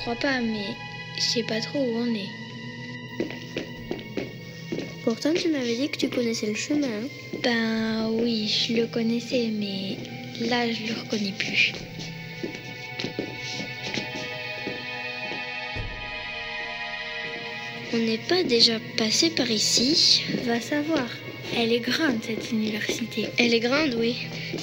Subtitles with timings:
[0.00, 0.74] crois pas, mais
[1.16, 2.30] je sais pas trop où on est.
[5.04, 7.02] Pourtant, tu m'avais dit que tu connaissais le chemin.
[7.42, 9.98] Ben oui, je le connaissais, mais
[10.48, 11.72] là, je le reconnais plus.
[17.92, 21.08] On n'est pas déjà passé par ici Va savoir.
[21.56, 23.26] Elle est grande, cette université.
[23.36, 24.16] Elle est grande, oui.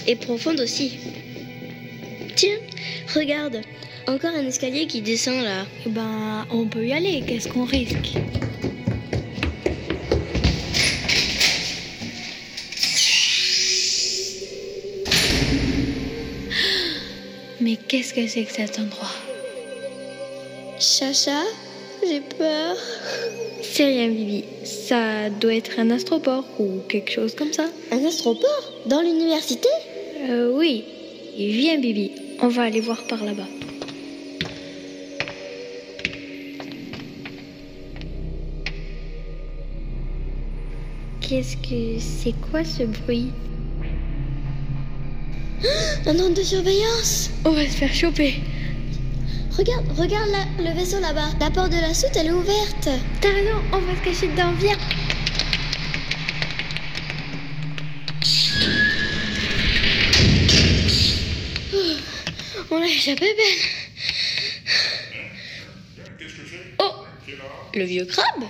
[0.08, 0.98] Et profonde aussi.
[2.35, 2.58] Tiens,
[3.13, 3.62] regarde.
[4.08, 5.66] Encore un escalier qui descend là.
[5.86, 7.24] Eh Ben, on peut y aller.
[7.28, 8.14] Qu'est-ce qu'on risque?
[17.60, 19.12] Mais qu'est-ce que c'est que cet endroit?
[20.80, 21.44] Chacha,
[22.02, 22.78] j'ai peur.
[23.62, 24.46] C'est rien, Bibi.
[24.64, 27.66] Ça doit être un astroport ou quelque chose comme ça.
[27.92, 28.71] Un astroport?
[28.86, 29.68] Dans l'université?
[30.30, 30.86] Euh, oui.
[31.38, 32.12] Viens, Bibi.
[32.42, 33.66] On va aller voir par là-bas.
[41.28, 43.34] Qu'est-ce que c'est quoi ce bruit?
[46.06, 48.36] Un drone de surveillance On va se faire choper.
[49.58, 51.28] Regarde, regarde là, le vaisseau là-bas.
[51.42, 52.88] La porte de la soute, elle est ouverte.
[53.20, 54.54] T'as raison, on va se cacher dedans.
[54.58, 54.78] Viens.
[62.72, 63.58] On l'a échappé, Ben.
[66.80, 67.03] Oh
[67.74, 68.46] Le vieux crabe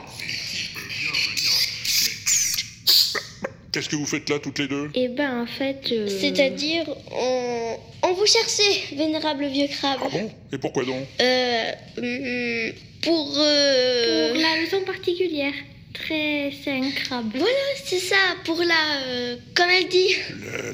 [3.71, 5.81] Qu'est-ce que vous faites là toutes les deux Eh ben, en fait.
[5.91, 7.75] euh, C'est-à-dire, on...
[8.03, 9.99] on vous cherchait, vénérable vieux crabe.
[10.03, 11.71] Ah bon Et pourquoi donc Euh.
[11.97, 13.33] hum, Pour.
[13.37, 15.53] euh, Pour la leçon particulière.
[15.93, 17.31] Très sain crabe.
[17.33, 18.15] Voilà, c'est ça,
[18.45, 19.01] pour la.
[19.07, 20.15] euh, Comme elle dit.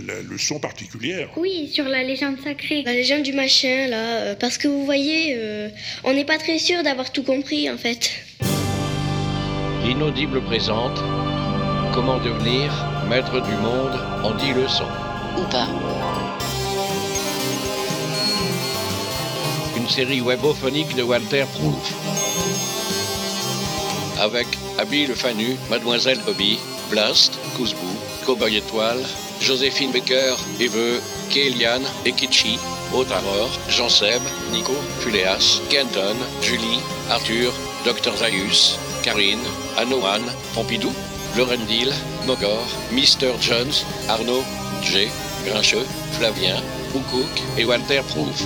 [0.07, 2.83] la, la leçon particulière Oui, sur la légende sacrée.
[2.85, 4.17] La légende du machin, là.
[4.17, 5.69] euh, Parce que vous voyez, euh,
[6.03, 8.11] on n'est pas très sûr d'avoir tout compris, en fait.
[9.85, 10.99] L'inaudible présente
[11.93, 12.71] Comment devenir
[13.07, 13.93] maître du monde
[14.23, 14.87] en 10 leçons.
[15.37, 15.67] Ou pas.
[19.77, 21.93] Une série webophonique de Walter Proof.
[24.19, 24.47] Avec
[24.79, 26.57] Abby Le Fanu, Mademoiselle Bobby,
[26.89, 29.03] Blast, Kouzbou, Cowboy Étoile,
[29.39, 30.99] Joséphine Becker, Eveux,
[31.29, 32.57] Kéliane, Ekichi,
[32.91, 34.21] Otaror, Jean-Seb,
[34.51, 36.79] Nico, Fuléas, Kenton, Julie,
[37.11, 37.53] Arthur,
[37.85, 39.45] Dr Zaius, Karine,
[39.77, 40.21] Anoan,
[40.55, 40.91] Pompidou,
[41.35, 41.91] Lorendil,
[42.27, 43.33] Mogor, Mr.
[43.41, 44.43] Jones, Arnaud,
[44.83, 45.07] J,
[45.47, 46.61] Grincheux, Flavien,
[46.93, 48.43] Oukouk et Walter Proof.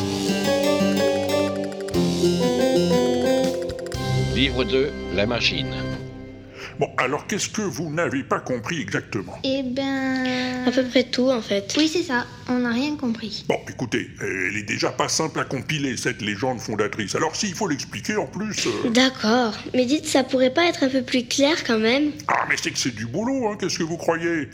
[4.33, 5.73] Livre 2, La machine.
[6.79, 9.37] Bon, alors qu'est-ce que vous n'avez pas compris exactement?
[9.43, 10.65] Eh ben.
[10.65, 11.73] À peu près tout, en fait.
[11.77, 12.25] Oui, c'est ça.
[12.49, 13.43] On n'a rien compris.
[13.47, 17.13] Bon, écoutez, elle est déjà pas simple à compiler, cette légende fondatrice.
[17.15, 18.67] Alors s'il faut l'expliquer en plus...
[18.67, 19.53] euh, D'accord.
[19.73, 22.11] Mais dites, ça pourrait pas être un peu plus clair quand même?
[22.27, 24.49] Ah, mais c'est que c'est du boulot, hein, qu'est-ce que vous croyez?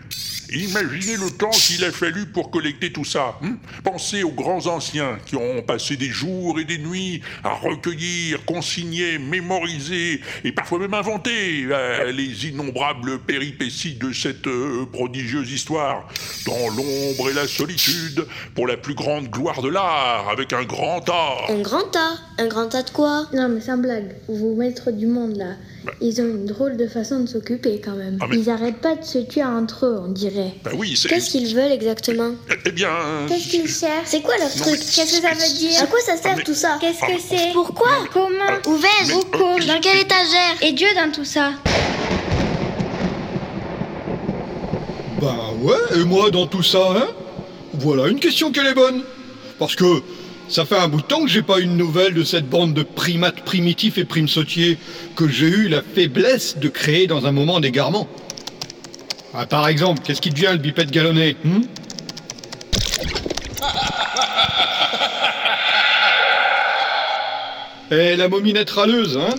[0.52, 3.40] Imaginez le temps qu'il a fallu pour collecter tout ça.
[3.44, 8.44] hein Pensez aux grands anciens qui ont passé des jours et des nuits à recueillir,
[8.46, 16.08] consigner, mémoriser et parfois même inventer euh, les innombrables péripéties de cette euh, prodigieuse histoire.
[16.46, 17.83] Dans l'ombre et la solitude,
[18.56, 21.46] pour la plus grande gloire de l'art, avec un grand art.
[21.50, 22.18] Un grand tas.
[22.38, 23.26] Un grand tas de quoi?
[23.34, 24.16] Non, mais sans blague.
[24.28, 25.56] Vos maîtres du monde, là,
[26.02, 28.18] ils ont une drôle de façon de s'occuper quand même.
[28.22, 30.54] Ah, mais- Ils arrêtent pas de se tuer entre eux, on dirait.
[30.64, 31.10] Ben oui, c'est...
[31.10, 32.32] Qu'est-ce qu'ils veulent exactement?
[32.66, 32.90] Eh bien...
[33.28, 34.06] Qu'est-ce qu'ils cherchent?
[34.06, 34.74] C'est quoi leur Non, truc?
[34.74, 35.82] mais- Qu'est-ce que ça veut dire?
[35.82, 36.78] À quoi ça sert mais- tout ça?
[36.80, 37.52] Qu'est-ce que c'est?
[37.54, 38.30] Pourquoi Comment
[38.68, 40.56] Ouvert Mais- Pourquoi Dans quelle étagère?
[40.62, 41.52] Et Dieu dans tout ça.
[45.22, 47.08] Bah ouais, et moi dans tout ça, hein?
[47.74, 49.02] Voilà une question qu'elle est bonne.
[49.58, 50.04] Parce que
[50.48, 52.84] ça fait un bout de temps que j'ai pas une nouvelle de cette bande de
[52.84, 54.78] primates primitifs et primes sautiers
[55.16, 58.08] que j'ai eu la faiblesse de créer dans un moment d'égarement.
[59.34, 61.62] Ah, par exemple, qu'est-ce qui devient le bipède galonné hmm?
[67.92, 69.36] Eh, la mominette râleuse, hein?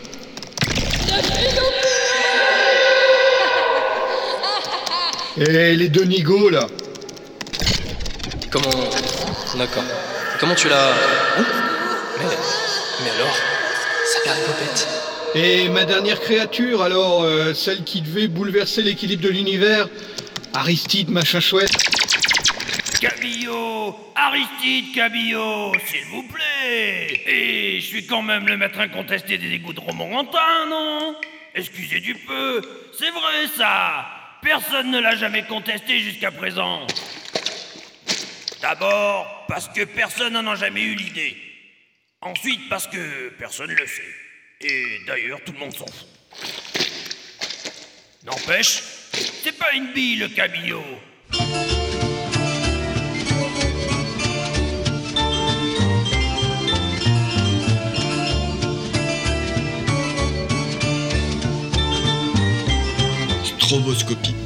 [5.36, 6.66] Eh, les deux nigauds, là
[8.54, 8.70] Comment.
[9.56, 9.82] D'accord.
[10.38, 10.90] Comment tu l'as.
[10.90, 11.44] Hein
[12.18, 12.24] mais.
[13.02, 13.36] Mais alors
[14.06, 14.88] Ça perd les popettes.
[15.34, 19.88] Et ma dernière créature, alors, euh, celle qui devait bouleverser l'équilibre de l'univers
[20.54, 21.76] Aristide, machin chouette
[23.00, 29.50] Cabillaud Aristide Cabillaud, s'il vous plaît Et je suis quand même le maître incontesté des
[29.50, 31.16] égouts de Romorantin, non?
[31.56, 32.62] Excusez du peu,
[32.96, 34.06] c'est vrai ça
[34.42, 36.86] Personne ne l'a jamais contesté jusqu'à présent.
[38.64, 41.36] D'abord, parce que personne n'en a jamais eu l'idée.
[42.22, 44.02] Ensuite, parce que personne ne le sait.
[44.62, 46.08] Et d'ailleurs, tout le monde s'en fout.
[48.24, 48.82] N'empêche,
[49.42, 50.82] c'est pas une bille le cabillaud.
[63.44, 64.43] Stroboscopie.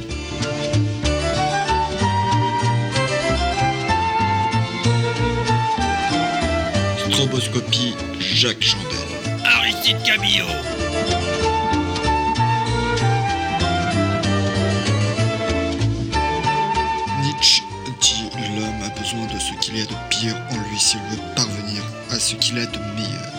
[7.19, 8.97] Stroboscopie Jacques Chandel.
[9.43, 10.45] Aristide Cabillaud.
[17.21, 17.63] Nietzsche
[17.99, 18.23] dit
[18.55, 21.83] l'homme a besoin de ce qu'il y a de pire en lui s'il veut parvenir
[22.09, 23.33] à ce qu'il a de meilleur.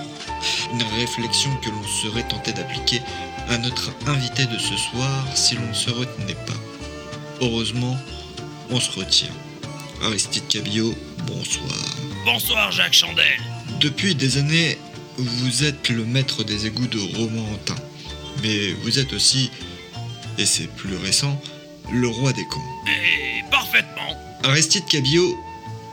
[0.74, 3.00] Une réflexion que l'on serait tenté d'appliquer
[3.48, 6.60] à notre invité de ce soir si l'on ne se retenait pas.
[7.40, 7.96] Heureusement,
[8.68, 9.32] on se retient.
[10.04, 10.94] Aristide Cabillaud,
[11.26, 11.70] bonsoir.
[12.26, 13.40] Bonsoir Jacques Chandel.
[13.78, 14.78] Depuis des années,
[15.16, 17.76] vous êtes le maître des égouts de Romorantin.
[18.42, 19.50] Mais vous êtes aussi,
[20.38, 21.40] et c'est plus récent,
[21.92, 22.60] le roi des cons.
[22.86, 24.16] Et parfaitement.
[24.42, 25.38] Aristide Cabillaud,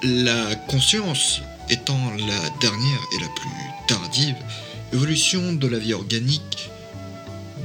[0.03, 3.49] la conscience étant la dernière et la plus
[3.87, 4.35] tardive
[4.93, 6.69] évolution de la vie organique,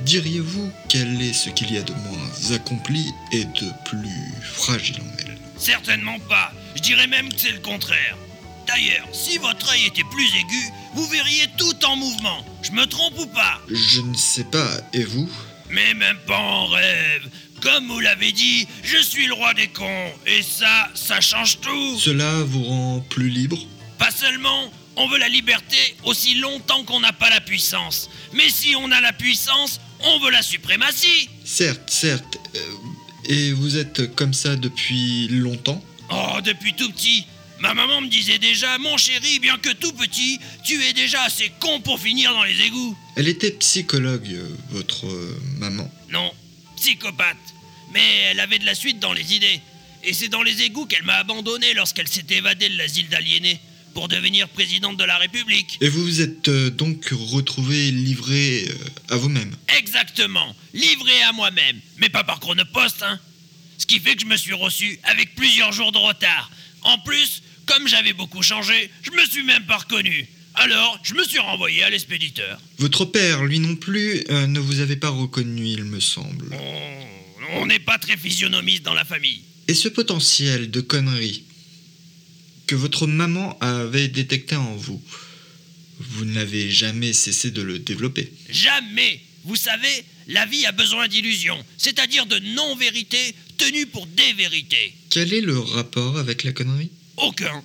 [0.04, 5.18] diriez-vous quel est ce qu'il y a de moins accompli et de plus fragile en
[5.20, 5.38] elle?
[5.56, 6.52] Certainement pas.
[6.74, 8.16] Je dirais même que c'est le contraire.
[8.74, 12.44] D'ailleurs, si votre œil était plus aigu, vous verriez tout en mouvement.
[12.62, 15.28] Je me trompe ou pas Je ne sais pas, et vous
[15.70, 17.28] Mais même pas en rêve.
[17.60, 20.10] Comme vous l'avez dit, je suis le roi des cons.
[20.26, 21.98] Et ça, ça change tout.
[21.98, 23.58] Cela vous rend plus libre
[23.98, 28.08] Pas seulement, on veut la liberté aussi longtemps qu'on n'a pas la puissance.
[28.32, 31.28] Mais si on a la puissance, on veut la suprématie.
[31.44, 32.38] Certes, certes.
[32.56, 32.60] euh,
[33.26, 37.26] et vous êtes comme ça depuis longtemps Oh, depuis tout petit.
[37.62, 41.52] Ma maman me disait déjà, mon chéri, bien que tout petit, tu es déjà assez
[41.60, 42.98] con pour finir dans les égouts.
[43.14, 45.88] Elle était psychologue, euh, votre euh, maman.
[46.10, 46.32] Non,
[46.74, 47.36] psychopathe.
[47.94, 49.60] Mais elle avait de la suite dans les idées.
[50.02, 53.60] Et c'est dans les égouts qu'elle m'a abandonné lorsqu'elle s'est évadée de l'asile d'aliénés
[53.94, 55.78] pour devenir présidente de la République.
[55.80, 58.68] Et vous vous êtes euh, donc retrouvé livré
[59.08, 63.20] à vous-même Exactement, livré à moi-même, mais pas par chronopost, hein.
[63.78, 66.50] Ce qui fait que je me suis reçu avec plusieurs jours de retard.
[66.82, 70.26] En plus, comme j'avais beaucoup changé, je me suis même pas reconnu.
[70.54, 72.60] Alors, je me suis renvoyé à l'expéditeur.
[72.78, 76.48] Votre père, lui non plus, euh, ne vous avait pas reconnu, il me semble.
[76.52, 77.02] On-
[77.54, 79.42] On n'est pas très physionomiste dans la famille.
[79.68, 81.44] Et ce potentiel de connerie
[82.66, 85.02] que votre maman avait détecté en vous,
[85.98, 88.32] vous n'avez jamais cessé de le développer.
[88.50, 94.94] Jamais Vous savez, la vie a besoin d'illusions, c'est-à-dire de non-vérités tenues pour des vérités.
[95.10, 96.90] Quel est le rapport avec la connerie?
[97.22, 97.62] Aucun.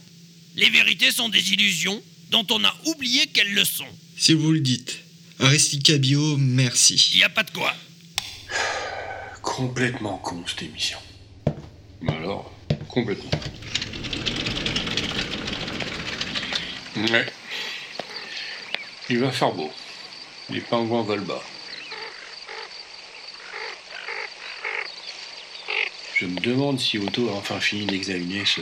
[0.55, 3.87] Les vérités sont des illusions dont on a oublié qu'elles le sont.
[4.15, 4.99] Si vous le dites.
[5.39, 7.11] Aristide Cabillaud, merci.
[7.13, 7.73] Il n'y a pas de quoi.
[9.41, 10.99] Complètement con cette émission.
[12.01, 12.51] Mais alors,
[12.87, 13.31] complètement.
[16.95, 17.25] Ouais.
[19.09, 19.71] Il va faire beau.
[20.51, 21.43] Les pingouins volent bas.
[26.19, 28.61] Je me demande si Otto a enfin fini d'examiner ce,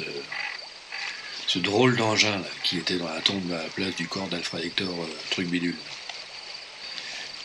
[1.56, 4.66] ce drôle d'engin là, qui était dans la tombe à la place du corps d'Alfred
[4.66, 5.78] Hector euh, truc bidule.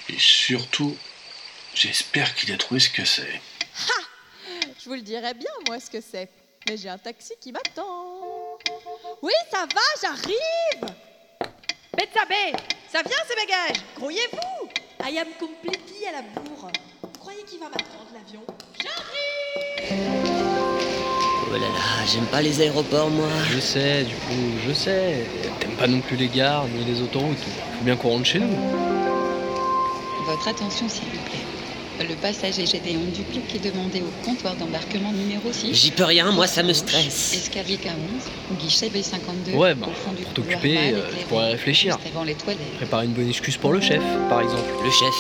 [0.09, 0.97] Et surtout,
[1.75, 3.41] j'espère qu'il a trouvé ce que c'est.
[4.83, 6.29] Je vous le dirai bien, moi, ce que c'est.
[6.69, 8.59] Mais j'ai un taxi qui m'attend.
[9.23, 10.97] Oui, ça va, j'arrive
[11.97, 12.59] Betsabe,
[12.91, 14.71] ça vient ces bagages Grouillez-vous
[15.09, 16.73] I am completely à la bourre.
[17.03, 18.45] Vous croyez qu'il va m'attendre, l'avion?
[21.51, 23.27] Oh là là, j'aime pas les aéroports, moi.
[23.51, 24.35] Je sais, du coup,
[24.69, 25.27] je sais.
[25.59, 27.39] T'aimes pas non plus les gares ni les autoroutes.
[27.79, 28.57] Faut bien qu'on rentre chez nous.
[30.27, 32.07] Votre attention, s'il vous plaît.
[32.09, 35.75] Le passager Gédéon Duplic est demandé au comptoir d'embarquement numéro 6.
[35.75, 37.35] J'y peux rien, moi ça me stresse.
[37.35, 39.55] Escalier K11, guichet B52.
[39.55, 41.99] Ouais, bah, au fond du pour t'occuper, euh, je pourrais réfléchir.
[41.99, 42.77] juste avant les toilettes.
[42.77, 44.71] Préparer une bonne excuse pour le chef, par exemple.
[44.83, 45.15] Le chef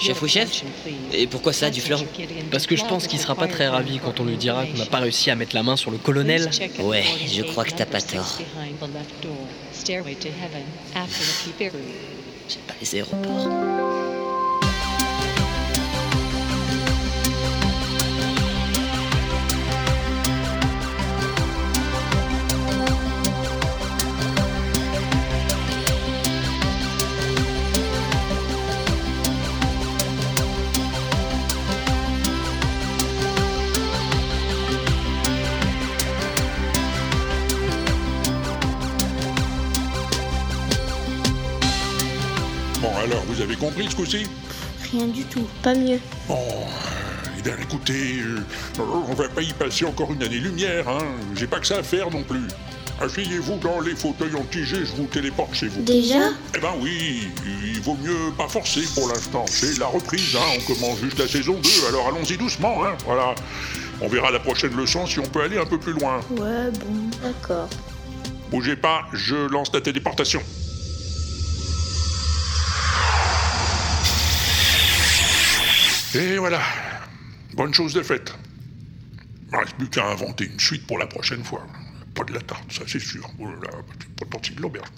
[0.00, 0.62] Chef ou chef
[1.12, 1.98] Et pourquoi ça, du flanc
[2.50, 4.86] Parce que je pense qu'il sera pas très ravi quand on lui dira qu'on n'a
[4.86, 6.50] pas réussi à mettre la main sur le colonel.
[6.80, 8.38] Ouais, je crois que t'as pas tort.
[12.48, 13.91] J'aime pas les aéroports.
[43.72, 44.26] Compris ce coup-ci?
[44.92, 45.98] Rien du tout, pas mieux.
[46.28, 46.38] Bon,
[47.38, 48.40] eh bien, écoutez, euh,
[48.78, 50.98] on va pas y passer encore une année-lumière, hein.
[51.34, 52.46] J'ai pas que ça à faire non plus.
[53.00, 55.82] Asseyez-vous dans les fauteuils anti-G, je vous téléporte chez vous.
[55.82, 56.30] Déjà?
[56.54, 59.44] Eh ben oui, il vaut mieux pas forcer pour l'instant.
[59.48, 60.58] C'est la reprise, hein.
[60.58, 62.94] On commence juste la saison 2, alors allons-y doucement, hein.
[63.06, 63.34] Voilà.
[64.00, 66.20] On verra la prochaine leçon si on peut aller un peu plus loin.
[66.30, 67.68] Ouais, bon, d'accord.
[68.50, 70.42] Bougez pas, je lance la téléportation.
[76.14, 76.60] Et voilà.
[77.54, 78.34] Bonne chose de faite.
[79.48, 81.66] Il ne reste plus qu'à inventer une suite pour la prochaine fois.
[82.14, 83.30] Pas de la tarte, ça c'est sûr.
[84.18, 84.88] Pas de l'auberge.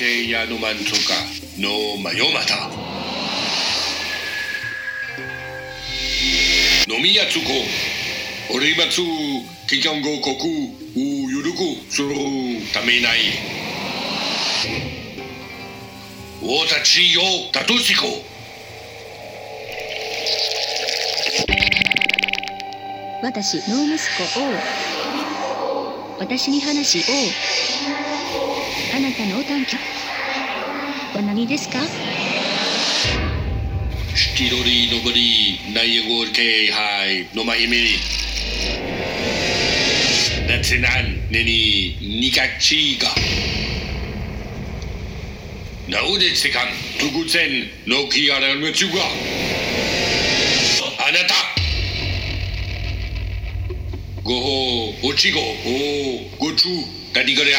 [0.00, 1.12] せやのまんとか
[1.58, 2.70] のまよまた
[6.90, 7.50] 飲みやつこ
[8.56, 9.02] 俺今つ
[9.68, 11.58] 期間ごこくうゆるく
[11.92, 12.14] する
[12.72, 13.18] ためない
[16.42, 17.20] 大たちよ
[17.52, 18.06] たとしこ
[23.22, 24.24] わたしのうむすこ
[26.16, 27.12] お私に話し
[28.06, 28.09] お。
[29.20, 29.78] たの短曲
[31.14, 31.78] は何ですか？
[34.16, 37.28] シティロリーノブリーナイゴールケイハイ。
[37.36, 37.98] ノマイリ
[40.48, 43.08] ナツナンネニニカチーガ
[45.98, 49.02] ナデカントツェンノキアラムチュガ
[51.06, 51.34] あなた。
[54.22, 55.42] ごほう、おちご、お、
[56.38, 57.58] ごちゅう、たりがりゃ。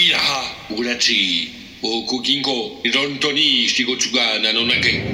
[0.00, 0.18] いいな
[0.70, 1.52] 僕たち
[1.82, 5.04] 航空銀行本当に仕事がなのなけ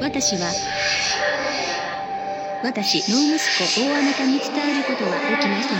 [0.00, 0.52] 私は
[2.62, 5.78] 私の息子大あなたに伝えることはできません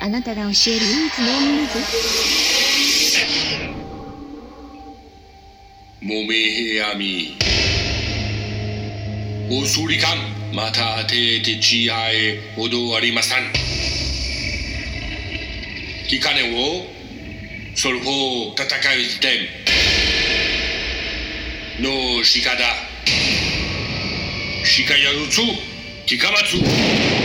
[0.00, 1.92] あなたが教える唯一の女です
[6.00, 7.36] もめへやみ
[9.50, 13.52] おそりかんまたててちあえほどありません。
[16.08, 19.48] きかねを、そるほう戦い時点
[21.80, 22.58] のしかだ。
[24.64, 25.40] しかやるつ、
[26.06, 27.15] きかまつ。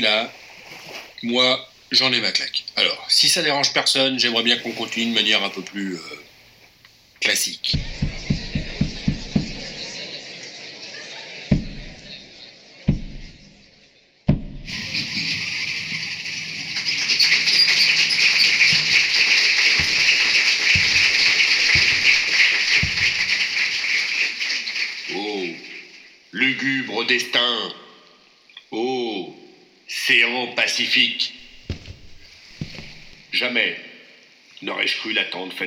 [0.00, 0.32] Là,
[1.22, 2.64] moi, j'en ai ma claque.
[2.76, 6.00] Alors, si ça dérange personne, j'aimerais bien qu'on continue de manière un peu plus euh,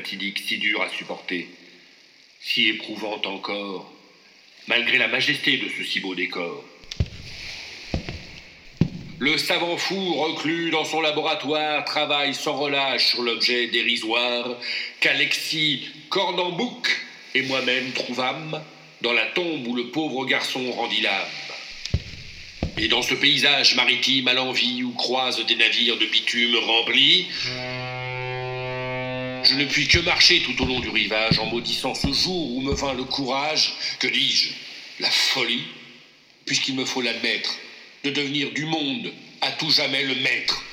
[0.04, 1.48] si dure à supporter,
[2.40, 3.92] si éprouvante encore,
[4.68, 6.64] malgré la majesté de ce si beau décor.
[9.20, 14.58] Le savant fou, reclus dans son laboratoire, travaille sans relâche sur l'objet dérisoire
[15.00, 16.90] qu'Alexis Cornambouc
[17.36, 18.62] et moi-même trouvâmes
[19.02, 21.28] dans la tombe où le pauvre garçon rendit l'âme.
[22.78, 27.28] Et dans ce paysage maritime à l'envie où croisent des navires de bitume remplis,
[29.54, 32.62] je ne puis que marcher tout au long du rivage en maudissant ce jour où
[32.62, 34.50] me vint le courage, que dis-je,
[35.00, 35.66] la folie,
[36.46, 37.56] puisqu'il me faut l'admettre,
[38.04, 40.64] de devenir du monde à tout jamais le maître.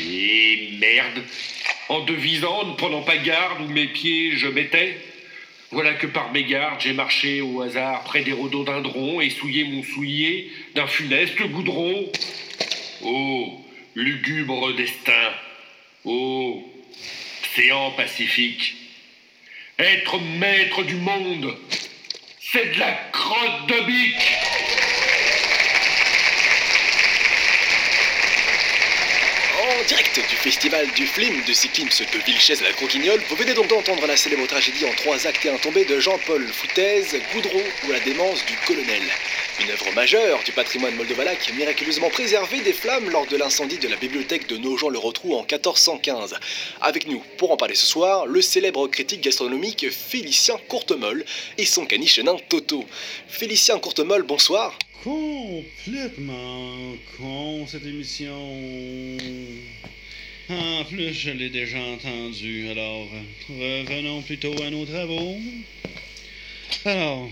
[0.00, 1.22] Et merde,
[1.88, 4.98] en devisant, ne prenant pas garde où mes pieds je mettais,
[5.70, 10.50] voilà que par mégarde j'ai marché au hasard près des rhododendrons et souillé mon soulier
[10.74, 12.10] d'un funeste goudron.
[13.02, 13.60] Ô
[13.94, 15.30] lugubre destin,
[16.04, 16.62] ô
[17.52, 18.74] océan pacifique,
[19.78, 21.56] être maître du monde,
[22.40, 24.81] c'est de la crotte de bique.
[29.72, 33.54] En direct du festival du film de cyclisme de Vilches à la Croquignole, vous venez
[33.54, 37.62] donc d'entendre la célèbre tragédie en trois actes et un tombé de Jean-Paul Foutaise, Goudron
[37.86, 39.02] ou la démence du colonel.
[39.60, 43.96] Une œuvre majeure du patrimoine moldovalaque, miraculeusement préservée des flammes lors de l'incendie de la
[43.96, 46.34] bibliothèque de Nogent-le-Rotrou en 1415.
[46.82, 51.24] Avec nous, pour en parler ce soir, le célèbre critique gastronomique Félicien Courtemolle
[51.56, 52.84] et son caniche nain Toto.
[53.26, 54.76] Félicien Courtemolle, bonsoir.
[55.02, 58.38] Complètement con cette émission.
[60.48, 62.68] En plus, je l'ai déjà entendu.
[62.68, 63.08] Alors,
[63.48, 65.38] revenons plutôt à nos travaux.
[66.84, 67.28] Alors,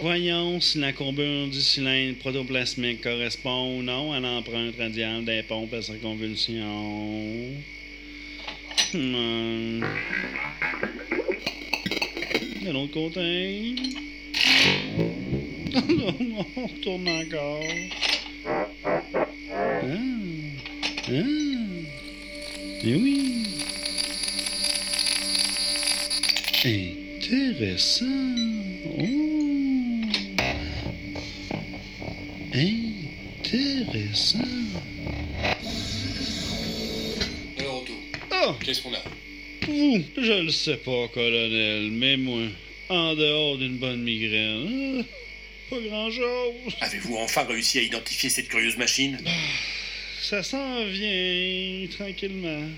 [0.00, 5.74] voyons si la courbure du cylindre protoplasmique correspond ou non à l'empreinte radiale des pompes
[5.74, 6.64] à circonvulsion.
[8.94, 9.84] Hmm.
[12.64, 13.74] De l'autre côté.
[15.74, 17.62] On retourne encore.
[18.44, 19.86] Ah.
[21.08, 21.12] Ah.
[22.84, 23.46] Eh oui.
[26.64, 28.04] Intéressant.
[28.98, 29.02] Oh.
[33.42, 34.38] Intéressant.
[37.58, 37.84] Alors,
[38.30, 38.54] Ah!
[38.64, 39.02] qu'est-ce qu'on a?
[39.66, 42.42] Vous, je le sais pas, colonel, mais moi,
[42.88, 45.04] en dehors d'une bonne migraine,
[45.72, 46.74] pas grand-chose.
[46.82, 49.18] Avez-vous enfin réussi à identifier cette curieuse machine?
[50.20, 52.68] Ça s'en vient tranquillement.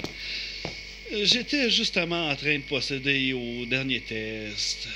[1.23, 4.89] J'étais justement en train de procéder au dernier test.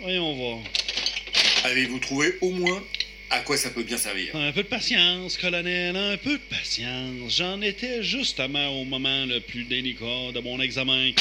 [0.00, 0.58] Voyons voir.
[1.64, 2.84] Avez-vous trouvé au moins
[3.30, 4.36] à quoi ça peut bien servir?
[4.36, 7.38] Un peu de patience, colonel, un peu de patience.
[7.38, 11.12] J'en étais justement au moment le plus délicat de mon examen.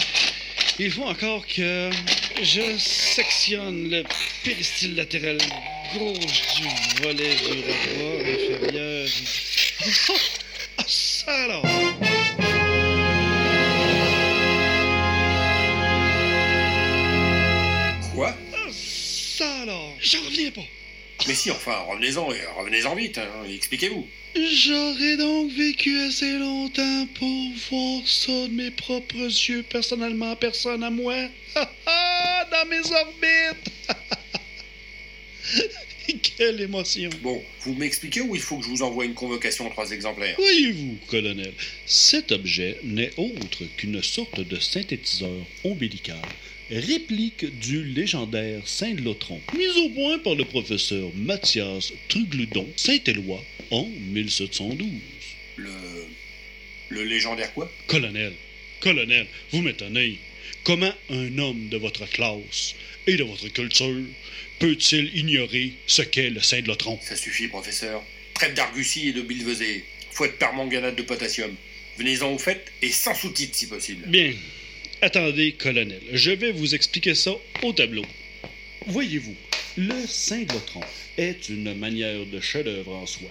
[0.78, 1.90] Il faut encore que
[2.42, 4.04] je sectionne le
[4.44, 5.38] péristyle latéral
[5.98, 9.08] gauche du volet du rebord inférieur.
[10.10, 10.14] Oh,
[10.78, 11.64] ah, ça alors!
[18.14, 18.36] Quoi?
[18.54, 19.94] Ah, ça alors!
[20.00, 20.62] J'en reviens pas!
[21.28, 24.08] Mais si, enfin, revenez-en et revenez-en vite, hein, expliquez-vous.
[24.36, 30.90] J'aurais donc vécu assez longtemps pour voir ça de mes propres yeux, personnellement, personne à
[30.90, 31.16] moi.
[31.54, 33.72] Ha, ha, Dans mes orbites!
[36.38, 37.10] Quelle émotion!
[37.22, 40.36] Bon, vous m'expliquez ou il faut que je vous envoie une convocation en trois exemplaires?
[40.38, 41.54] Voyez-vous, colonel,
[41.86, 46.22] cet objet n'est autre qu'une sorte de synthétiseur ombilical,
[46.70, 54.88] réplique du légendaire Saint-Lotron, mis au point par le professeur Mathias Trugludon, Saint-Éloi, en 1712.
[55.58, 55.72] Le.
[56.90, 57.72] Le légendaire quoi?
[57.88, 58.34] Colonel,
[58.82, 60.18] colonel, vous m'étonnez.
[60.64, 62.76] Comment un homme de votre classe
[63.08, 64.04] et de votre culture
[64.62, 67.00] peut-il ignorer ce qu'est le Saint-Lotron?
[67.02, 68.04] Ça suffit, professeur.
[68.36, 69.84] Trêve d'argussie et de bilvesée.
[70.12, 71.54] Faut être permanganate de potassium.
[71.98, 74.08] Venez-en au fait et sans sous-titres si possible.
[74.08, 74.34] Bien.
[75.02, 77.32] Attendez, colonel, je vais vous expliquer ça
[77.64, 78.06] au tableau.
[78.86, 79.36] Voyez-vous,
[79.78, 80.82] le Saint-Lotron
[81.18, 83.30] est une manière de chef-d'œuvre en soi.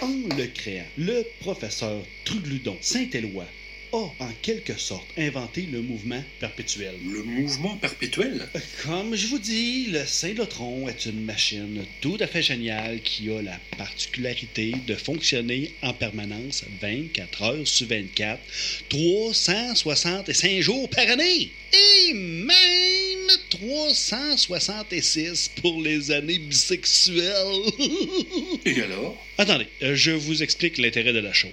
[0.00, 3.46] En le créant, le professeur Trugludon Saint-Éloi
[3.92, 6.94] a en quelque sorte inventé le mouvement perpétuel.
[7.04, 8.46] Le mouvement perpétuel?
[8.84, 13.42] Comme je vous dis, le Saint-Lotron est une machine tout à fait géniale qui a
[13.42, 18.40] la particularité de fonctionner en permanence 24 heures sur 24,
[18.88, 21.50] 365 jours par année.
[21.72, 27.72] Et même 366 pour les années bisexuelles.
[28.64, 29.16] Et alors?
[29.38, 31.50] Attendez, euh, je vous explique l'intérêt de la chose.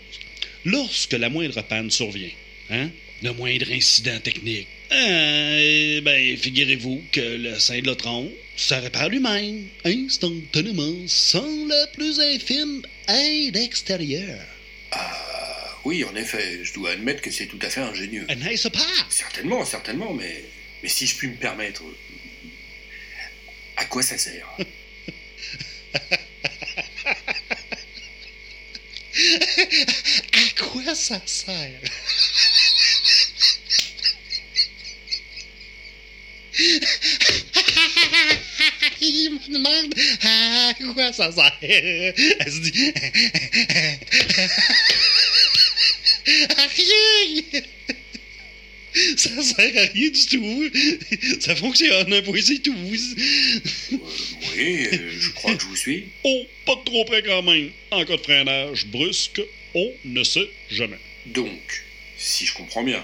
[0.67, 2.30] Lorsque la moindre panne survient,
[2.69, 2.89] hein,
[3.23, 11.67] le moindre incident technique, euh, ben, figurez-vous que le Saint-Lotron se répare lui-même, instantanément, sans
[11.67, 14.43] la plus infime aide extérieure.
[14.91, 18.25] Ah oui, en effet, je dois admettre que c'est tout à fait ingénieux.
[18.27, 19.06] Un nice pas?
[19.10, 20.43] Certainement, certainement, mais,
[20.84, 21.82] mais si je puis me permettre,
[23.77, 24.58] à quoi ça sert?
[30.34, 31.82] À quoi ça sert?
[39.00, 41.54] Il me demande à quoi ça sert.
[41.62, 42.92] Elle se dit
[46.58, 47.44] à rien.
[49.17, 50.69] Ça sert à rien du tout.
[51.39, 52.75] Ça fonctionne, un point, c'est tout.
[52.75, 56.05] Oui, euh, je crois que je vous suis.
[56.23, 57.69] Oh, pas de trop près quand même.
[57.91, 59.41] En cas de freinage brusque,
[59.73, 60.97] on ne sait jamais.
[61.27, 61.83] Donc,
[62.17, 63.03] si je comprends bien,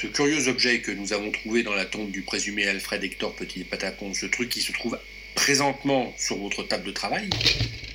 [0.00, 3.64] ce curieux objet que nous avons trouvé dans la tombe du présumé Alfred Hector Petit
[3.64, 4.98] Patapon, ce truc qui se trouve
[5.34, 7.28] présentement sur votre table de travail,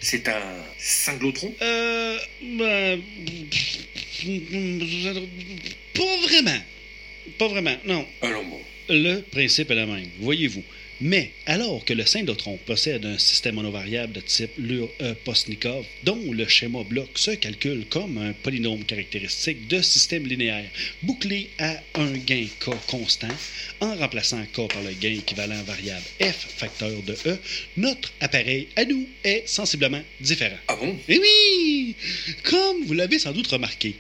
[0.01, 1.53] c'est un cinglotron?
[1.62, 2.17] Euh.
[2.41, 3.01] Ben.
[5.93, 6.60] Pas vraiment.
[7.38, 8.06] Pas vraiment, non.
[8.22, 8.60] Bon.
[8.90, 10.64] Le principe est le même, voyez-vous.
[11.01, 16.84] Mais alors que le syndotron possède un système monovariable de type Lur-Postnikov, dont le schéma
[16.84, 20.69] bloc se calcule comme un polynôme caractéristique de système linéaire,
[21.03, 23.27] bouclé à un gain K constant,
[23.81, 27.38] en remplaçant K par le gain équivalent variable F facteur de E,
[27.75, 30.58] notre appareil à nous est sensiblement différent.
[30.67, 30.97] Ah bon?
[31.10, 31.95] Eh oui!
[32.43, 33.95] Comme vous l'avez sans doute remarqué,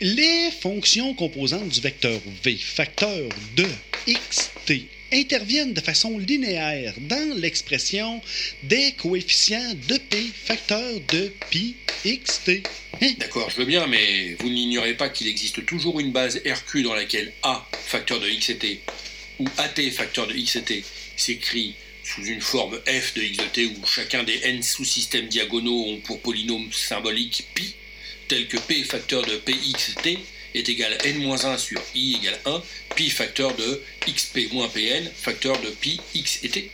[0.00, 3.66] les fonctions composantes du vecteur V, facteur de
[4.06, 8.20] xt, interviennent de façon linéaire dans l'expression
[8.62, 11.74] des coefficients de P facteur de pi
[12.04, 12.50] xt.
[13.00, 13.12] Hein?
[13.18, 16.94] D'accord, je veux bien, mais vous n'ignorez pas qu'il existe toujours une base RQ dans
[16.94, 18.80] laquelle A, facteur de x et t,
[19.38, 20.84] ou AT, facteur de x et t,
[21.16, 21.74] s'écrit
[22.04, 26.00] sous une forme f de x de t où chacun des n sous-systèmes diagonaux ont
[26.00, 27.74] pour polynôme symbolique pi,
[28.28, 30.18] tel que p facteur de px t
[30.58, 32.62] est égal à n-1 sur i égale 1,
[32.94, 36.70] pi facteur de xp moins pn, facteur de pi x et t.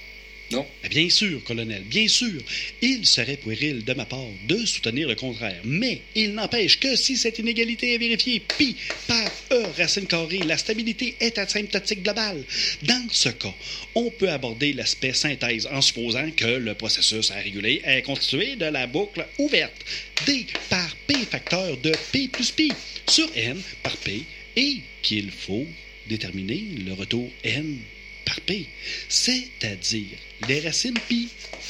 [0.53, 0.67] Non?
[0.91, 2.41] Bien sûr, colonel, bien sûr.
[2.81, 5.61] Il serait puéril de ma part de soutenir le contraire.
[5.65, 10.59] Mais il n'empêche que si cette inégalité est vérifiée pi par e racine carrée, la
[10.59, 12.45] stabilité est asymptotique globale.
[12.83, 13.55] Dans ce cas,
[13.95, 18.67] on peut aborder l'aspect synthèse en supposant que le processus à réguler est constitué de
[18.67, 19.85] la boucle ouverte
[20.27, 22.73] d par p facteur de p plus pi
[23.09, 24.23] sur n par p
[24.57, 25.67] et qu'il faut
[26.09, 27.79] déterminer le retour n
[29.09, 30.19] c'est-à-dire
[30.49, 31.29] les racines pi,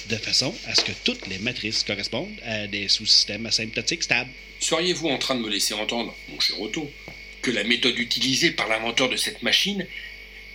[0.09, 4.31] de façon à ce que toutes les matrices correspondent à des sous-systèmes asymptotiques stables.
[4.61, 6.91] Seriez-vous en train de me laisser entendre, mon cher Otto,
[7.43, 9.87] que la méthode utilisée par l'inventeur de cette machine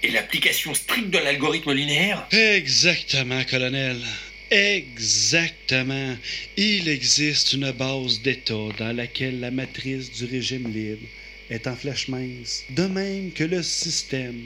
[0.04, 2.28] est l'application stricte de l'algorithme linéaire?
[2.32, 3.98] Exactement, colonel.
[4.50, 6.16] Exactement.
[6.56, 11.06] Il existe une base d'état dans laquelle la matrice du régime libre
[11.50, 14.44] est en flèche mince, de même que le système.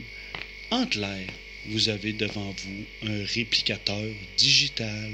[0.71, 1.27] En clair,
[1.67, 4.03] vous avez devant vous un réplicateur
[4.37, 5.11] digital.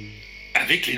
[0.54, 0.96] Avec les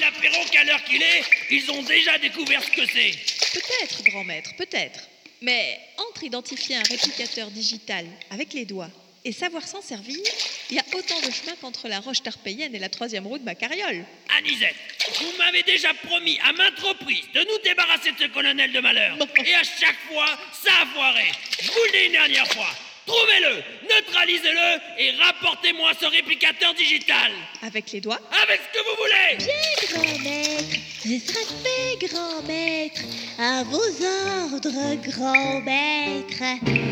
[0.00, 3.10] l'apéro qu'à l'heure qu'il est, ils ont déjà découvert ce que c'est.
[3.52, 5.08] Peut-être, grand maître, peut-être.
[5.42, 8.90] Mais entre identifier un réplicateur digital avec les doigts
[9.28, 10.16] et savoir s'en servir,
[10.70, 13.44] il y a autant de chemin qu'entre la roche tarpéienne et la troisième roue de
[13.44, 14.02] ma carriole.
[14.38, 14.74] Anisette,
[15.20, 19.18] vous m'avez déjà promis à maintes reprises de nous débarrasser de ce colonel de malheur.
[19.44, 20.28] Et à chaque fois,
[20.62, 21.30] ça a foiré.
[21.60, 22.70] Je vous le dis une dernière fois.
[23.04, 27.30] Trouvez-le, neutralisez-le et rapportez-moi ce réplicateur digital.
[27.60, 29.36] Avec les doigts Avec ce que vous voulez.
[29.44, 30.76] Bien, grand maître.
[31.02, 33.02] Ce sera fait, grand maître.
[33.38, 36.88] À vos ordres, grand maître.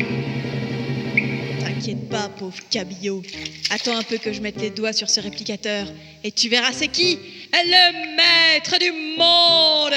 [1.77, 3.21] T'inquiète pas, pauvre cabillaud.
[3.69, 5.85] Attends un peu que je mette les doigts sur ce réplicateur
[6.23, 7.19] et tu verras c'est qui
[7.53, 9.93] Le maître du monde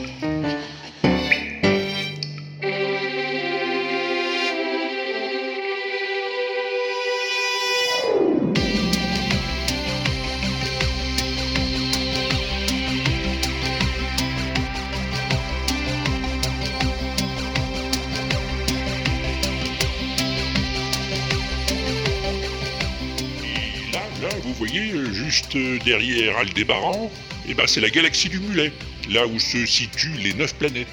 [24.51, 27.09] vous voyez, juste derrière Aldébaran,
[27.47, 28.71] eh ben, c'est la galaxie du Mulet,
[29.09, 30.87] là où se situent les neuf planètes.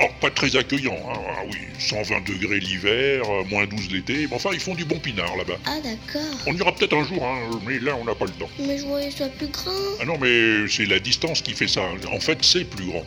[0.00, 4.36] Oh, pas très accueillant, hein, ah oui, 120 degrés l'hiver, euh, moins 12 l'été, mais
[4.36, 5.58] enfin, ils font du bon pinard là-bas.
[5.66, 6.38] Ah d'accord.
[6.46, 8.48] On ira peut-être un jour, hein, mais là, on n'a pas le temps.
[8.60, 9.72] Mais je voyais ça plus grand.
[10.00, 11.82] Ah non, mais c'est la distance qui fait ça.
[12.12, 13.04] En fait, c'est plus grand.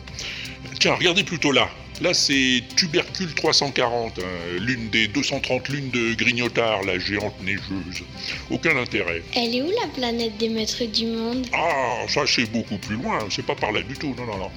[0.79, 1.69] Tiens, regardez plutôt là.
[2.01, 4.21] Là, c'est Tubercule 340, hein,
[4.60, 8.03] l'une des 230 lunes de Grignotard, la géante neigeuse.
[8.49, 9.21] Aucun intérêt.
[9.36, 11.45] Elle est où la planète des maîtres du monde?
[11.53, 14.51] Ah, ça c'est beaucoup plus loin, c'est pas par là du tout, non, non, non.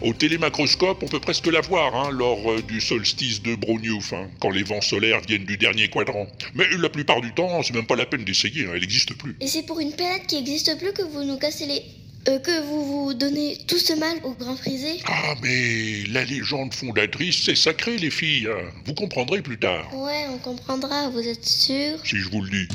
[0.00, 4.28] Au télémacroscope, on peut presque la voir hein, lors euh, du solstice de Brognouf, hein,
[4.40, 6.26] quand les vents solaires viennent du dernier quadrant.
[6.54, 9.36] Mais la plupart du temps, c'est même pas la peine d'essayer, hein, elle n'existe plus.
[9.40, 11.82] Et c'est pour une planète qui existe plus que vous nous cassez les...
[12.28, 16.74] euh, que vous vous donnez tout ce mal au grand frisé Ah, mais la légende
[16.74, 18.48] fondatrice, c'est sacré, les filles.
[18.48, 18.68] hein.
[18.86, 22.68] Vous comprendrez plus tard, Ouais, on comprendra, vous êtes sûr si je vous le dis.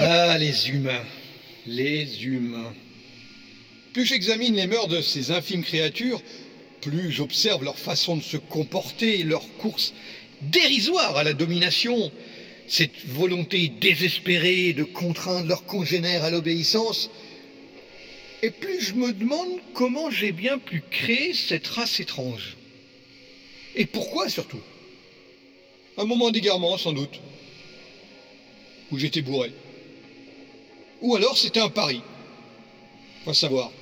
[0.00, 1.02] Ah, les humains.
[1.66, 2.72] Les humains.
[3.92, 6.20] Plus j'examine les mœurs de ces infimes créatures,
[6.84, 9.94] plus j'observe leur façon de se comporter, leur course
[10.42, 12.12] dérisoire à la domination,
[12.68, 17.10] cette volonté désespérée de contraindre leurs congénères à l'obéissance.
[18.42, 22.56] Et plus je me demande comment j'ai bien pu créer cette race étrange.
[23.76, 24.60] Et pourquoi surtout?
[25.96, 27.20] Un moment d'égarement sans doute.
[28.92, 29.52] Où j'étais bourré.
[31.00, 32.02] Ou alors c'était un pari.
[33.24, 33.72] Pas savoir.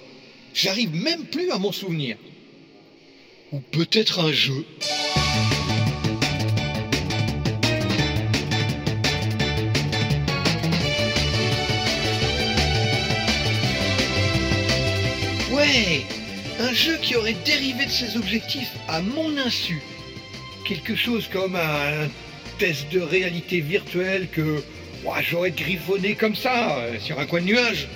[0.54, 2.16] J'arrive même plus à m'en souvenir.
[3.52, 4.64] Ou peut-être un jeu.
[15.50, 16.00] Ouais,
[16.60, 19.82] un jeu qui aurait dérivé de ses objectifs à mon insu.
[20.66, 22.08] Quelque chose comme un
[22.58, 24.62] test de réalité virtuelle que
[25.20, 27.88] j'aurais griffonné comme ça, euh, sur un coin de nuage.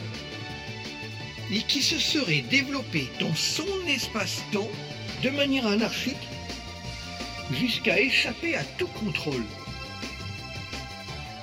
[1.51, 4.69] Et qui se serait développé dans son espace-temps
[5.23, 6.17] de manière anarchique
[7.53, 9.45] jusqu'à échapper à tout contrôle.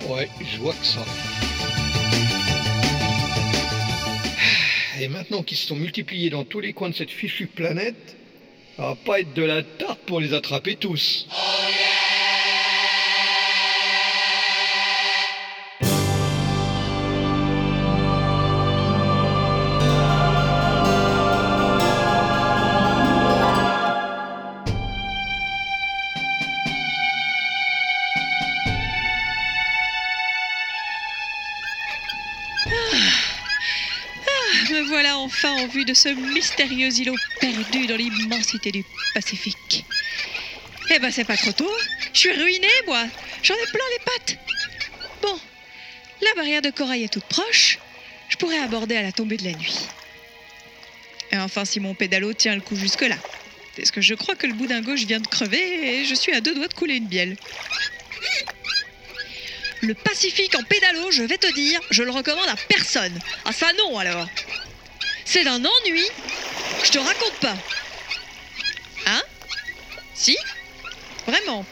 [0.09, 1.05] Ouais, je vois que ça.
[4.99, 8.15] Et maintenant qu'ils se sont multipliés dans tous les coins de cette fichue planète,
[8.77, 11.27] ça va pas être de la tarte pour les attraper tous.
[11.31, 11.33] Ah,
[35.83, 39.85] de ce mystérieux îlot perdu dans l'immensité du Pacifique.
[40.89, 41.71] Eh ben, c'est pas trop tôt.
[42.13, 43.03] Je suis ruiné, moi.
[43.41, 44.37] J'en ai plein les pattes.
[45.21, 45.39] Bon,
[46.21, 47.79] la barrière de corail est toute proche.
[48.29, 49.79] Je pourrais aborder à la tombée de la nuit.
[51.31, 53.17] Et enfin, si mon pédalo tient le coup jusque-là.
[53.75, 56.41] Parce que je crois que le boudin gauche vient de crever et je suis à
[56.41, 57.35] deux doigts de couler une bielle.
[59.81, 63.19] Le Pacifique en pédalo, je vais te dire, je le recommande à personne.
[63.45, 64.27] Ah ça non alors.
[65.25, 66.03] C'est d'un ennui.
[66.83, 67.55] Je te raconte pas.
[69.07, 69.21] Hein?
[70.13, 70.37] Si?
[71.27, 71.65] Vraiment?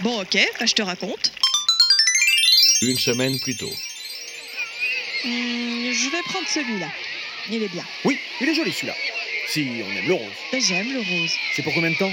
[0.00, 1.32] Bon ok, bah, je te raconte.
[2.82, 3.72] Une semaine plus tôt.
[5.24, 6.88] Hmm, je vais prendre celui-là.
[7.50, 7.84] Il est bien.
[8.04, 8.94] Oui, il est joli celui-là.
[9.48, 10.32] Si on aime le rose.
[10.52, 11.32] J'aime le rose.
[11.54, 12.12] C'est pour combien de temps?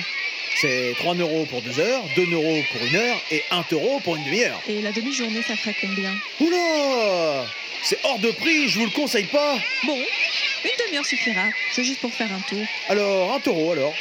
[0.56, 4.16] C'est 3 euros pour 2 heures, 2 euros pour une heure et 1 euro pour
[4.16, 4.60] une demi-heure.
[4.68, 6.14] Et la demi-journée, ça ferait combien?
[6.40, 7.46] Oula
[7.84, 9.58] C'est hors de prix, je vous le conseille pas.
[9.86, 11.44] Bon, une demi-heure suffira.
[11.72, 12.66] C'est juste pour faire un tour.
[12.88, 13.94] Alors, 1 euro alors.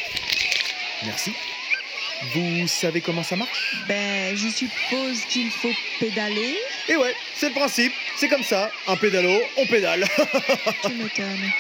[1.05, 1.33] Merci.
[2.33, 3.75] Vous savez comment ça marche?
[3.89, 6.57] Ben, je suppose qu'il faut pédaler.
[6.89, 7.93] Et ouais, c'est le principe.
[8.17, 8.71] C'est comme ça.
[8.87, 10.07] Un pédalo, on pédale.
[10.83, 11.51] Tu m'étonnes.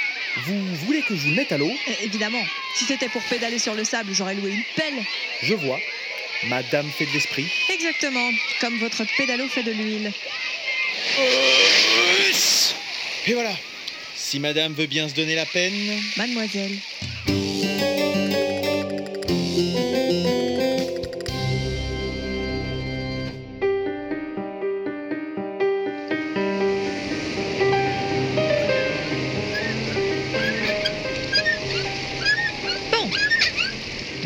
[0.47, 2.42] Vous voulez que je vous mette à l'eau Eh, Évidemment,
[2.77, 5.03] si c'était pour pédaler sur le sable, j'aurais loué une pelle.
[5.42, 5.79] Je vois.
[6.49, 7.47] Madame fait de l'esprit.
[7.73, 10.12] Exactement, comme votre pédalo fait de l'huile.
[13.27, 13.53] Et voilà.
[14.16, 15.73] Si madame veut bien se donner la peine.
[16.16, 16.77] Mademoiselle.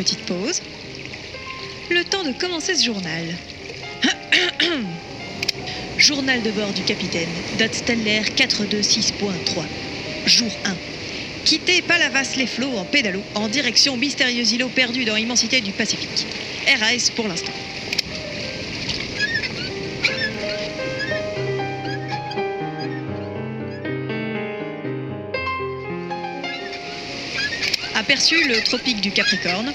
[0.09, 0.63] Petite pause.
[1.91, 3.27] Le temps de commencer ce journal.
[5.99, 9.65] journal de bord du capitaine, date stellaire 426.3.
[10.27, 10.75] Jour 1.
[11.45, 16.27] Quittez Palavas-les-Flots en pédalo en direction mystérieux îlot perdu dans l'immensité du Pacifique.
[16.81, 17.53] RAS pour l'instant.
[27.95, 29.73] Aperçu le tropique du Capricorne.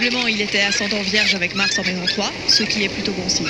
[0.00, 3.28] Visiblement, il était ascendant vierge avec Mars en maison 3, ce qui est plutôt bon
[3.28, 3.46] signe.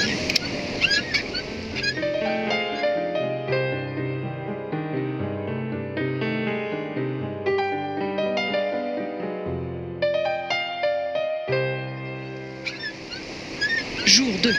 [14.06, 14.52] Jour 2.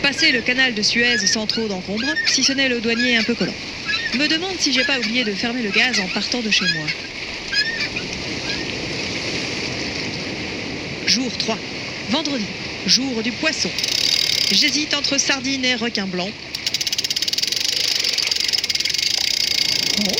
[0.00, 3.34] Passer le canal de Suez sans trop d'encombre, si ce n'est le douanier un peu
[3.34, 3.52] collant.
[4.14, 6.86] Me demande si j'ai pas oublié de fermer le gaz en partant de chez moi.
[11.08, 11.58] Jour 3.
[12.10, 12.44] Vendredi.
[12.84, 13.70] Jour du poisson.
[14.52, 16.28] J'hésite entre sardines et requin blanc.
[20.04, 20.12] Bon.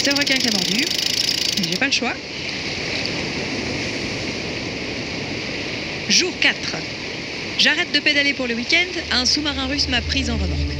[0.00, 0.84] C'est le requin qui a mordu.
[1.68, 2.14] J'ai pas le choix.
[6.08, 6.56] Jour 4.
[7.58, 9.00] J'arrête de pédaler pour le week-end.
[9.10, 10.77] Un sous-marin russe m'a prise en remorque.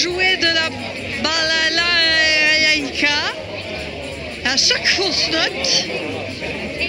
[0.00, 0.70] Jouer de la
[1.22, 3.08] balalaïka.
[4.46, 5.88] À chaque fausse note,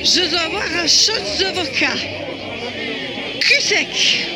[0.05, 1.93] je dois avoir un shot de vodka.
[3.41, 4.27] Cul sec.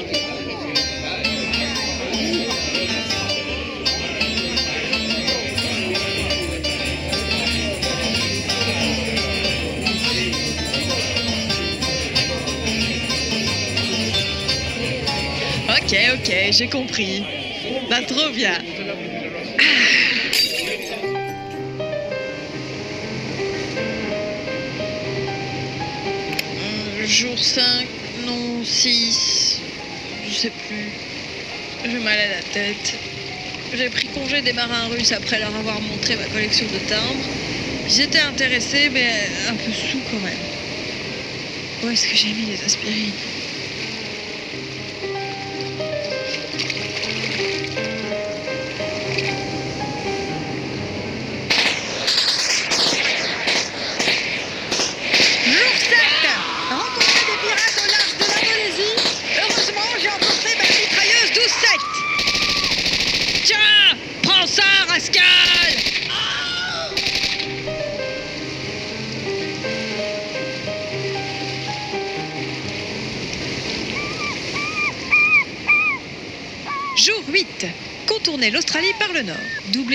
[15.70, 17.35] Ok, ok, j'ai compris.
[18.04, 18.54] Trop bien.
[26.60, 27.64] Euh, jour 5,
[28.26, 29.62] non, 6,
[30.28, 30.90] je sais plus.
[31.86, 32.96] J'ai mal à la tête.
[33.74, 37.26] J'ai pris congé des marins russes après leur avoir montré ma collection de timbres.
[37.88, 39.10] Ils étaient intéressés, mais
[39.48, 40.34] un peu sous quand même.
[41.84, 43.14] Où est-ce que j'ai mis les aspirines?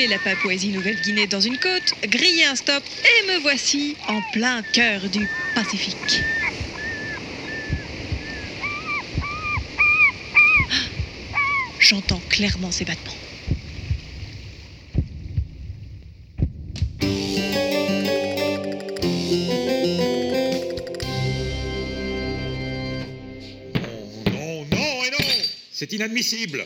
[0.06, 5.28] La Papouasie-Nouvelle-Guinée dans une côte, griller un stop et me voici en plein cœur du
[5.54, 6.22] Pacifique.
[10.70, 11.38] Ah,
[11.78, 13.12] J'entends clairement ces battements.
[24.32, 25.26] Non, non et non
[25.72, 26.64] C'est inadmissible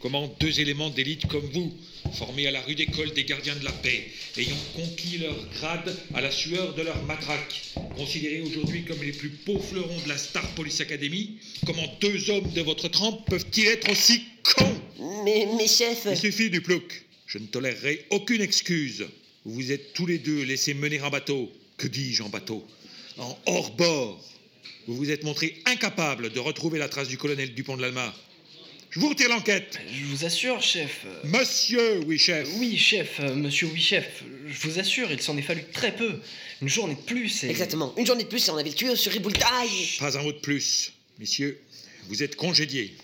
[0.00, 1.74] Comment deux éléments d'élite comme vous,
[2.18, 6.20] formés à la rude école des gardiens de la paix, ayant conquis leur grade à
[6.20, 7.62] la sueur de leur matraque,
[7.96, 12.50] considérés aujourd'hui comme les plus beaux fleurons de la Star Police Academy, comment deux hommes
[12.52, 14.80] de votre trempe peuvent-ils être aussi cons?
[15.24, 16.06] Mais, mais chef...
[16.10, 17.04] Il suffit du plouc.
[17.26, 19.06] Je ne tolérerai aucune excuse.
[19.44, 21.52] Vous vous êtes tous les deux laissés mener en bateau.
[21.76, 22.66] Que dis-je en bateau?
[23.18, 24.24] En hors bord.
[24.88, 28.12] Vous vous êtes montrés incapables de retrouver la trace du colonel Dupont de l'Alma.
[28.90, 29.78] Je vous retire l'enquête.
[29.92, 31.04] Je vous assure, chef.
[31.06, 32.48] euh, Monsieur, oui, chef.
[32.56, 34.22] Oui, chef, euh, monsieur, oui, chef.
[34.46, 36.20] Je vous assure, il s'en est fallu très peu.
[36.62, 37.50] Une journée de plus et.
[37.50, 37.92] Exactement.
[37.98, 39.96] Une journée de plus et on avait le tuyau sur Riboultaille.
[39.98, 40.92] Pas un mot de plus.
[41.18, 41.60] Messieurs,
[42.08, 42.94] vous êtes congédiés.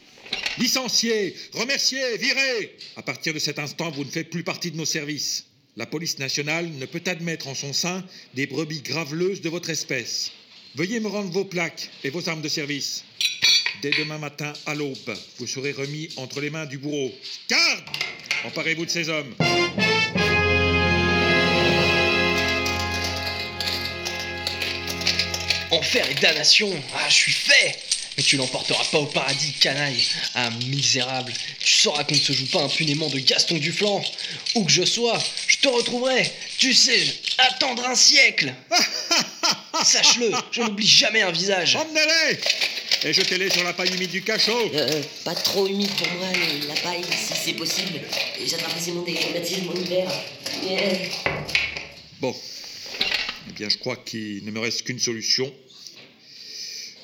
[0.59, 2.76] Licenciés, remerciés, virés.
[2.97, 5.45] À partir de cet instant, vous ne faites plus partie de nos services.
[5.76, 8.05] La police nationale ne peut admettre en son sein
[8.35, 10.30] des brebis graveleuses de votre espèce.
[10.76, 13.05] Veuillez me rendre vos plaques et vos armes de service.
[13.83, 17.12] Dès demain matin à l'aube, vous serez remis entre les mains du bourreau.
[17.49, 17.85] Garde!
[18.45, 19.35] Emparez-vous de ces hommes.
[25.70, 26.70] Enfer et damnation.
[26.95, 27.79] Ah, je suis fait.
[28.16, 30.01] Mais tu l'emporteras pas au paradis, canaille.
[30.35, 31.33] Ah, misérable.
[31.59, 34.05] Tu sauras qu'on ne se joue pas impunément de Gaston du flanc
[34.55, 35.18] Où que je sois,
[35.49, 36.31] je te retrouverai.
[36.59, 37.03] Tu sais,
[37.39, 38.55] attendre un siècle.
[39.85, 41.77] Sache-le, je n'oublie jamais un visage.
[41.77, 42.39] Emmenez-les
[43.07, 44.70] Et jetez-les sur la paille humide du cachot.
[44.72, 46.28] Euh, pas trop humide pour moi,
[46.66, 48.00] la paille, si c'est possible.
[48.00, 50.11] Facilement des rhumatismes en hiver.
[50.64, 50.98] Yeah.
[52.18, 52.34] Bon.
[53.50, 55.52] Eh bien, je crois qu'il ne me reste qu'une solution.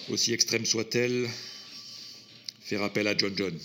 [0.09, 1.29] Aussi extrême soit-elle,
[2.63, 3.59] faire appel à John John.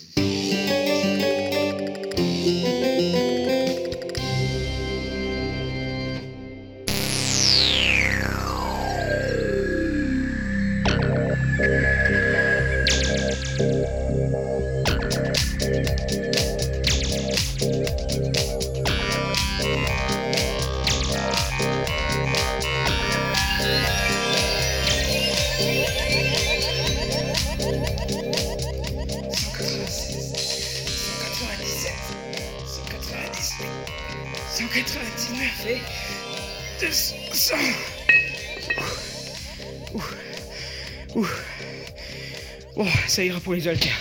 [43.46, 44.00] Pour les haltères.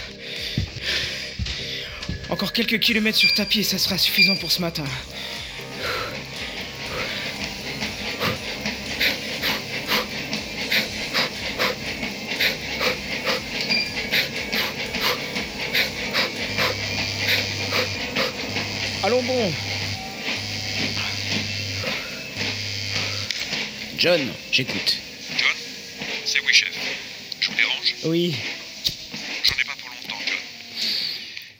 [2.31, 4.83] Encore quelques kilomètres sur tapis et ça sera suffisant pour ce matin.
[19.03, 19.53] Allons bon.
[23.99, 24.21] John,
[24.51, 24.97] j'écoute.
[25.37, 25.47] John
[26.25, 26.73] C'est oui, chef.
[27.39, 27.95] Je vous dérange?
[28.05, 28.35] Oui.
[29.43, 30.37] J'en ai pas pour longtemps, John.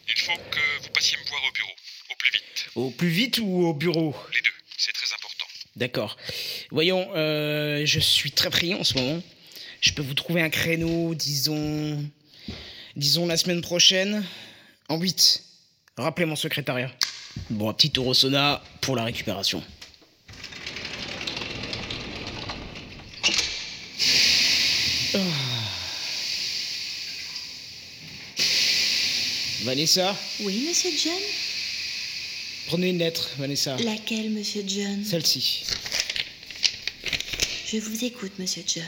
[0.07, 1.71] Il faut que vous passiez me voir au bureau,
[2.09, 2.65] au plus vite.
[2.73, 5.45] Au plus vite ou au bureau Les deux, c'est très important.
[5.75, 6.17] D'accord.
[6.71, 9.21] Voyons, euh, je suis très pris en ce moment.
[9.81, 12.03] Je peux vous trouver un créneau, disons.
[12.95, 14.23] Disons la semaine prochaine,
[14.87, 15.43] en 8.
[15.97, 16.91] Rappelez mon secrétariat.
[17.49, 19.61] Bon, un petit euro sauna pour la récupération.
[25.13, 25.19] Ah.
[29.63, 31.13] Vanessa, Oui, monsieur John?
[32.67, 33.77] Prenez une lettre, Vanessa.
[33.77, 35.63] Laquelle, monsieur John Celle-ci.
[37.67, 38.83] Je vous écoute, monsieur John.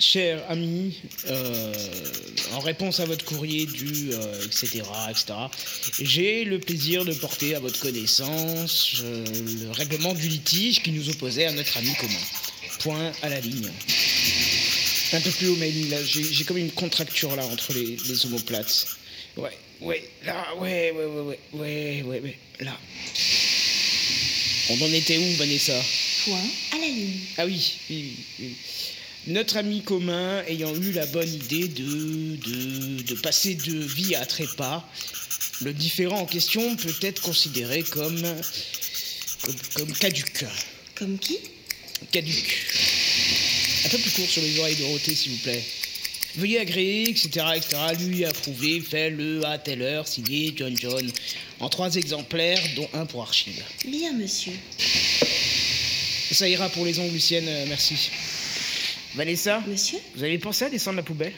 [0.00, 0.94] Cher ami,
[1.26, 1.74] euh,
[2.52, 5.34] en réponse à votre courrier du euh, etc., etc.,
[6.00, 9.24] j'ai le plaisir de porter à votre connaissance euh,
[9.64, 12.14] le règlement du litige qui nous opposait à notre ami commun.
[12.78, 13.68] Point à la ligne.
[15.12, 18.26] Un peu plus haut, mais là, j'ai j'ai comme une contracture là entre les, les
[18.26, 18.86] omoplates.
[19.38, 22.76] Ouais, ouais, là, ouais, ouais, ouais, ouais, ouais, ouais, ouais, là.
[24.70, 25.80] On en était où, Vanessa?
[26.24, 26.38] Point
[26.72, 27.20] à la ligne.
[27.36, 28.56] ah oui, oui, oui, oui.
[29.28, 34.26] Notre ami commun ayant eu la bonne idée de, de, de passer de vie à
[34.26, 34.84] trépas,
[35.60, 38.20] le différent en question peut être considéré comme,
[39.42, 40.44] comme, comme caduc.
[40.96, 41.38] Comme qui?
[42.10, 42.66] Caduc.
[43.84, 45.62] Un peu plus court sur les oreilles de Dorothée, s'il vous plaît.
[46.38, 51.10] Veuillez agréer, etc., etc., lui approuver, fait le à telle heure, signé John John,
[51.58, 53.60] en trois exemplaires, dont un pour archive.
[53.84, 54.52] Bien, monsieur.
[56.30, 58.10] Ça ira pour les ongles, Lucienne, euh, merci.
[59.16, 61.32] Vanessa Monsieur Vous avez pensé à descendre la poubelle?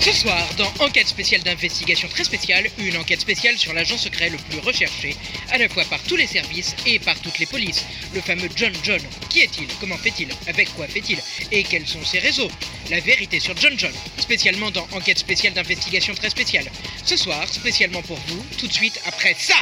[0.00, 4.36] Ce soir, dans Enquête spéciale d'investigation très spéciale, une enquête spéciale sur l'agent secret le
[4.36, 5.16] plus recherché,
[5.50, 7.84] à la fois par tous les services et par toutes les polices,
[8.14, 9.00] le fameux John John.
[9.28, 9.66] Qui est-il?
[9.80, 10.28] Comment fait-il?
[10.46, 11.18] Avec quoi fait-il?
[11.52, 12.50] Et quels sont ses réseaux?
[12.90, 16.70] La vérité sur John John, spécialement dans Enquête spéciale d'investigation très spéciale.
[17.04, 19.56] Ce soir, spécialement pour vous, tout de suite après ça.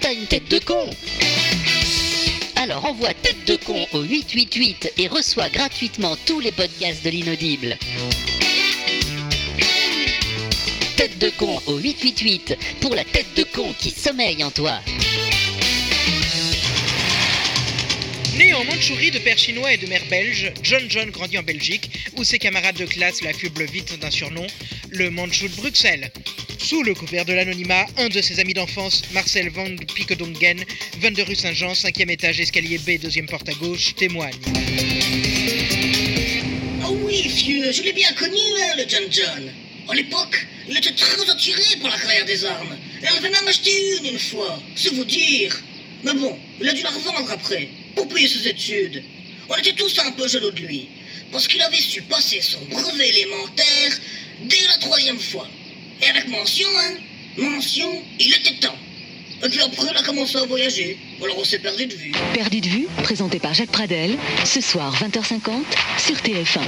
[0.00, 0.90] T'as une tête de con
[2.68, 7.78] Alors envoie tête de con au 888 et reçois gratuitement tous les podcasts de l'inaudible.
[10.96, 14.80] Tête de con au 888 pour la tête de con qui sommeille en toi.
[18.36, 21.90] Né en Mandchourie de père chinois et de mère belge, John John grandit en Belgique,
[22.18, 24.46] où ses camarades de classe l'affublent vite d'un surnom,
[24.90, 26.10] le Mandchou de Bruxelles.
[26.58, 30.62] Sous le couvert de l'anonymat, un de ses amis d'enfance, Marcel Van Pickedongen,
[30.98, 34.34] 22 rue Saint-Jean, 5e étage, escalier B, deuxième porte à gauche, témoigne.
[36.84, 39.50] Oh oui, vieux, je l'ai bien connu, hein, le John John.
[39.88, 42.76] À l'époque, il était très attiré par la carrière des armes.
[43.02, 43.70] Et avait même acheté
[44.00, 45.58] une une fois, c'est vous dire.
[46.04, 49.02] Mais bon, il a dû la revendre après, pour payer ses études.
[49.48, 50.88] On était tous un peu jaloux de lui,
[51.32, 53.98] parce qu'il avait su passer son brevet élémentaire
[54.42, 55.48] dès la troisième fois.
[56.02, 56.94] Et avec mention, hein,
[57.38, 58.76] mention, il était temps.
[59.44, 60.98] Et puis après, on a commencé à voyager.
[61.22, 62.12] Alors on s'est perdu de vue.
[62.34, 65.50] Perdu de vue, présenté par Jacques Pradel, ce soir 20h50
[65.98, 66.60] sur TF1.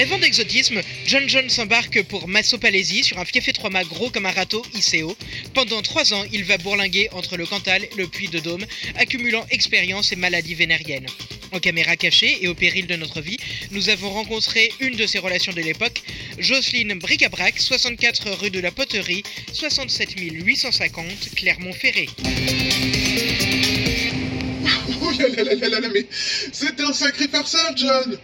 [0.00, 4.30] Rêvant d'exotisme, John John s'embarque pour Massopalaisie sur un fiefé trois mâts gros comme un
[4.30, 5.14] râteau ICO.
[5.52, 8.64] Pendant trois ans, il va bourlinguer entre le Cantal et le Puy de Dôme,
[8.96, 11.04] accumulant expérience et maladies vénériennes.
[11.52, 13.36] En caméra cachée et au péril de notre vie,
[13.72, 16.00] nous avons rencontré une de ses relations de l'époque,
[16.38, 19.22] Jocelyne Bricabrac, 64 rue de la Poterie,
[19.52, 22.08] 67 850 Clermont-Ferré.
[25.10, 26.06] Oh là là là là là mais
[26.52, 28.18] c'est un sacré farceur, John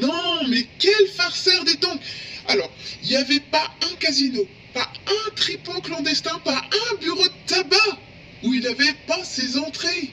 [0.00, 2.00] Non, mais quel farceur des donc
[2.48, 2.70] Alors,
[3.02, 6.60] il n'y avait pas un casino, pas un tripot clandestin, pas
[6.92, 7.98] un bureau de tabac
[8.42, 10.10] où il n'avait pas ses entrées.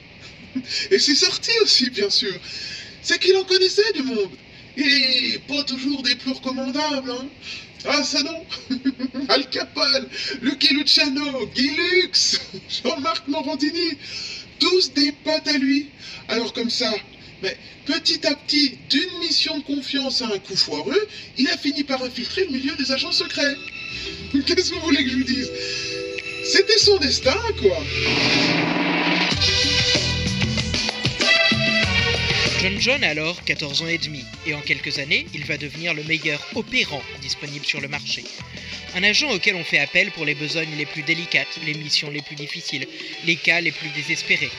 [0.90, 2.34] Et ses sorties aussi, bien sûr.
[3.02, 4.30] C'est qu'il en connaissait du monde.
[4.76, 7.28] Et pas toujours des plus recommandables, hein
[7.86, 8.44] ah ça non
[9.28, 10.06] Al Capone,
[10.42, 12.40] Lucky Luciano, Guy Lux,
[12.84, 13.96] Jean-Marc Morandini,
[14.60, 15.88] tous des potes à lui.
[16.28, 16.92] Alors comme ça,
[17.42, 17.56] mais
[17.86, 21.08] petit à petit, d'une mission de confiance à un coup foireux,
[21.38, 23.56] il a fini par infiltrer le milieu des agents secrets.
[24.46, 25.50] Qu'est-ce que vous voulez que je vous dise?
[26.44, 27.76] C'était son destin, quoi.
[32.60, 35.94] John John a alors 14 ans et demi, et en quelques années, il va devenir
[35.94, 38.22] le meilleur opérant disponible sur le marché.
[38.94, 42.20] Un agent auquel on fait appel pour les besognes les plus délicates, les missions les
[42.20, 42.86] plus difficiles,
[43.24, 44.50] les cas les plus désespérés.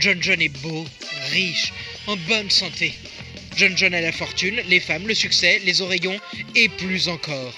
[0.00, 0.86] John John est beau,
[1.32, 1.74] riche,
[2.06, 2.94] en bonne santé.
[3.54, 6.18] John John a la fortune, les femmes, le succès, les oreillons
[6.54, 7.54] et plus encore.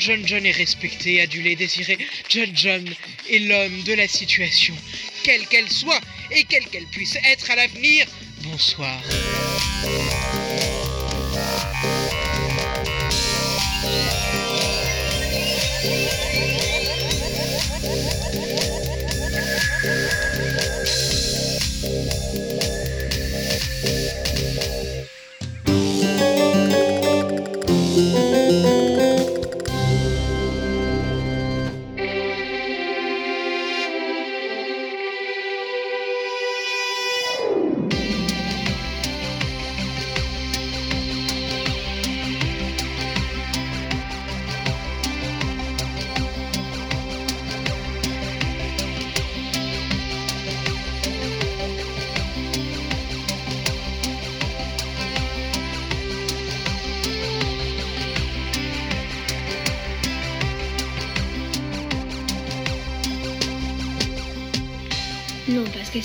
[0.00, 1.96] John John est respecté, adulé, désiré.
[2.28, 2.84] John John
[3.30, 4.74] est l'homme de la situation,
[5.22, 6.00] quelle qu'elle soit
[6.32, 8.04] et quelle qu'elle puisse être à l'avenir.
[8.44, 9.00] Bonsoir.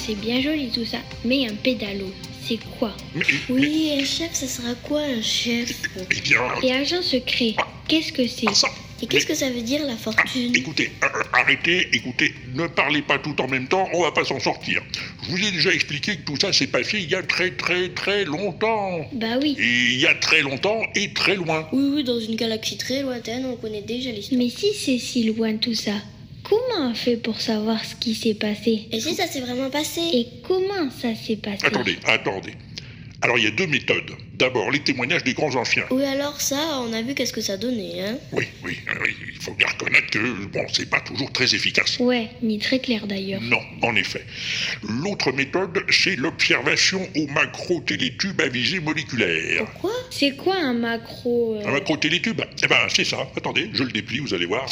[0.08, 1.00] C'est bien joli tout ça.
[1.26, 2.10] Mais un pédalo,
[2.48, 2.96] c'est quoi
[3.50, 5.74] Oui, un chef, ça sera quoi un chef?
[6.10, 7.56] Eh bien, Et agent secret,
[7.90, 8.46] qu'est-ce que c'est?
[9.00, 10.56] Et qu'est-ce que ça veut dire la fortune?
[10.56, 14.24] écoutez, euh, euh, arrêtez, écoutez, ne parlez pas tout en même temps, on va pas
[14.26, 14.82] s'en sortir.
[15.24, 17.90] Je vous ai déjà expliqué que tout ça s'est passé il y a très très
[17.90, 19.02] très longtemps.
[19.12, 19.56] Bah oui.
[19.60, 21.68] Et il y a très longtemps et très loin.
[21.74, 24.40] Oui, oui, dans une galaxie très lointaine, on connaît déjà l'histoire.
[24.40, 25.94] Mais si c'est si loin tout ça,
[26.48, 30.02] comment on fait pour savoir ce qui s'est passé Et si ça s'est vraiment passé
[30.14, 32.54] Et comment ça s'est passé Attendez, attendez.
[33.22, 34.12] Alors il y a deux méthodes.
[34.36, 35.86] D'abord, les témoignages des grands anciens.
[35.90, 39.42] Oui, alors ça, on a vu qu'est-ce que ça donnait, hein Oui, oui, oui, il
[39.42, 41.98] faut bien reconnaître que, bon, c'est pas toujours très efficace.
[42.00, 43.42] Ouais, ni très clair d'ailleurs.
[43.42, 44.24] Non, en effet.
[44.88, 49.66] L'autre méthode, c'est l'observation au macro-télétube à visée moléculaire.
[49.82, 52.42] Quoi C'est quoi un macro euh Un macro-télétube?
[52.64, 53.28] Eh ben, c'est ça.
[53.36, 54.68] Attendez, je le déplie, vous allez voir.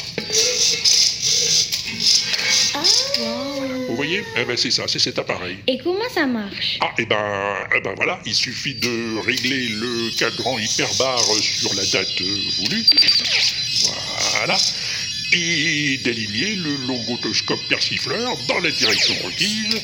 [3.87, 4.23] Vous voyez?
[4.37, 5.57] Eh ben, c'est ça, c'est cet appareil.
[5.67, 6.77] Et comment ça marche?
[6.81, 11.85] Ah, et ben, eh ben voilà, il suffit de régler le cadran hyperbare sur la
[11.85, 12.21] date
[12.57, 12.83] voulue.
[14.37, 14.57] Voilà.
[15.33, 19.81] Et d'aligner le longotoscope persifleur dans la direction requise.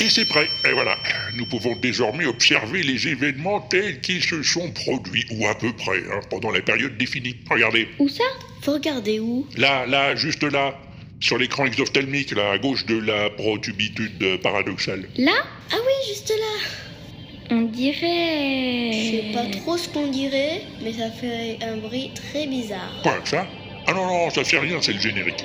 [0.00, 0.48] Et c'est prêt.
[0.68, 0.98] Et voilà.
[1.34, 5.98] Nous pouvons désormais observer les événements tels qu'ils se sont produits, ou à peu près,
[6.12, 7.36] hein, pendant la période définie.
[7.48, 7.88] Regardez.
[7.98, 8.24] Où ça?
[8.62, 9.46] Faut regarder où?
[9.56, 10.76] Là, là, juste là.
[11.24, 15.08] Sur l'écran exophthalmique, là, à gauche de la protubitude paradoxale.
[15.16, 15.32] Là?
[15.72, 18.90] Ah oui, juste là On dirait.
[18.92, 23.00] Je sais pas trop ce qu'on dirait, mais ça fait un bruit très bizarre.
[23.02, 23.46] Quoi, ça?
[23.86, 25.42] Ah non, non, ça fait rien, c'est le générique.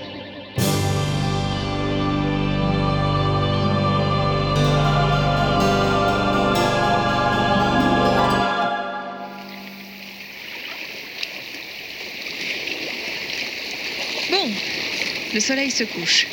[15.33, 16.27] Le soleil se couche.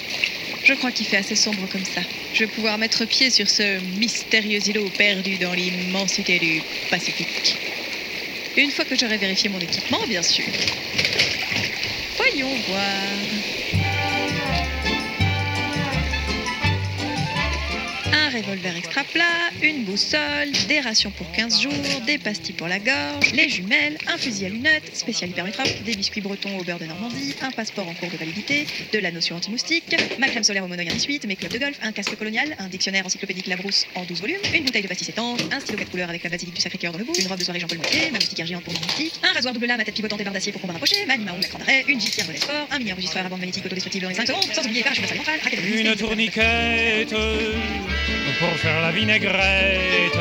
[0.65, 2.01] Je crois qu'il fait assez sombre comme ça.
[2.33, 7.57] Je vais pouvoir mettre pied sur ce mystérieux îlot perdu dans l'immensité du Pacifique.
[8.57, 10.45] Une fois que j'aurai vérifié mon équipement, bien sûr.
[12.17, 12.83] Voyons voir.
[18.37, 21.73] Revolver extra plat, une boussole, des rations pour 15 jours,
[22.07, 26.21] des pastilles pour la gorge, les jumelles, un fusil à lunettes, spécial hypermétrope, des biscuits
[26.21, 29.97] bretons au beurre de Normandie, un passeport en cours de validité, de la notion anti-moustique,
[30.19, 33.07] ma crème solaire au monoï 18, mes clubs de golf, un casque colonial, un dictionnaire
[33.07, 36.23] encyclopédique Labrousse en 12 volumes, une bouteille de pastis étanche, un stylo 4 couleurs avec
[36.23, 38.47] la basilique du Sacré-Cœur dans le bout, une robe de soirée Jean-Paul Moutier, ma moustiquaire
[38.47, 40.61] géante pour mon moustiques, un rasoir double lame à tête pivotante et barre d'acier pour
[40.61, 43.41] combat rapproché, ma Mao la d'arrêt, une Jeep de sport, un mini enregistreur à bande
[43.41, 45.19] magnétique autodestructible dans les 5 secondes, sans oublier parachute à salle
[45.75, 47.15] Une tourniquette
[48.39, 50.17] pour faire la vinaigrette.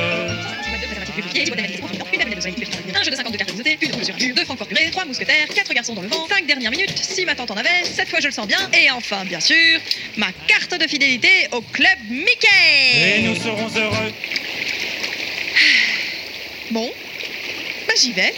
[2.95, 5.47] Un jeu de 52 cartes de une roue sur dur, deux Francfort purée, trois mousquetaires,
[5.53, 8.19] quatre garçons dans le vent, cinq dernières minutes, si ma tante en avait, cette fois
[8.19, 9.79] je le sens bien, et enfin, bien sûr,
[10.17, 14.13] ma carte de fidélité au club Mickey Et nous serons heureux.
[16.71, 16.91] Bon,
[17.87, 18.33] bah j'y vais.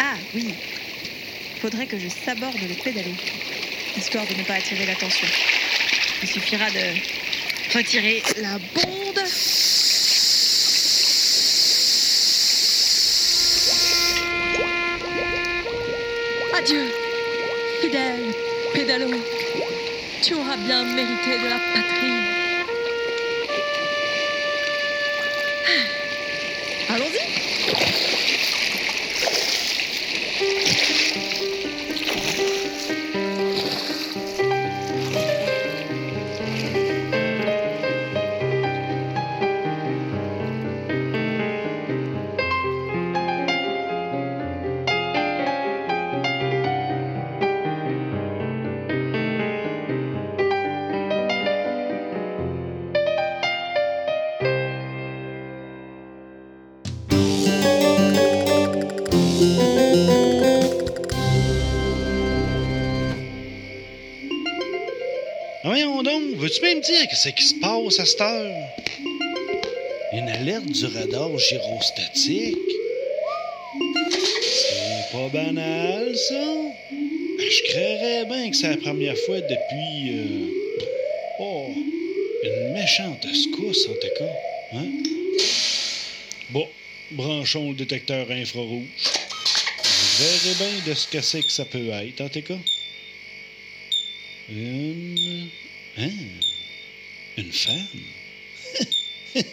[0.00, 0.54] Ah oui,
[1.60, 3.10] faudrait que je saborde le pédalo,
[3.96, 5.28] histoire de ne pas attirer l'attention.
[6.22, 9.18] Il suffira de retirer la bonde.
[16.56, 16.84] Adieu,
[17.80, 18.34] fidèle
[18.72, 19.10] pédalo.
[20.22, 22.12] Tu auras bien mérité de la patrie.
[26.88, 27.31] Allons-y.
[66.62, 68.68] Bien me dire que c'est qui se passe à cette heure?
[70.12, 72.56] Une alerte du radar gyrostatique?
[74.44, 76.44] C'est pas banal, ça?
[77.38, 80.10] Je créerais bien que c'est la première fois depuis.
[80.12, 80.48] euh,
[81.40, 81.66] Oh,
[82.44, 84.32] une méchante secousse, en tout cas.
[84.74, 84.86] Hein?
[86.50, 86.68] Bon,
[87.10, 88.84] branchons le détecteur infrarouge.
[89.82, 92.58] Vous verrez bien de ce que c'est que ça peut être, en tout cas.
[94.50, 95.48] Une.
[95.98, 96.10] Hein?
[97.36, 98.00] Une femme?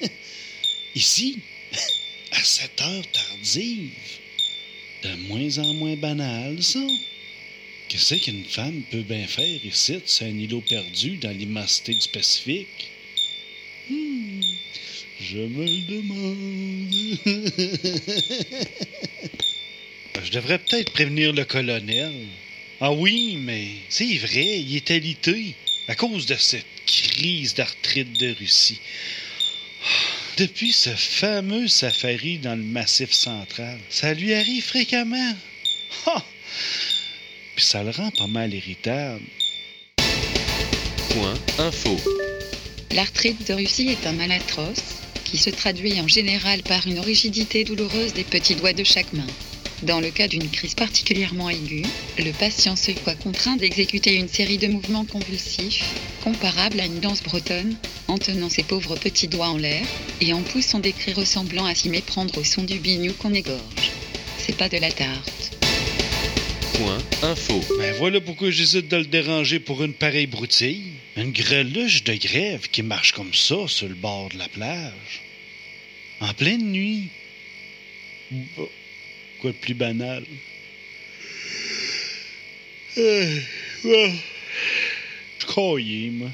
[0.95, 1.39] Ici,
[2.31, 3.91] à cette heure tardive.
[5.03, 6.85] De moins en moins banal, ça.
[7.87, 12.91] Qu'est-ce qu'une femme peut bien faire ici, c'est un îlot perdu dans l'immensité du Pacifique?
[13.89, 14.41] Hmm,
[15.21, 17.17] je me le demande.
[20.21, 22.13] Je devrais peut-être prévenir le colonel.
[22.81, 25.55] Ah oui, mais c'est vrai, il est alité
[25.89, 28.79] à cause de cette crise d'arthrite de Russie.
[30.37, 35.33] Depuis ce fameux safari dans le massif central, ça lui arrive fréquemment.
[37.55, 39.25] Puis ça le rend pas mal irritable.
[41.09, 41.97] Point info.
[42.91, 44.83] L'arthrite de Russie est un mal atroce
[45.25, 49.27] qui se traduit en général par une rigidité douloureuse des petits doigts de chaque main.
[49.83, 51.85] Dans le cas d'une crise particulièrement aiguë,
[52.17, 57.23] le patient se voit contraint d'exécuter une série de mouvements convulsifs, comparables à une danse
[57.23, 57.75] bretonne,
[58.09, 59.85] en tenant ses pauvres petits doigts en l'air
[60.19, 63.91] et en poussant des cris ressemblant à s'y méprendre au son du bignou qu'on égorge.
[64.37, 65.57] C'est pas de la tarte.
[66.75, 67.61] Point info.
[67.77, 70.91] Ben voilà pourquoi j'hésite de le déranger pour une pareille broutille.
[71.15, 75.21] Une greluche de grève qui marche comme ça sur le bord de la plage.
[76.19, 77.09] En pleine nuit.
[79.41, 80.23] Quoi de plus banal?
[82.97, 83.39] Euh,
[83.85, 84.13] ouais.
[85.39, 86.29] Je croyais, moi.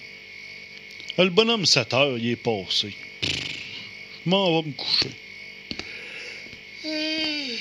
[1.18, 2.94] Ah, Le bonhomme 7 heures, il est passé.
[3.24, 5.12] Je m'en vais me coucher.
[6.84, 7.56] Non,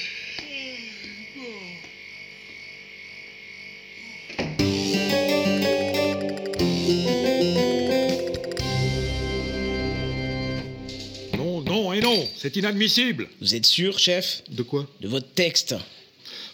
[11.95, 13.29] et non, c'est inadmissible.
[13.41, 14.43] Vous êtes sûr, chef?
[14.51, 14.89] De quoi?
[15.01, 15.75] De votre texte.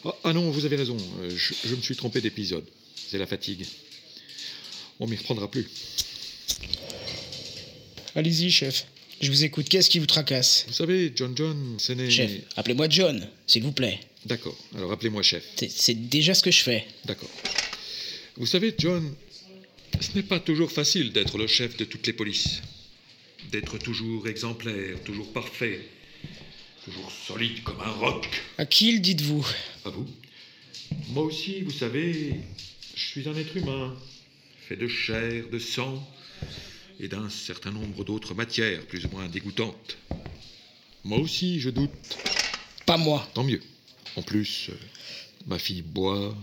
[0.05, 0.97] Ah, ah non, vous avez raison.
[1.23, 2.65] euh, Je, je me suis trompé d'épisode.
[2.95, 3.65] C'est la fatigue.
[4.99, 5.67] On m'y reprendra plus.
[8.15, 8.87] Allez-y, chef.
[9.21, 9.69] Je vous écoute.
[9.69, 10.65] Qu'est-ce qui vous tracasse?
[10.69, 12.11] Vous savez, John John, ce n'est...
[12.11, 14.01] Chef, appelez-moi John, s'il vous plaît.
[14.27, 14.57] D'accord.
[14.77, 15.45] Alors appelez-moi chef.
[15.69, 16.87] C'est déjà ce que je fais.
[17.05, 17.31] D'accord.
[18.37, 19.15] Vous savez, John,
[20.01, 22.61] ce n'est pas toujours facile d'être le chef de toutes les polices.
[23.51, 25.81] D'être toujours exemplaire, toujours parfait,
[26.85, 28.29] toujours solide comme un roc.
[28.59, 29.45] À qui le dites-vous?
[29.85, 30.07] À vous
[31.09, 32.37] Moi aussi, vous savez,
[32.95, 33.97] je suis un être humain,
[34.69, 36.07] fait de chair, de sang
[37.01, 39.99] et d'un certain nombre d'autres matières plus ou moins dégoûtantes.
[41.03, 41.91] Moi aussi, je doute.
[42.87, 43.29] Pas moi.
[43.35, 43.63] Tant mieux.
[44.17, 44.75] En plus, euh,
[45.47, 46.37] ma fille boit,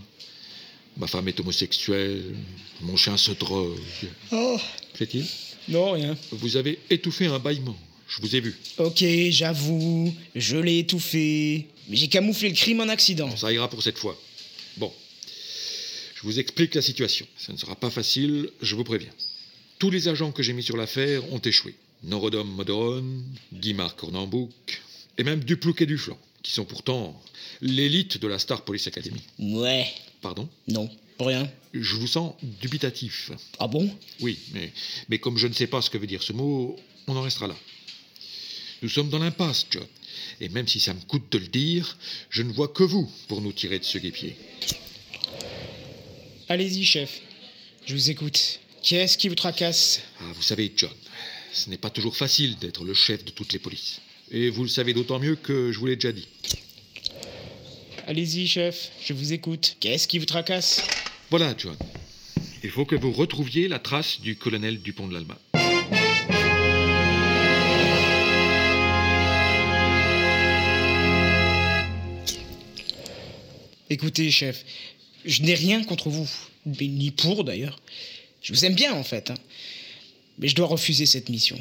[0.98, 2.36] ma femme est homosexuelle,
[2.82, 3.78] mon chien se drogue.
[4.32, 4.60] Oh,
[4.94, 5.26] Fait-il
[5.70, 6.18] non, rien.
[6.32, 7.78] Vous avez étouffé un bâillement.
[8.08, 8.56] Je vous ai vu.
[8.78, 11.68] Ok, j'avoue, je l'ai étouffé.
[11.90, 13.36] Mais j'ai camouflé le crime en accident.
[13.36, 14.18] Ça ira pour cette fois.
[14.78, 14.92] Bon.
[16.16, 17.28] Je vous explique la situation.
[17.38, 19.12] Ça ne sera pas facile, je vous préviens.
[19.78, 21.76] Tous les agents que j'ai mis sur l'affaire ont échoué.
[22.04, 24.52] Norodom Modoron, Guimard Cornambouc,
[25.18, 27.22] et même Duplouc et Duflan, qui sont pourtant
[27.62, 29.22] l'élite de la Star Police Academy.
[29.40, 29.88] Ouais.
[30.22, 30.48] Pardon?
[30.68, 30.90] Non,
[31.20, 31.50] rien.
[31.74, 33.32] Je vous sens dubitatif.
[33.60, 33.90] Ah bon?
[34.20, 34.72] Oui, mais,
[35.10, 36.76] mais comme je ne sais pas ce que veut dire ce mot,
[37.08, 37.56] on en restera là.
[38.82, 39.88] Nous sommes dans l'impasse, John.
[40.40, 41.98] Et même si ça me coûte de le dire,
[42.30, 44.36] je ne vois que vous pour nous tirer de ce guépier.
[46.50, 47.22] Allez-y, chef.
[47.86, 48.60] Je vous écoute.
[48.84, 50.02] Qu'est-ce qui vous tracasse?
[50.22, 50.92] Ah, vous savez, John,
[51.52, 54.00] ce n'est pas toujours facile d'être le chef de toutes les polices.
[54.32, 56.28] Et vous le savez d'autant mieux que je vous l'ai déjà dit.
[58.06, 58.92] Allez-y, chef.
[59.04, 59.76] Je vous écoute.
[59.80, 60.82] Qu'est-ce qui vous tracasse?
[61.30, 61.76] Voilà, John.
[62.64, 65.38] Il faut que vous retrouviez la trace du colonel Dupont de l'Alma.
[73.90, 74.64] Écoutez, chef,
[75.26, 76.30] je n'ai rien contre vous,
[76.66, 77.80] ni pour d'ailleurs.
[78.42, 79.38] Je vous aime bien en fait, hein.
[80.40, 81.58] mais je dois refuser cette mission.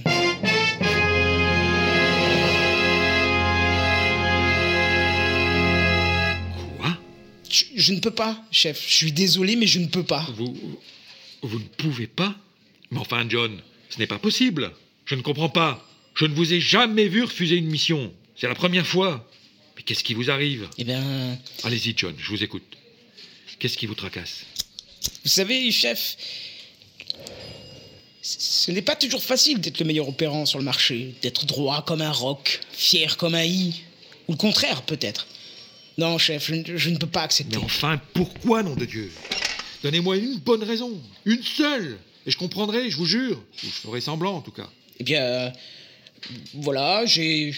[7.76, 8.82] Je, ne peux pas, chef.
[8.88, 10.26] Je suis désolé, mais je ne peux pas.
[10.34, 10.56] Vous,
[11.42, 12.34] vous ne pouvez pas
[12.90, 13.60] Mais enfin, John,
[13.90, 14.72] ce n'est pas possible.
[15.04, 15.86] Je ne comprends pas.
[16.14, 18.12] Je ne vous ai jamais vu refuser une mission.
[18.36, 19.28] C'est la première fois.
[19.76, 20.68] Mais qu'est-ce qui vous arrive?
[20.78, 22.64] Eh bien, Allez-y, John, je vous écoute.
[23.58, 24.44] Qu'est-ce qui vous tracasse?
[25.22, 26.16] Vous savez, chef,
[28.22, 32.00] ce n'est pas toujours facile d'être le meilleur opérant sur le marché, d'être droit comme
[32.00, 33.82] un roc, fier comme un i,
[34.28, 35.26] ou le contraire peut-être.
[35.98, 37.56] Non, chef, je, ne- je ne peux pas accepter.
[37.56, 39.10] Mais enfin, pourquoi, nom de Dieu?
[39.82, 41.00] Donnez-moi une bonne raison.
[41.24, 41.98] Une seule.
[42.26, 43.36] Et je comprendrai, je vous jure.
[43.38, 44.68] Ou je ferai semblant, en tout cas.
[44.98, 45.50] Eh bien, euh,
[46.54, 47.54] voilà, j'ai.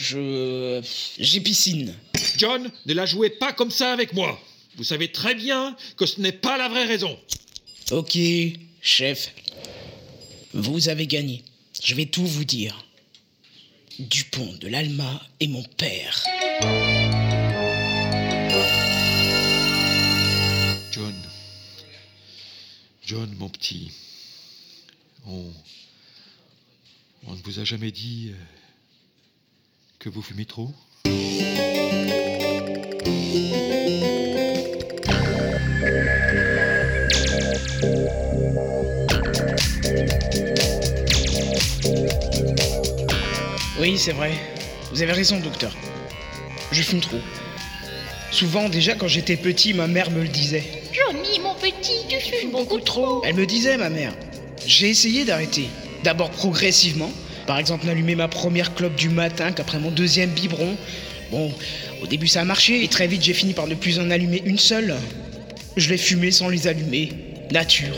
[0.00, 0.80] Je.
[1.18, 1.94] J'ai piscine.
[2.36, 4.40] John, ne la jouez pas comme ça avec moi.
[4.76, 7.18] Vous savez très bien que ce n'est pas la vraie raison.
[7.90, 8.16] Ok,
[8.80, 9.32] chef.
[10.52, 11.42] Vous avez gagné.
[11.82, 12.84] Je vais tout vous dire.
[13.98, 16.24] Dupont de l'Alma est mon père.
[23.06, 23.90] John, mon petit.
[25.26, 25.52] On.
[27.26, 28.32] On ne vous a jamais dit.
[28.32, 28.44] euh,
[29.98, 30.70] que vous fumez trop?
[43.78, 44.32] Oui, c'est vrai.
[44.90, 45.74] Vous avez raison, docteur.
[46.72, 47.20] Je fume trop.
[48.30, 50.64] Souvent, déjà quand j'étais petit, ma mère me le disait.
[50.92, 51.38] Johnny,
[51.70, 53.22] petit, tu fumes beaucoup trop.
[53.24, 54.12] Elle me disait, ma mère.
[54.66, 55.68] J'ai essayé d'arrêter.
[56.02, 57.10] D'abord progressivement.
[57.46, 60.76] Par exemple, d'allumer ma première clope du matin qu'après mon deuxième biberon.
[61.30, 61.52] Bon,
[62.02, 64.42] au début ça a marché et très vite j'ai fini par ne plus en allumer
[64.44, 64.94] une seule.
[65.76, 67.10] Je l'ai fumé sans les allumer.
[67.50, 67.94] Nature.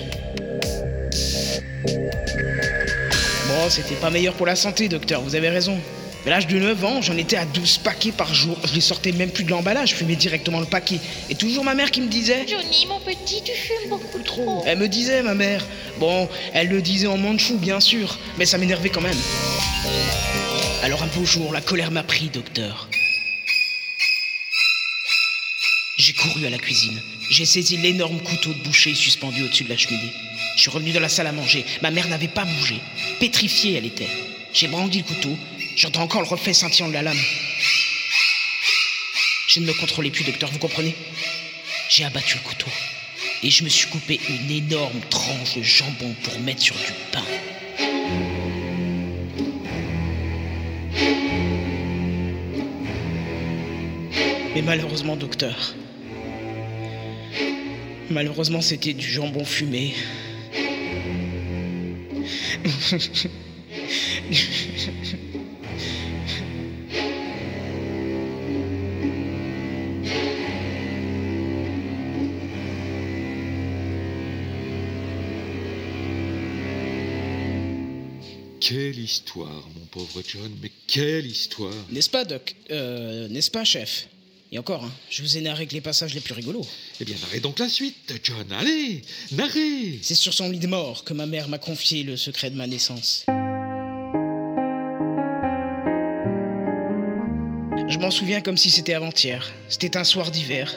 [3.48, 5.78] Bon, c'était pas meilleur pour la santé, docteur, vous avez raison.
[6.26, 8.58] À l'âge de 9 ans, j'en étais à 12 paquets par jour.
[8.64, 10.98] Je les sortais même plus de l'emballage, je fumais directement le paquet.
[11.30, 14.64] Et toujours ma mère qui me disait Johnny, mon petit, tu fumes beaucoup trop.
[14.66, 15.64] Elle me disait, ma mère.
[16.00, 19.16] Bon, elle le disait en manchou, bien sûr, mais ça m'énervait quand même.
[20.82, 22.88] Alors un beau jour, la colère m'a pris, docteur.
[25.96, 27.00] J'ai couru à la cuisine.
[27.30, 30.12] J'ai saisi l'énorme couteau de boucher suspendu au-dessus de la cheminée.
[30.56, 31.64] Je suis revenu dans la salle à manger.
[31.82, 32.80] Ma mère n'avait pas bougé.
[33.20, 34.08] Pétrifiée, elle était.
[34.52, 35.36] J'ai brandi le couteau.
[35.76, 37.18] J'entends encore le reflet scintillant de la lame.
[39.46, 40.94] Je ne me contrôlais plus, docteur, vous comprenez?
[41.90, 42.70] J'ai abattu le couteau.
[43.42, 47.22] Et je me suis coupé une énorme tranche de jambon pour mettre sur du pain.
[54.54, 55.74] Mais malheureusement, docteur.
[58.08, 59.94] Malheureusement, c'était du jambon fumé.
[78.68, 82.56] Quelle histoire, mon pauvre John, mais quelle histoire N'est-ce pas, Doc?
[82.72, 84.08] Euh, N'est-ce pas, chef?
[84.50, 86.66] Et encore, hein, je vous ai narré que les passages les plus rigolos.
[87.00, 88.50] Eh bien, narrez donc la suite, John.
[88.50, 90.00] Allez, narrez.
[90.02, 92.66] C'est sur son lit de mort que ma mère m'a confié le secret de ma
[92.66, 93.24] naissance.
[97.88, 99.48] Je m'en souviens comme si c'était avant-hier.
[99.68, 100.74] C'était un soir d'hiver.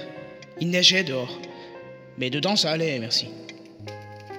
[0.62, 1.40] Il neigeait dehors.
[2.20, 3.26] Mais dedans, ça allait, merci.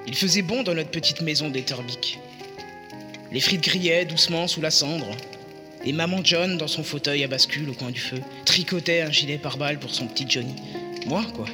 [0.06, 2.20] Il faisait bon dans notre petite maison d'Etterbeek.
[3.32, 5.06] Les frites grillaient doucement sous la cendre.
[5.84, 9.38] Et maman John, dans son fauteuil à bascule au coin du feu, tricotait un gilet
[9.38, 10.54] pare-balles pour son petit Johnny.
[11.06, 11.46] Moi, quoi.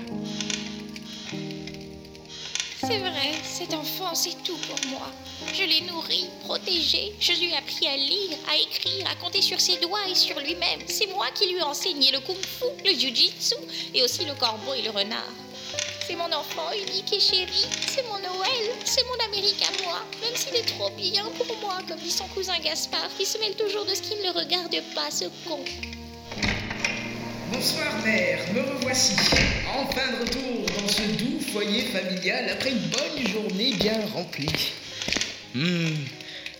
[2.80, 5.12] C'est vrai, cet enfant, c'est tout pour moi.
[5.52, 9.60] Je l'ai nourri, protégé, je lui ai appris à lire, à écrire, à compter sur
[9.60, 10.80] ses doigts et sur lui-même.
[10.86, 13.54] C'est moi qui lui ai enseigné le kung-fu, le jiu-jitsu
[13.94, 15.32] et aussi le corbeau et le renard.
[16.06, 18.45] C'est mon enfant unique et chéri, c'est mon c'est
[19.06, 22.58] mon Amérique à moi, même s'il est trop bien pour moi, comme dit son cousin
[22.58, 25.64] Gaspard, qui se mêle toujours de ce qui ne le regarde pas, ce con.
[27.52, 29.14] Bonsoir mère, me revoici.
[29.74, 34.72] Enfin de retour dans ce doux foyer familial après une bonne journée bien remplie.
[35.54, 35.96] Hum,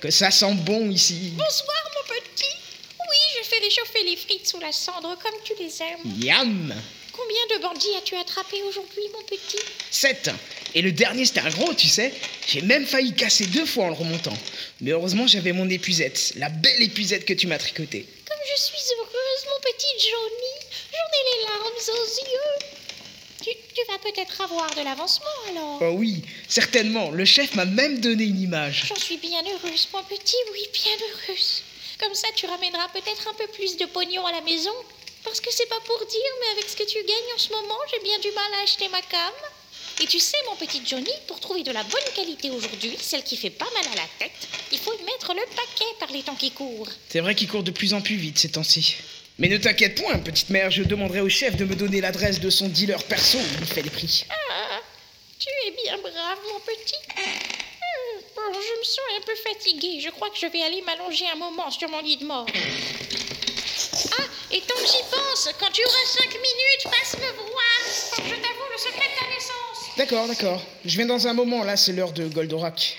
[0.00, 1.32] que ça sent bon ici.
[1.36, 2.56] Bonsoir, mon petit.
[3.00, 6.22] Oui, je fais réchauffer les frites sous la cendre comme tu les aimes.
[6.22, 6.74] Yam
[7.12, 9.58] Combien de bandits as-tu attrapé aujourd'hui, mon petit?
[9.90, 10.30] 7.
[10.76, 12.12] Et le dernier, c'était un gros, tu sais.
[12.46, 14.36] J'ai même failli casser deux fois en le remontant.
[14.82, 18.06] Mais heureusement, j'avais mon épuisette, la belle épuisette que tu m'as tricotée.
[18.28, 20.54] Comme je suis heureuse, mon petit Johnny.
[20.92, 22.68] J'en ai les larmes aux yeux.
[23.42, 25.78] Tu, tu vas peut-être avoir de l'avancement alors.
[25.80, 27.10] Oh oui, certainement.
[27.10, 28.84] Le chef m'a même donné une image.
[28.86, 31.62] J'en suis bien heureuse, mon petit, oui, bien heureuse.
[31.98, 34.74] Comme ça, tu ramèneras peut-être un peu plus de pognon à la maison.
[35.24, 37.78] Parce que c'est pas pour dire, mais avec ce que tu gagnes en ce moment,
[37.90, 39.32] j'ai bien du mal à acheter ma cam.
[40.02, 43.36] Et tu sais, mon petit Johnny, pour trouver de la bonne qualité aujourd'hui, celle qui
[43.36, 46.34] fait pas mal à la tête, il faut y mettre le paquet par les temps
[46.34, 46.88] qui courent.
[47.08, 48.96] C'est vrai qu'il court de plus en plus vite ces temps-ci.
[49.38, 52.50] Mais ne t'inquiète point, petite mère, je demanderai au chef de me donner l'adresse de
[52.50, 54.24] son dealer perso où il fait les prix.
[54.30, 54.80] Ah,
[55.38, 56.94] tu es bien brave, mon petit.
[57.16, 60.00] Hum, Bon, je me sens un peu fatiguée.
[60.02, 62.46] Je crois que je vais aller m'allonger un moment sur mon lit de mort.
[62.52, 64.22] Ah,
[64.52, 67.80] et tant que j'y pense, quand tu auras cinq minutes, passe me voir.
[68.18, 69.65] Je t'avoue le secret de ta naissance.
[69.96, 70.62] D'accord, d'accord.
[70.84, 72.98] Je viens dans un moment, là, c'est l'heure de Goldorak.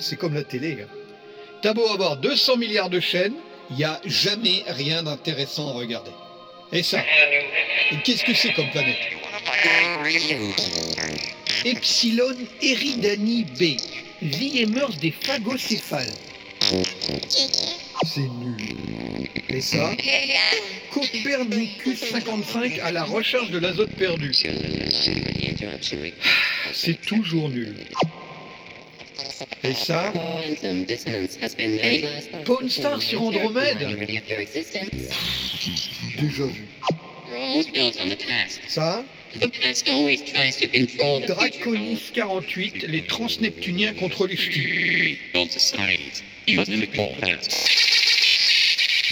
[0.00, 0.78] C'est comme la télé.
[0.82, 0.86] hein.
[1.62, 3.34] T'as beau avoir 200 milliards de chaînes,
[3.70, 6.10] il n'y a jamais rien d'intéressant à regarder.
[6.72, 7.02] Et ça,
[8.04, 8.96] qu'est-ce que c'est comme planète?
[11.64, 13.62] Epsilon Eridani B.
[14.22, 16.12] Vie et mœurs des phagocéphales.
[18.06, 18.56] C'est nul.
[19.48, 19.90] Et ça?
[20.90, 24.32] Copernicus 55 à la recherche de l'azote perdu.
[26.72, 27.74] C'est toujours nul.
[29.64, 30.12] Et ça
[32.44, 33.78] Pawn Star sur Andromède
[36.18, 36.66] Déjà vu.
[38.68, 39.04] Ça
[41.26, 45.18] Draconis 48, les transneptuniens contre les ch'tis.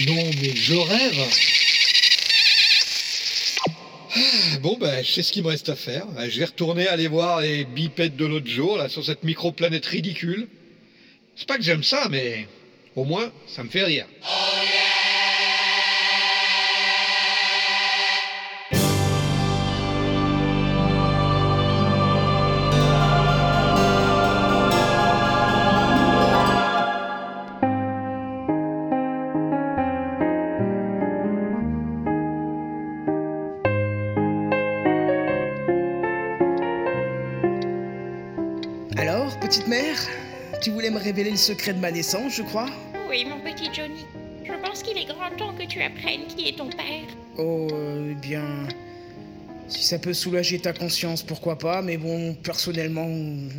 [0.07, 1.58] Non, mais je rêve
[4.61, 6.05] Bon, ben, sais ce qu'il me reste à faire.
[6.27, 10.47] Je vais retourner aller voir les bipèdes de l'autre jour, là, sur cette microplanète ridicule.
[11.35, 12.47] C'est pas que j'aime ça, mais
[12.95, 14.05] au moins, ça me fait rire.
[41.39, 42.69] Secret de ma naissance, je crois
[43.09, 44.05] Oui, mon petit Johnny.
[44.43, 47.07] Je pense qu'il est grand temps que tu apprennes qui est ton père.
[47.37, 47.67] Oh,
[48.11, 48.67] eh bien.
[49.69, 53.07] Si ça peut soulager ta conscience, pourquoi pas, mais bon, personnellement,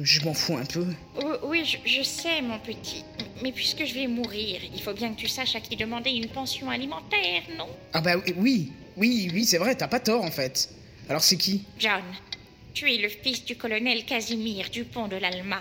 [0.02, 0.84] je m'en fous un peu.
[1.22, 3.04] Oh, oui, je, je sais, mon petit.
[3.42, 6.28] Mais puisque je vais mourir, il faut bien que tu saches à qui demander une
[6.28, 7.68] pension alimentaire, non?
[7.94, 10.68] Ah bah oui, oui, oui, c'est vrai, t'as pas tort en fait.
[11.08, 11.62] Alors c'est qui?
[11.78, 12.02] John,
[12.74, 15.60] tu es le fils du colonel Casimir Dupont de l'Alma.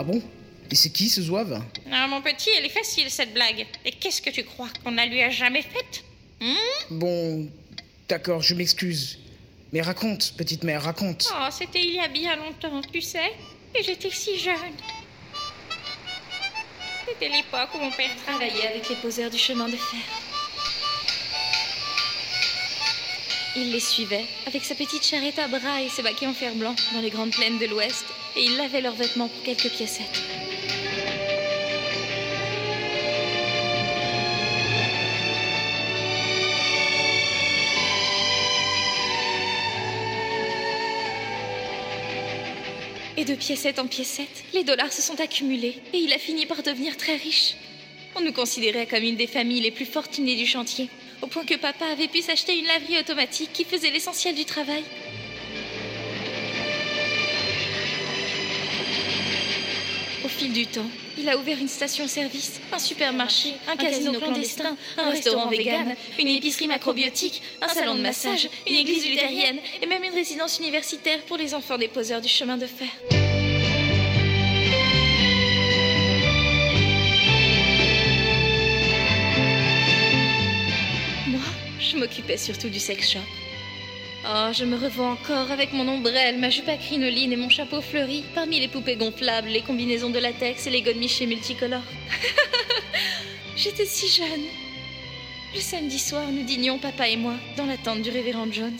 [0.00, 0.22] Ah bon?
[0.70, 1.62] Et c'est qui ce zouave?
[1.92, 3.66] Ah, mon petit, elle est facile cette blague.
[3.84, 6.04] Et qu'est-ce que tu crois qu'on ne lui a jamais faite?
[6.40, 6.54] Hmm?
[6.92, 7.50] Bon,
[8.08, 9.18] d'accord, je m'excuse.
[9.74, 11.28] Mais raconte, petite mère, raconte.
[11.30, 13.30] Oh, c'était il y a bien longtemps, tu sais.
[13.74, 14.54] Et j'étais si jeune.
[17.06, 20.00] C'était l'époque où mon père travaillait avec les poseurs du chemin de fer.
[23.54, 26.74] Il les suivait avec sa petite charrette à bras et ses baquets en fer blanc
[26.94, 30.22] dans les grandes plaines de l'Ouest, et il lavait leurs vêtements pour quelques piécettes.
[43.16, 46.62] Et de piécette en piécette, les dollars se sont accumulés et il a fini par
[46.62, 47.54] devenir très riche.
[48.16, 50.88] On nous considérait comme une des familles les plus fortunées du chantier,
[51.20, 54.84] au point que papa avait pu s'acheter une laverie automatique qui faisait l'essentiel du travail.
[60.40, 60.88] Fil du temps,
[61.18, 66.66] il a ouvert une station-service, un supermarché, un, casino, clandestin, un restaurant vegan, une épicerie
[66.66, 71.52] macrobiotique, un salon de massage, une église luthérienne et même une résidence universitaire pour les
[71.54, 72.88] enfants des poseurs du chemin de fer.
[81.26, 81.40] Moi,
[81.78, 83.49] je m'occupais surtout du sex shop.
[84.22, 87.80] Oh, je me revois encore avec mon ombrelle, ma jupe à crinoline et mon chapeau
[87.80, 91.80] fleuri, parmi les poupées gonflables, les combinaisons de latex et les godemichés multicolores.
[93.56, 94.44] J'étais si jeune.
[95.54, 98.78] Le samedi soir, nous dînions, papa et moi, dans la tente du révérend Jones.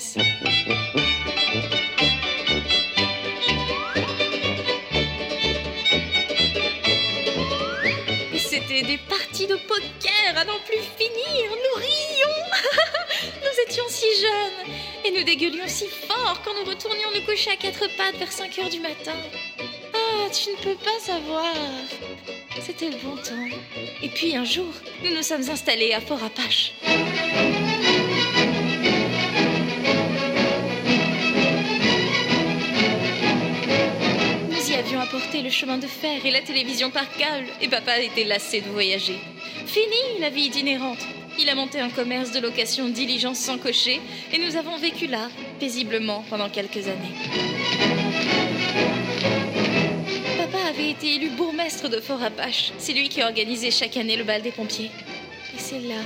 [8.37, 11.51] C'était des parties de poker à n'en plus finir.
[11.51, 13.07] Nous rions.
[13.61, 14.75] nous étions si jeunes.
[15.05, 18.59] Et nous dégueulions si fort quand nous retournions nous coucher à quatre pattes vers 5
[18.59, 19.15] heures du matin.
[19.95, 21.55] Ah, tu ne peux pas savoir.
[22.61, 23.59] C'était le bon temps.
[24.03, 24.73] Et puis un jour,
[25.05, 26.73] nous nous sommes installés à Fort Apache.
[34.51, 37.99] Nous y avions apporté le chemin de fer et la télévision par câble, et papa
[37.99, 39.19] était lassé de voyager.
[39.67, 40.99] Fini la vie itinérante.
[41.39, 44.01] Il a monté un commerce de location diligence sans cocher,
[44.33, 45.29] et nous avons vécu là,
[45.59, 47.15] paisiblement, pendant quelques années.
[50.37, 52.73] Papa avait été élu bourgmestre de Fort Apache.
[52.79, 54.91] C'est lui qui organisait chaque année le bal des pompiers.
[55.55, 56.03] Et c'est là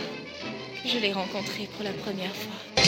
[0.83, 2.83] que je l'ai rencontré pour la première fois.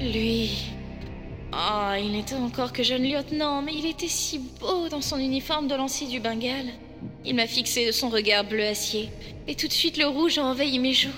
[0.00, 0.66] Lui.
[1.52, 5.66] Ah, il n'était encore que jeune lieutenant, mais il était si beau dans son uniforme
[5.66, 6.70] de lancier du Bengale.
[7.24, 9.10] Il m'a fixé de son regard bleu acier,
[9.46, 11.08] et tout de suite le rouge a envahi mes joues.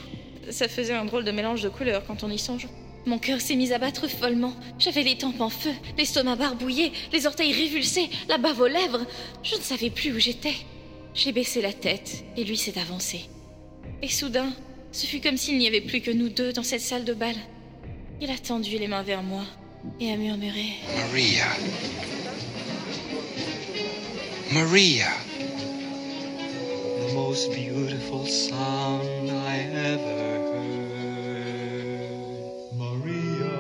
[0.50, 2.68] Ça faisait un drôle de mélange de couleurs quand on y songe.
[3.04, 4.54] Mon cœur s'est mis à battre follement.
[4.78, 9.04] J'avais les tempes en feu, l'estomac barbouillé, les orteils révulsés, la bave aux lèvres.
[9.42, 10.54] Je ne savais plus où j'étais.
[11.14, 13.22] J'ai baissé la tête, et lui s'est avancé.
[14.02, 14.52] Et soudain,
[14.92, 17.34] ce fut comme s'il n'y avait plus que nous deux dans cette salle de bal.
[18.20, 19.42] Il a tendu les mains vers moi
[20.00, 20.66] et a murmuré
[20.96, 21.44] Maria.
[24.52, 25.08] Maria.
[27.12, 31.12] The most beautiful sound I ever heard.
[32.74, 33.52] Maria,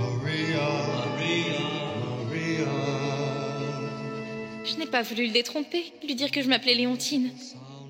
[0.00, 1.60] Maria, Maria,
[2.00, 2.72] Maria.
[4.64, 7.32] Je n'ai pas voulu le détromper, lui dire que je m'appelais Léontine.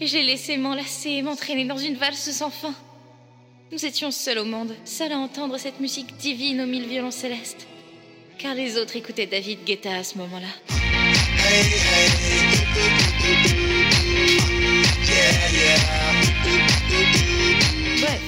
[0.01, 2.75] Et j'ai laissé m'enlacer et m'entraîner dans une valse sans fin.
[3.70, 7.68] Nous étions seuls au monde, seuls à entendre cette musique divine aux mille violons célestes.
[8.39, 10.49] Car les autres écoutaient David Guetta à ce moment-là.
[18.00, 18.20] Bref,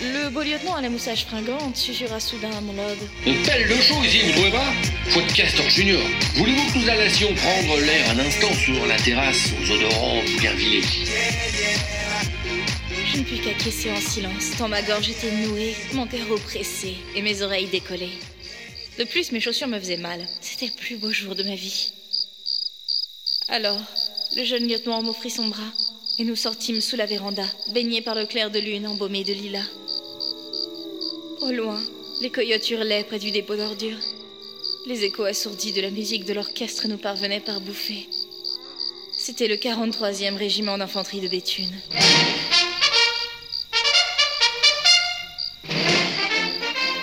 [0.00, 2.96] le beau lieutenant à la moustache fringante susurra soudain à mon lord.
[3.26, 4.72] On pèle le show ici, vous trouvez pas
[5.08, 6.02] Faut de Castor Junior.
[6.34, 10.82] Voulez-vous que nous allassions prendre l'air un instant sur la terrasse aux odorants bien vilés
[13.12, 17.22] Je ne pus qu'acquiescer en silence, tant ma gorge était nouée, mon cœur oppressé et
[17.22, 18.18] mes oreilles décollées.
[18.98, 20.26] De plus, mes chaussures me faisaient mal.
[20.40, 21.92] C'était le plus beau jour de ma vie.
[23.48, 23.80] Alors,
[24.34, 25.72] le jeune lieutenant m'offrit son bras
[26.18, 29.68] et nous sortîmes sous la véranda, baignés par le clair de lune embaumé de lilas.
[31.42, 31.80] Au loin,
[32.22, 34.00] Les coyotes hurlaient près du dépôt d'ordures.
[34.86, 38.08] Les échos assourdis de la musique de l'orchestre nous parvenaient par bouffées.
[39.12, 41.74] C'était le 43e régiment d'infanterie de Béthune.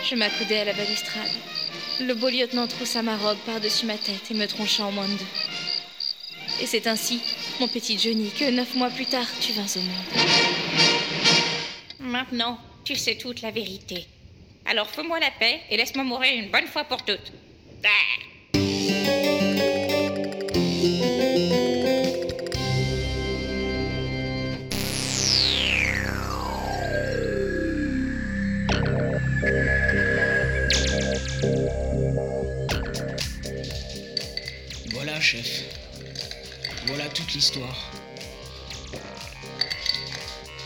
[0.10, 1.32] Je m'accoudais à la balustrade.
[2.00, 5.14] Le beau lieutenant troussa ma robe par-dessus ma tête et me troncha en moins de
[5.14, 5.26] deux.
[6.62, 7.20] Et c'est ainsi,
[7.60, 10.24] mon petit Johnny, que neuf mois plus tard, tu vins au monde.
[12.00, 14.06] Maintenant, tu sais toute la vérité.
[14.66, 17.32] Alors fais-moi la paix et laisse-moi mourir une bonne fois pour toutes.
[17.84, 17.90] Ah.
[34.92, 35.63] Voilà, chef.
[37.34, 37.92] Voilà toute l'histoire.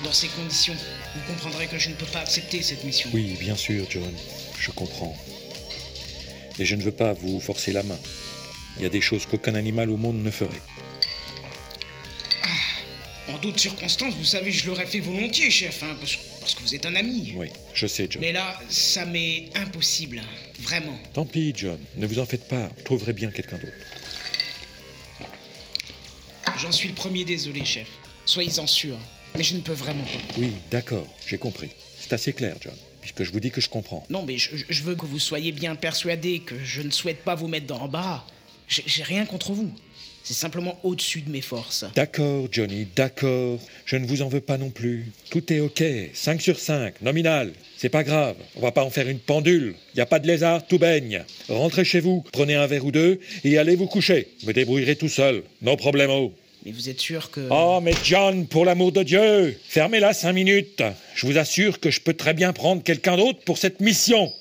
[0.04, 0.76] Dans ces conditions,
[1.16, 3.10] vous comprendrez que je ne peux pas accepter cette mission.
[3.14, 4.14] Oui, bien sûr, John.
[4.60, 5.18] Je comprends.
[6.60, 7.98] Et je ne veux pas vous forcer la main.
[8.78, 10.62] Il y a des choses qu'aucun animal au monde ne ferait.
[13.30, 16.76] En d'autres circonstances, vous savez, je l'aurais fait volontiers, chef, hein, parce, parce que vous
[16.76, 17.34] êtes un ami.
[17.36, 18.22] Oui, je sais, John.
[18.22, 20.22] Mais là, ça m'est impossible.
[20.62, 20.98] Vraiment.
[21.14, 21.78] Tant pis, John.
[21.98, 22.70] Ne vous en faites pas.
[22.78, 23.74] Je trouverai bien quelqu'un d'autre.
[26.58, 27.88] J'en suis le premier désolé, chef.
[28.26, 28.96] Soyez-en sûr.
[29.36, 30.40] Mais je ne peux vraiment pas.
[30.40, 31.08] Oui, d'accord.
[31.28, 31.70] J'ai compris.
[32.00, 32.74] C'est assez clair, John.
[33.02, 34.06] Puisque je vous dis que je comprends.
[34.10, 37.36] Non, mais je, je veux que vous soyez bien persuadé que je ne souhaite pas
[37.36, 38.26] vous mettre dans l'embarras.
[38.68, 39.72] J'ai rien contre vous.
[40.24, 41.86] C'est simplement au-dessus de mes forces.
[41.96, 43.60] D'accord, Johnny, d'accord.
[43.86, 45.06] Je ne vous en veux pas non plus.
[45.30, 45.82] Tout est OK.
[46.14, 47.54] 5 sur 5, nominal.
[47.78, 48.36] C'est pas grave.
[48.58, 49.76] On va pas en faire une pendule.
[49.96, 51.24] Y a pas de lézard, tout baigne.
[51.48, 54.28] Rentrez chez vous, prenez un verre ou deux et allez vous coucher.
[54.46, 55.44] Me débrouillerai tout seul.
[55.62, 56.34] No problemo.
[56.68, 57.48] Mais vous êtes sûr que...
[57.50, 60.84] Oh, mais John, pour l'amour de Dieu, fermez-la cinq minutes.
[61.16, 64.34] Je vous assure que je peux très bien prendre quelqu'un d'autre pour cette mission.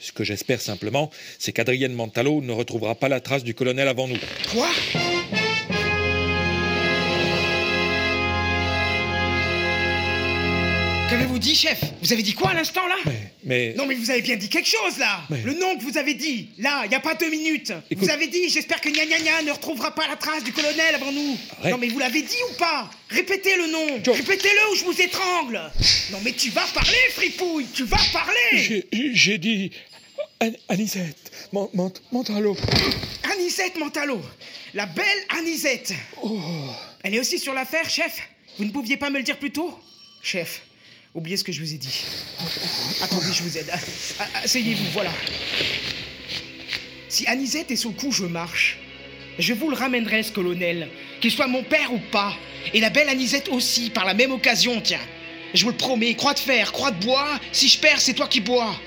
[0.00, 1.10] Ce que j'espère simplement,
[1.40, 4.18] c'est qu'Adrienne Mantalo ne retrouvera pas la trace du colonel avant nous.
[4.52, 4.68] Quoi?
[11.08, 11.80] Qu'avez-vous dit, chef?
[12.02, 12.96] Vous avez dit quoi à l'instant, là?
[13.44, 15.20] Mais Non, mais vous avez bien dit quelque chose, là.
[15.30, 17.72] Le nom que vous avez dit, là, il n'y a pas deux minutes.
[17.90, 20.52] Écoute- Vous avez dit, j'espère que gna gna gna ne retrouvera pas la trace du
[20.52, 21.36] colonel avant nous.
[21.60, 21.72] Arrête.
[21.72, 22.90] Non, mais vous l'avez dit ou pas?
[23.08, 23.86] Répétez le nom.
[24.12, 25.60] Répétez-le ou je vous étrangle.
[26.12, 27.66] Non, mais tu vas parler, fripouille.
[27.72, 28.84] Tu vas parler.
[29.14, 29.70] J'ai- dit.
[30.42, 32.56] An- Anisette, Mon- Mont- Montalo.
[33.32, 34.20] Anisette Mantalo
[34.74, 35.04] La belle
[35.38, 35.94] Anisette.
[36.22, 36.38] Oh.
[37.02, 38.20] Elle est aussi sur l'affaire, chef?
[38.58, 39.76] Vous ne pouviez pas me le dire plus tôt?
[40.22, 40.62] Chef,
[41.14, 42.04] oubliez ce que je vous ai dit.
[43.02, 43.70] Attendez, je vous aide.
[44.20, 45.10] Ah, Asseyez-vous, voilà.
[47.08, 48.78] Si Anisette est sous le coup, je marche.
[49.38, 50.88] Je vous le ramènerai, ce colonel,
[51.20, 52.34] qu'il soit mon père ou pas.
[52.74, 55.00] Et la belle Anisette aussi, par la même occasion, tiens.
[55.54, 58.26] Je vous le promets, croix de fer, croix de bois, si je perds, c'est toi
[58.26, 58.78] qui bois.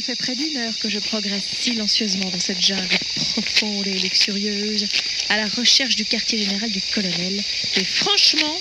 [0.00, 2.98] Ça fait près d'une heure que je progresse silencieusement dans cette jungle
[3.32, 4.86] profonde et luxurieuse,
[5.28, 7.44] à la recherche du quartier général du colonel.
[7.76, 8.58] Et franchement,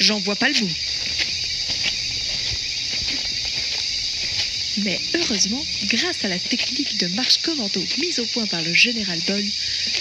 [0.00, 0.70] j'en vois pas le bout.
[4.84, 9.20] Mais heureusement, grâce à la technique de marche commando mise au point par le général
[9.26, 9.46] Boll,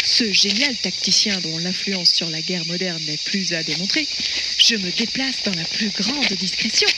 [0.03, 4.06] ce génial tacticien dont l'influence sur la guerre moderne n'est plus à démontrer,
[4.57, 6.89] je me déplace dans la plus grande discrétion.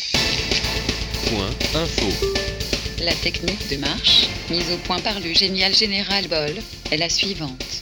[1.28, 2.49] Point info.
[3.02, 6.56] La technique de marche, mise au point par le génial général Boll,
[6.92, 7.82] est la suivante.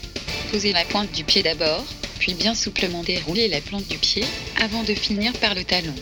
[0.52, 1.84] Posez la pointe du pied d'abord,
[2.20, 4.24] puis bien souplement dérouler la plante du pied
[4.62, 5.96] avant de finir par le talon.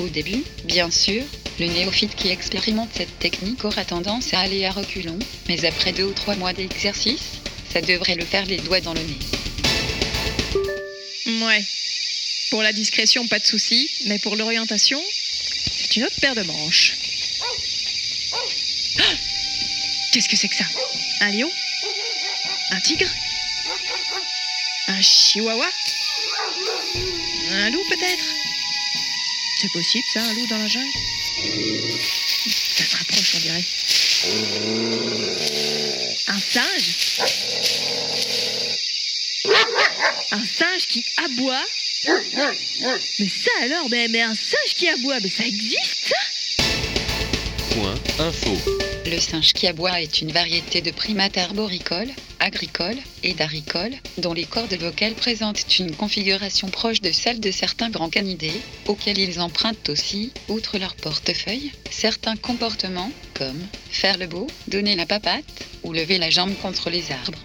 [0.00, 1.22] Au début, bien sûr,
[1.60, 5.18] le néophyte qui expérimente cette technique aura tendance à aller à reculons,
[5.48, 7.38] mais après deux ou trois mois d'exercice,
[7.72, 9.18] ça devrait le faire les doigts dans le nez.
[11.46, 11.64] Ouais.
[12.50, 15.00] Pour la discrétion, pas de souci, mais pour l'orientation,
[15.78, 16.96] c'est une autre paire de manches.
[18.98, 19.02] Ah
[20.16, 20.64] Qu'est-ce que c'est que ça?
[21.20, 21.50] Un lion?
[22.70, 23.10] Un tigre?
[24.88, 25.68] Un chihuahua?
[27.52, 28.24] Un loup peut-être?
[29.60, 30.88] C'est possible ça, un loup dans la jungle?
[32.78, 33.64] Ça se rapproche, on dirait.
[36.28, 36.96] Un singe?
[40.32, 41.62] Un singe qui aboie?
[43.18, 46.16] Mais ça alors, mais, mais un singe qui aboie, mais ça existe ça?
[47.74, 48.85] Point info.
[49.16, 54.44] Le singe qui aboie est une variété de primates arboricoles, agricoles et daricoles, dont les
[54.44, 59.88] cordes vocales présentent une configuration proche de celle de certains grands canidés, auxquels ils empruntent
[59.88, 66.18] aussi, outre leur portefeuille, certains comportements, comme faire le beau, donner la papate ou lever
[66.18, 67.42] la jambe contre les arbres.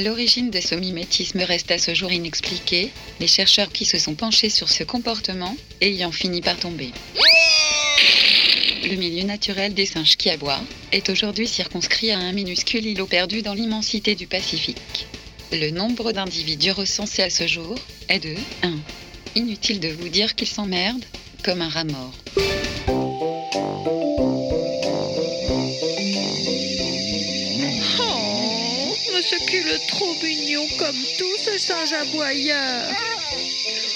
[0.00, 4.48] L'origine de ce mimétisme reste à ce jour inexpliquée, les chercheurs qui se sont penchés
[4.48, 6.92] sur ce comportement ayant fini par tomber.
[8.82, 13.42] Le milieu naturel des singes qui aboient est aujourd'hui circonscrit à un minuscule îlot perdu
[13.42, 15.06] dans l'immensité du Pacifique.
[15.52, 17.74] Le nombre d'individus recensés à ce jour
[18.08, 18.72] est de 1.
[19.36, 21.04] Inutile de vous dire qu'ils s'emmerdent
[21.44, 22.14] comme un rat mort.
[28.00, 28.96] Oh,
[29.46, 32.94] qu'il est trop mignon comme tout ce singe aboyeur.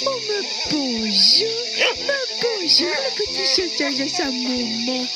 [0.06, 1.48] Oh, mais bonjour,
[1.78, 5.06] mais bonjour, le petit sautage à sa maman.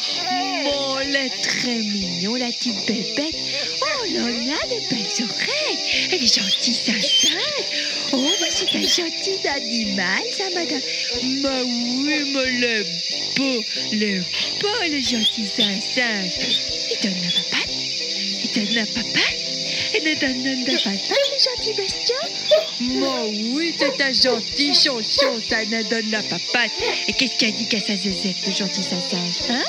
[0.65, 3.37] Mon, elle est très mignon, la petite bébête.
[3.83, 6.09] Oh là là, les belles oreilles.
[6.11, 7.69] Elle est gentille, sa singe.
[8.13, 10.81] Oh, mais c'est un gentil animal, ça, madame.
[11.23, 12.87] Mais oui, mais le
[13.37, 14.21] beau, le
[14.61, 16.33] beau, le gentil singe.
[16.91, 17.75] Il donne la papate.
[18.45, 19.48] Il donne la papate.
[20.01, 21.75] Il ne donne la papate, le gentil.
[22.81, 26.71] Moi, oui, c'est un gentil chanson, ça ne donne la papate.
[27.09, 29.01] Et qu'est-ce qu'elle dit qu'à sa zézette, le gentil sage
[29.51, 29.65] Hein?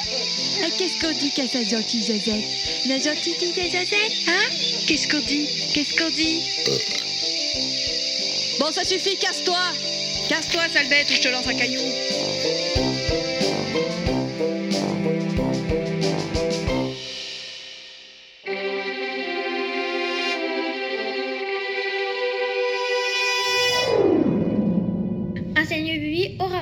[0.64, 2.44] Ah, Qu'est-ce qu'on dit qu'à sa gentille zézette?
[2.86, 4.50] La gentille dit des zézettes Hein?
[4.88, 5.48] Qu'est-ce qu'on dit?
[5.74, 6.42] Qu'est-ce qu'on dit?
[8.60, 9.60] Bon, ça suffit, casse-toi.
[10.28, 11.82] Casse-toi, sale bête, ou je te lance un caillou.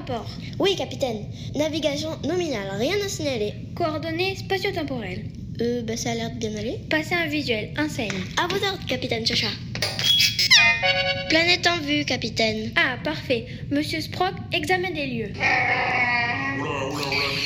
[0.08, 0.26] Rapport.
[0.60, 1.26] Oui, capitaine.
[1.56, 3.54] Navigation nominale, rien à signaler.
[3.76, 5.26] Coordonnées spatio-temporelles.
[5.62, 6.80] Euh, bah ça a l'air de bien aller.
[6.90, 8.12] Passer un visuel, enseigne.
[8.38, 9.48] À vos ordres, capitaine Chacha.
[11.30, 12.72] Planète en vue, capitaine.
[12.76, 13.46] Ah, parfait.
[13.72, 15.34] Monsieur Sprock, examen des lieux.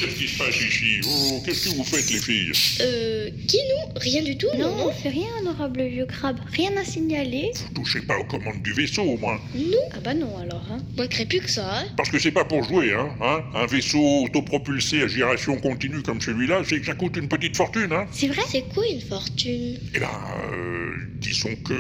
[0.02, 2.52] Qu'est-ce qui se passe ici Oh, qu'est-ce que vous faites, les filles?
[2.82, 6.40] Euh, qui nous Rien du tout, non, Non, on fait rien, honorable vieux crabe.
[6.54, 7.52] Rien à signaler.
[7.76, 9.40] Touchez pas aux commandes du vaisseau, au moins.
[9.54, 9.64] Nous?
[9.94, 10.80] Ah bah non alors, hein.
[10.98, 14.26] Manquerait plus que ça, hein Parce que c'est pas pour jouer, hein, hein Un vaisseau
[14.26, 18.28] autopropulsé à giration continue comme celui-là, c'est que ça coûte une petite fortune, hein C'est
[18.28, 18.42] vrai?
[18.50, 19.78] C'est quoi une fortune?
[19.94, 20.10] Eh ben,
[20.54, 21.74] euh, disons que...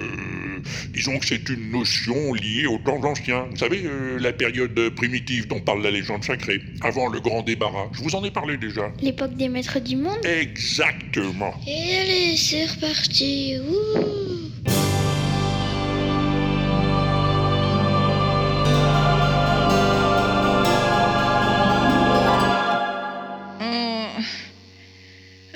[0.93, 3.48] Disons que c'est une notion liée aux temps anciens.
[3.49, 7.89] Vous savez, euh, la période primitive dont parle la légende sacrée, avant le grand débarras.
[7.93, 8.91] Je vous en ai parlé déjà.
[9.01, 11.53] L'époque des maîtres du monde Exactement.
[11.67, 13.57] Et allez, c'est reparti.
[13.59, 14.51] Ouh.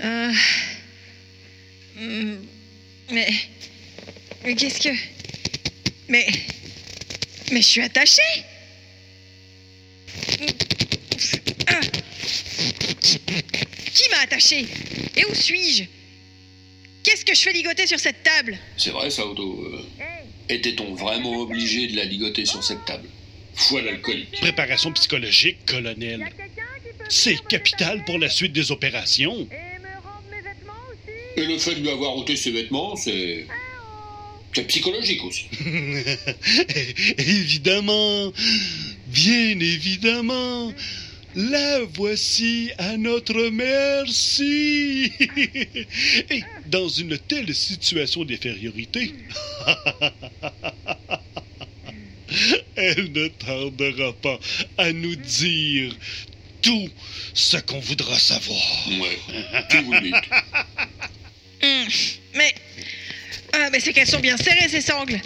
[0.04, 0.32] Euh.
[1.98, 2.36] Hmm.
[3.12, 3.28] Mais.
[4.44, 4.96] Mais qu'est-ce que.
[6.10, 6.28] Mais.
[7.52, 8.22] Mais je suis attachée
[11.68, 11.80] Ah.
[13.06, 14.66] Qui, m'a attachée
[15.16, 15.84] Et où suis-je?
[17.04, 18.58] Qu'est-ce que je fais ligoter sur cette table?
[18.78, 19.64] C'est vrai ça, Otto.
[19.64, 20.04] euh,
[20.50, 23.08] Était-on vraiment obligé de la ligoter sur cette table?
[23.54, 24.32] Foi l'alcoolique.
[24.42, 26.26] Préparation psychologique, colonel.
[27.10, 29.48] C'est capital pour la suite des opérations.
[31.38, 33.46] Et le fait de lui avoir ôté ses vêtements, c'est.
[34.54, 35.46] C'est psychologique aussi.
[37.18, 38.32] évidemment,
[39.08, 40.74] bien évidemment.
[41.36, 45.12] La voici à notre merci.
[46.30, 49.14] Et dans une telle situation d'infériorité,
[52.78, 54.40] elle ne tardera pas
[54.78, 55.94] à nous dire
[56.62, 56.90] tout
[57.34, 58.88] ce qu'on voudra savoir.
[59.02, 59.20] Ouais.
[61.64, 61.88] Hum,
[62.36, 62.54] Mais.
[63.54, 65.20] Ah, mais c'est qu'elles sont bien serrées, ces sangles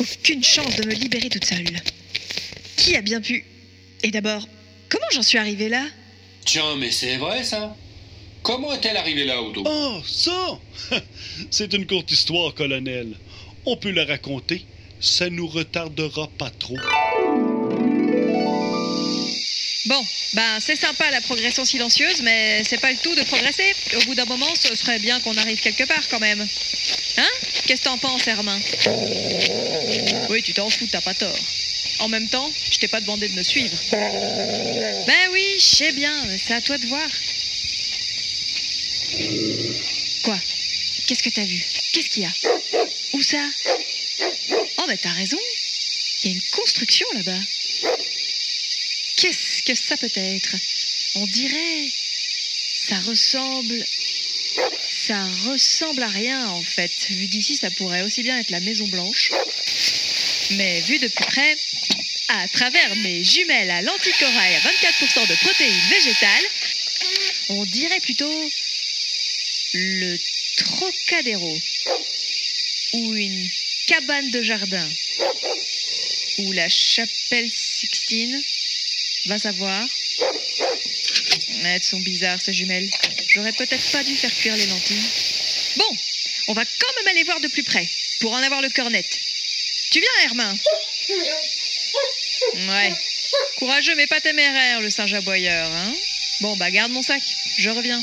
[0.00, 1.80] Aucune chance de me libérer toute seule.
[2.76, 3.44] Qui a bien pu?
[4.02, 4.48] Et d'abord,
[4.90, 5.86] comment j'en suis arrivée là?
[6.44, 7.74] Tiens, mais c'est vrai ça
[8.42, 10.58] Comment est-elle arrivée là, Otto Oh, ça
[11.50, 13.14] C'est une courte histoire, colonel.
[13.66, 14.64] On peut la raconter.
[14.98, 16.76] Ça nous retardera pas trop.
[19.86, 20.04] Bon,
[20.34, 23.74] ben c'est sympa la progression silencieuse, mais c'est pas le tout de progresser.
[23.96, 26.46] Au bout d'un moment, ce serait bien qu'on arrive quelque part quand même.
[27.18, 27.28] Hein?
[27.66, 28.58] Qu'est-ce que t'en penses, Hermin
[30.28, 31.38] Oui, tu t'en fous, t'as pas tort.
[32.00, 33.76] En même temps, je t'ai pas demandé de me suivre.
[33.92, 37.08] Ben oui, je sais bien, c'est à toi de voir.
[40.22, 40.38] Quoi?
[41.06, 41.62] Qu'est-ce que t'as vu?
[41.92, 42.32] Qu'est-ce qu'il y a?
[43.12, 43.44] Où ça?
[44.78, 45.38] Oh, mais t'as raison.
[46.22, 47.40] Il y a une construction là-bas.
[49.16, 50.56] Qu'est-ce que ça peut être?
[51.16, 51.90] On dirait.
[52.88, 53.84] Ça ressemble.
[55.06, 56.90] Ça ressemble à rien en fait.
[57.10, 59.32] Vu d'ici, ça pourrait aussi bien être la Maison Blanche.
[60.50, 61.56] Mais vu de plus près,
[62.28, 66.44] à travers mes jumelles à l'anticorail à 24% de protéines végétales,
[67.50, 68.50] on dirait plutôt
[69.74, 70.16] le
[70.56, 71.58] Trocadéro
[72.92, 73.48] ou une
[73.86, 74.88] cabane de jardin
[76.38, 78.42] ou la chapelle Sixtine
[79.26, 79.86] Va savoir.
[81.62, 82.90] Elles sont bizarres ces jumelles.
[83.28, 85.08] J'aurais peut-être pas dû faire cuire les lentilles.
[85.76, 85.96] Bon,
[86.48, 87.88] on va quand même aller voir de plus près
[88.20, 89.20] pour en avoir le cœur net.
[89.90, 90.54] Tu viens, Hermin
[92.54, 92.94] Ouais.
[93.56, 95.92] Courageux mais pas téméraire, le singe aboyeur, hein
[96.40, 97.22] Bon, bah garde mon sac,
[97.58, 98.02] je reviens.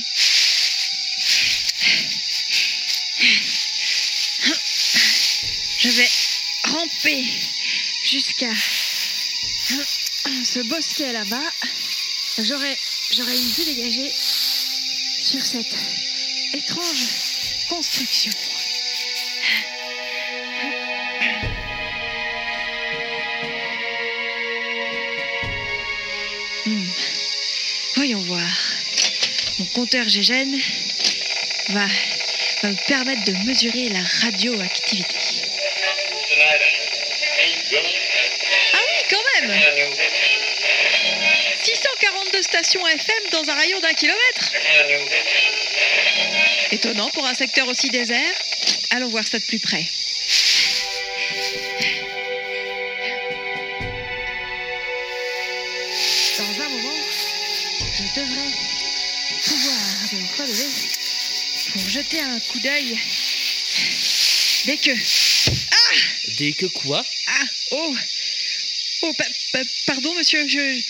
[5.80, 6.10] Je vais
[6.66, 7.26] ramper
[8.04, 8.52] jusqu'à
[10.44, 11.52] ce bosquet là-bas.
[12.40, 12.78] J'aurai
[13.12, 14.12] j'aurai une vue dégagée
[15.24, 15.76] sur cette
[16.54, 17.08] étrange
[17.70, 18.32] construction.
[28.08, 28.50] Voyons voir.
[29.60, 30.56] Mon compteur GGN
[31.72, 31.88] va,
[32.64, 35.18] va me permettre de mesurer la radioactivité.
[38.74, 39.52] Ah oui, quand même
[41.64, 44.54] 642 stations FM dans un rayon d'un kilomètre
[46.72, 48.34] Étonnant pour un secteur aussi désert.
[48.92, 49.86] Allons voir ça de plus près.
[61.78, 62.98] Pour jeter un coup d'œil
[64.66, 64.92] dès que...
[64.92, 65.96] Ah
[66.38, 67.06] Dès que quoi?
[67.28, 67.96] Ah Oh
[69.04, 70.82] Oh, pa- pa- pardon, monsieur, je,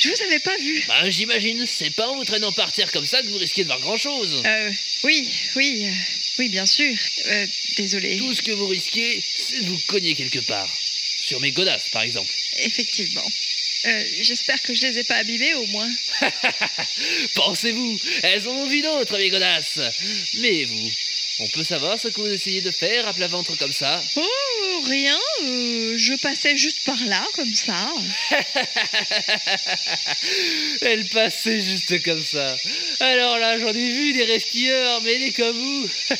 [0.00, 0.84] je vous avais pas vu.
[0.86, 3.68] Bah, j'imagine, c'est pas en vous traînant par terre comme ça que vous risquez de
[3.68, 4.42] voir grand chose.
[4.44, 4.70] Euh,
[5.02, 5.26] oui,
[5.56, 5.92] oui, euh,
[6.38, 6.94] oui, bien sûr.
[7.26, 7.46] Euh,
[7.78, 8.18] désolé.
[8.18, 10.68] Tout ce que vous risquez, c'est de vous cogner quelque part.
[11.24, 12.30] Sur mes godasses, par exemple.
[12.58, 13.24] Effectivement.
[13.86, 15.90] Euh, J'espère que je les ai pas abîmés au moins.
[17.34, 19.78] Pensez-vous, elles en ont vu d'autres, mes godasses.
[20.40, 20.90] Mais vous,
[21.40, 24.82] on peut savoir ce que vous essayez de faire à plat ventre comme ça Oh,
[24.86, 25.16] rien.
[25.44, 27.92] euh, je passais juste par là, comme ça.
[30.82, 32.56] Elle passait juste comme ça.
[33.00, 35.88] Alors là, j'en ai vu des resquilleurs, mais comme vous.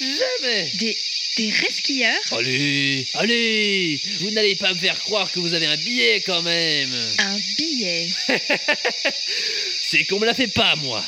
[0.00, 0.70] Jamais.
[0.74, 0.96] Des,
[1.36, 6.20] des resquilleurs Allez, allez Vous n'allez pas me faire croire que vous avez un billet
[6.20, 8.08] quand même Un billet
[9.80, 11.04] C'est qu'on me la fait pas, moi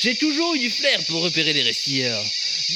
[0.00, 2.24] J'ai toujours eu du flair pour repérer les resquilleurs.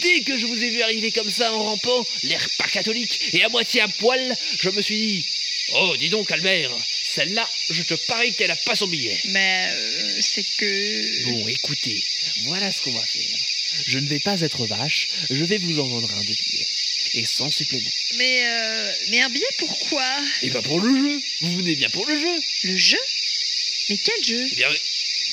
[0.02, 3.42] Dès que je vous ai vu arriver comme ça en rampant, l'air pas catholique et
[3.44, 5.26] à moitié à poil, je me suis dit
[5.74, 6.70] Oh, dis donc, Albert,
[7.02, 9.18] celle-là, je te parie qu'elle a pas son billet.
[9.30, 11.24] Mais euh, c'est que...
[11.24, 12.04] Bon, écoutez,
[12.44, 13.38] voilà ce qu'on va faire.
[13.86, 16.66] Je ne vais pas être vache, je vais vous en vendre un de billet.
[17.16, 17.90] Et sans supplément.
[18.18, 20.06] Mais, euh, mais un billet pourquoi?
[20.42, 21.22] Et pas pour le jeu.
[21.40, 22.42] Vous venez bien pour le jeu.
[22.64, 22.98] Le jeu?
[23.88, 24.46] Mais quel jeu?
[24.52, 24.68] Eh bien,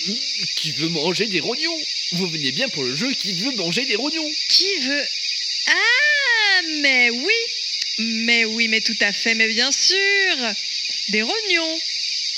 [0.08, 1.78] hmm, qui veut manger des rognons?
[2.14, 4.32] Vous venez bien pour le jeu qui veut manger des rognons?
[4.48, 5.06] Qui veut...
[5.68, 7.34] Ah, mais oui.
[8.00, 10.38] Mais oui, mais tout à fait, mais bien sûr.
[11.10, 11.80] Des rognons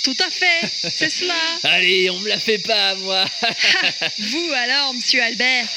[0.05, 1.33] Tout à fait, c'est cela
[1.63, 3.25] Allez, on me la fait pas, moi
[4.19, 5.67] Vous alors, monsieur Albert,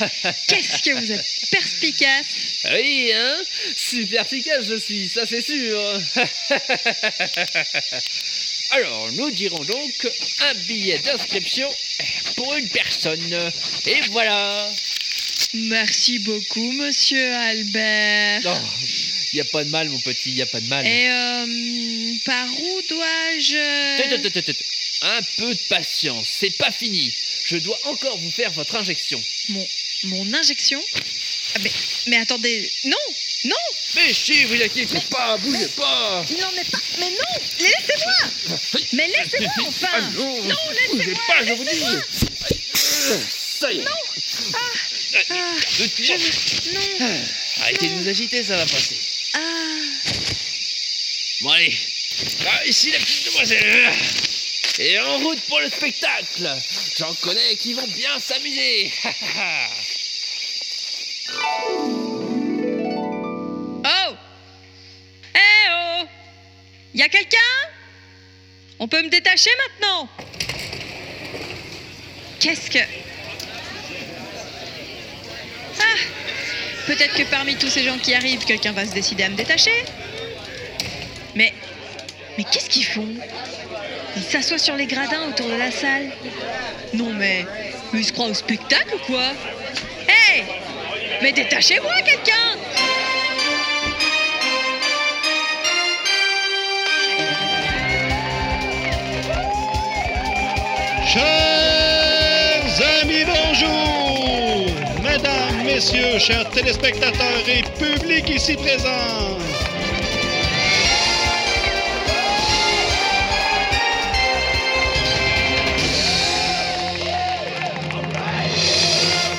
[0.46, 2.26] qu'est-ce que vous êtes perspicace
[2.70, 3.36] Oui, hein
[3.74, 5.80] Super efficace je suis, ça c'est sûr
[8.72, 10.08] Alors, nous dirons donc
[10.40, 11.70] un billet d'inscription
[12.36, 13.50] pour une personne.
[13.86, 14.70] Et voilà
[15.54, 18.42] Merci beaucoup, monsieur Albert.
[18.44, 18.60] Non,
[19.32, 20.86] il n'y a pas de mal, mon petit, il n'y a pas de mal.
[20.86, 23.98] Et euh, par où dois-je...
[25.00, 27.14] Un peu de patience, c'est pas fini.
[27.44, 29.22] Je dois encore vous faire votre injection.
[29.50, 29.68] Mon,
[30.04, 30.82] mon injection?
[31.54, 31.70] Ah, mais,
[32.08, 32.96] mais attendez, non,
[33.44, 33.56] non!
[33.94, 36.24] Mais si, vous inquiétez pas, bougez pas.
[36.30, 36.78] Il n'en est pas...
[36.98, 38.68] Mais non Laissez-moi!
[38.92, 39.88] Mais laissez-moi enfin!
[39.92, 41.70] Ah non, Non, laissez-moi pas, je vous dis.
[41.70, 43.20] laissez-moi.
[43.60, 43.84] Ça y est.
[43.84, 43.90] Non!
[44.54, 44.58] Ah,
[45.30, 47.20] ah, je veux- Non!
[47.62, 48.96] Arrêtez de vous agiter, ça va passer.
[49.38, 49.78] Ah.
[51.42, 51.76] Bon allez,
[52.46, 53.92] Ah, ici la petite demoiselle.
[54.80, 56.48] Et en route pour le spectacle.
[56.98, 58.92] J'en connais qui vont bien s'amuser.
[63.84, 64.14] Oh.
[65.34, 66.06] Eh oh.
[66.94, 67.36] Y a quelqu'un?
[68.78, 70.08] On peut me détacher maintenant.
[72.40, 72.78] Qu'est-ce que...
[75.80, 75.96] Ah
[76.88, 79.84] Peut-être que parmi tous ces gens qui arrivent, quelqu'un va se décider à me détacher.
[81.34, 81.52] Mais...
[82.38, 83.06] Mais qu'est-ce qu'ils font?
[84.16, 86.10] Ils s'assoient sur les gradins autour de la salle.
[86.94, 87.44] Non mais...
[87.92, 89.32] Mais ils se croient au spectacle ou quoi?
[90.08, 90.44] Hé
[91.20, 92.56] Mais détachez-moi quelqu'un
[101.06, 103.97] Chers amis, bonjour!
[105.78, 109.38] Messieurs, chers téléspectateurs et public ici présents.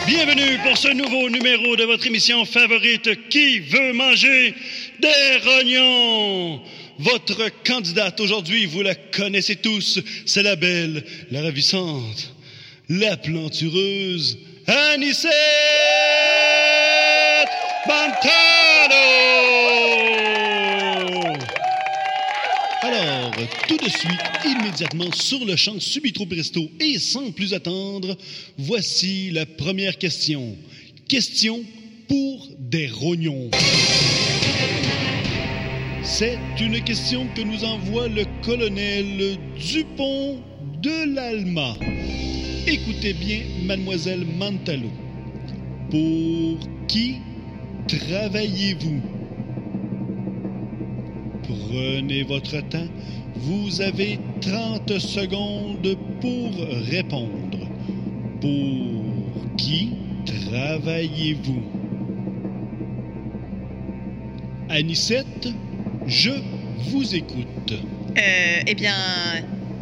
[0.08, 4.56] Bienvenue pour ce nouveau numéro de votre émission favorite Qui veut manger
[5.02, 6.62] des rognons?
[7.00, 12.34] Votre candidate aujourd'hui, vous la connaissez tous, c'est la belle, la ravissante,
[12.88, 14.38] la plantureuse,
[17.88, 18.94] Bantano
[22.84, 23.32] Alors,
[23.68, 28.16] tout de suite, immédiatement, sur le champ, subitro presto et sans plus attendre,
[28.60, 30.56] voici la première question.
[31.08, 31.64] Question
[32.08, 33.50] pour des rognons.
[36.04, 40.44] C'est une question que nous envoie le colonel Dupont
[40.80, 41.76] de l'Alma.
[42.72, 44.90] Écoutez bien, mademoiselle Mantalo.
[45.90, 47.16] Pour qui
[47.88, 49.02] travaillez-vous?
[51.42, 52.88] Prenez votre temps.
[53.38, 56.52] Vous avez 30 secondes pour
[56.92, 57.68] répondre.
[58.40, 59.90] Pour qui
[60.28, 61.64] travaillez-vous?
[64.70, 65.48] Anicette,
[66.06, 66.34] je
[66.92, 67.74] vous écoute.
[68.16, 68.94] Euh, eh bien,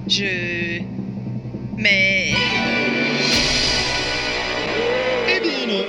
[0.07, 0.96] je.
[1.77, 2.33] Mais.
[5.29, 5.85] Eh bien non,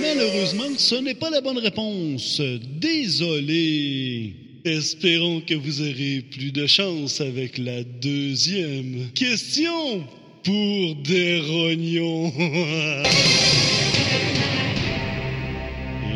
[0.00, 2.40] malheureusement, ce n'est pas la bonne réponse.
[2.80, 4.34] Désolé.
[4.64, 10.04] Espérons que vous aurez plus de chance avec la deuxième question
[10.42, 12.32] pour des rognons.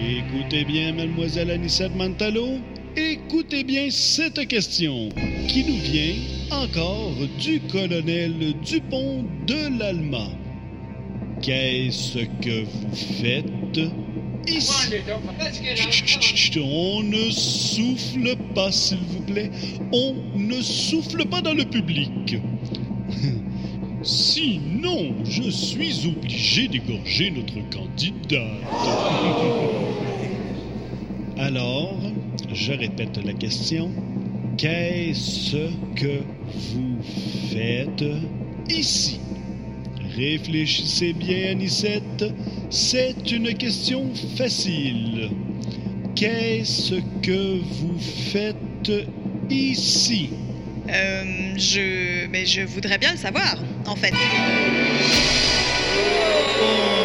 [0.09, 2.59] Écoutez bien, mademoiselle Anissette Mantalo.
[2.97, 5.11] Écoutez bien cette question
[5.49, 10.27] qui nous vient encore du colonel Dupont de l'Alma.
[11.43, 13.79] Qu'est-ce que vous faites
[14.47, 14.95] ici?
[16.61, 19.51] On ne souffle pas, s'il vous plaît.
[19.93, 22.37] On ne souffle pas dans le public.
[24.03, 28.39] Sinon, je suis obligé d'égorger notre candidate.
[31.37, 31.97] Alors,
[32.53, 33.91] je répète la question.
[34.59, 36.21] Qu'est-ce que
[36.73, 36.99] vous
[37.53, 38.05] faites
[38.69, 39.21] ici?
[40.17, 42.25] Réfléchissez bien, Anicette.
[42.69, 45.31] C'est une question facile.
[46.17, 48.91] Qu'est-ce que vous faites
[49.49, 50.31] ici?
[50.89, 52.27] Euh, je.
[52.27, 54.13] Mais je voudrais bien le savoir, en fait.
[56.61, 56.98] Oh!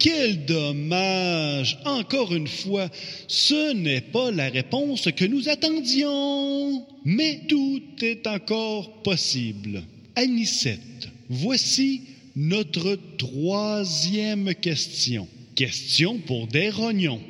[0.00, 1.78] Quel dommage!
[1.84, 2.88] Encore une fois,
[3.28, 6.86] ce n'est pas la réponse que nous attendions.
[7.04, 9.82] Mais tout est encore possible.
[10.16, 12.00] Anicette, voici
[12.34, 15.28] notre troisième question.
[15.54, 17.20] Question pour des rognons.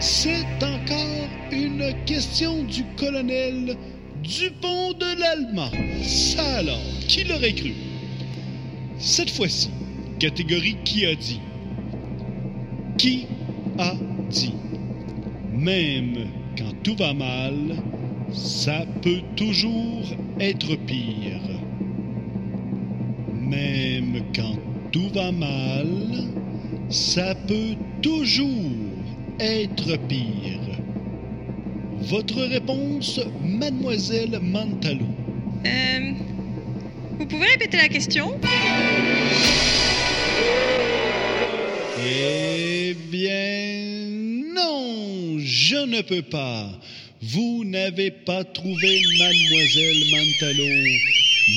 [0.00, 3.76] C'est encore une question du colonel
[4.22, 5.70] Dupont de l'Alma.
[6.02, 7.74] Ça alors, qui l'aurait cru?
[8.98, 9.68] Cette fois-ci,
[10.18, 11.40] catégorie qui a dit.
[12.96, 13.26] Qui
[13.78, 13.94] a
[14.30, 14.54] dit?
[15.54, 16.26] Même
[16.56, 17.76] quand tout va mal,
[18.32, 20.04] ça peut toujours
[20.40, 21.40] être pire.
[23.34, 24.56] Même quand
[24.92, 25.86] tout va mal,
[26.88, 28.72] ça peut toujours
[29.40, 30.58] être pire.
[32.00, 35.06] Votre réponse, mademoiselle Mantalo.
[35.66, 36.12] Euh,
[37.18, 38.32] vous pouvez répéter la question?
[42.04, 44.06] Eh bien,
[44.54, 46.70] non, je ne peux pas.
[47.20, 50.64] Vous n'avez pas trouvé mademoiselle Mantalo.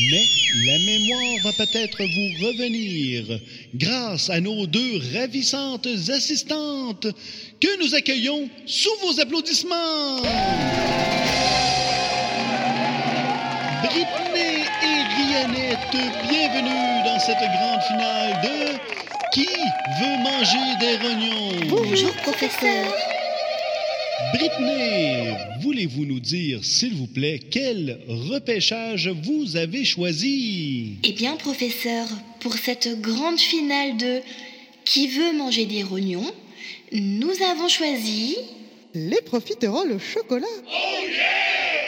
[0.09, 0.25] Mais
[0.65, 3.39] la mémoire va peut-être vous revenir
[3.75, 7.07] grâce à nos deux ravissantes assistantes
[7.59, 10.21] que nous accueillons sous vos applaudissements.
[15.47, 18.77] Bienvenue dans cette grande finale de
[19.33, 19.47] Qui
[19.99, 21.67] veut manger des rognons?
[21.69, 22.93] Bonjour, professeur.
[24.33, 30.97] Britney, voulez-vous nous dire, s'il vous plaît, quel repêchage vous avez choisi?
[31.03, 32.07] Eh bien, professeur,
[32.39, 34.21] pour cette grande finale de
[34.85, 36.31] Qui veut manger des rognons,
[36.91, 38.37] nous avons choisi.
[38.93, 40.47] Les profiteroles au chocolat.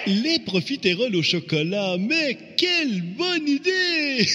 [0.07, 4.25] Les profiteroles au chocolat, mais quelle bonne idée!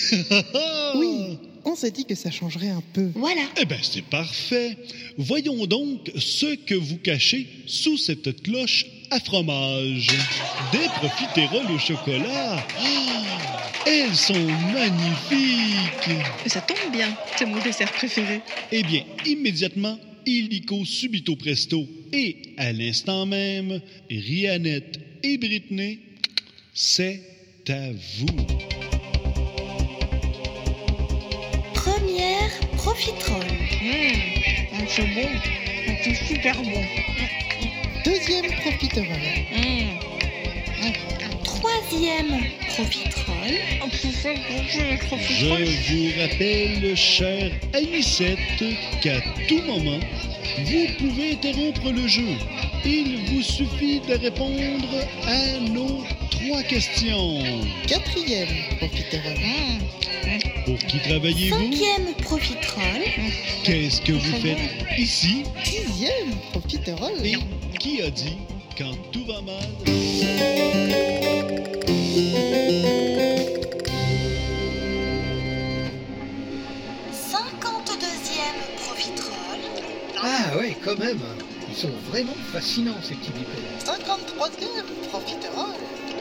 [0.96, 3.10] Oui, on s'est dit que ça changerait un peu.
[3.14, 3.42] Voilà.
[3.60, 4.76] Eh bien, c'est parfait.
[5.18, 10.08] Voyons donc ce que vous cachez sous cette cloche à fromage.
[10.72, 12.56] Des profiteroles au chocolat.
[12.78, 13.28] Ah!
[13.86, 16.18] Elles sont magnifiques.
[16.46, 18.40] Ça tombe bien, c'est mon dessert préféré.
[18.72, 19.98] Eh bien, immédiatement,
[20.28, 21.86] illico subito presto.
[22.12, 23.80] Et à l'instant même,
[24.10, 25.98] Rianette et Britney,
[26.74, 27.22] c'est
[27.68, 28.26] à vous.
[31.74, 33.44] Première profiterole.
[33.82, 35.28] Mmh, c'est bon,
[36.04, 36.84] c'est super bon.
[38.04, 39.58] Deuxième profiterole.
[41.60, 43.58] Troisième profiterole.
[45.28, 48.38] Je vous rappelle, chère Anisette,
[49.02, 50.00] qu'à tout moment,
[50.64, 52.28] vous pouvez interrompre le jeu.
[52.84, 57.42] Il vous suffit de répondre à nos trois questions.
[57.86, 58.48] Quatrième
[58.78, 59.34] profiterole.
[60.64, 61.72] Pour qui travaillez-vous?
[61.72, 63.04] Cinquième profiterole.
[63.64, 65.42] Qu'est-ce que vous faites ici?
[65.64, 67.24] Sixième profiterole.
[67.24, 67.36] Et
[67.78, 68.38] qui a dit
[68.76, 71.27] quand tout va mal?
[72.18, 72.34] 52e
[78.76, 79.62] profiterole.
[80.20, 81.20] Ah ouais, quand même.
[81.68, 83.62] Ils sont vraiment fascinants, ces petits bipèdes.
[83.84, 85.76] 53e profiterole.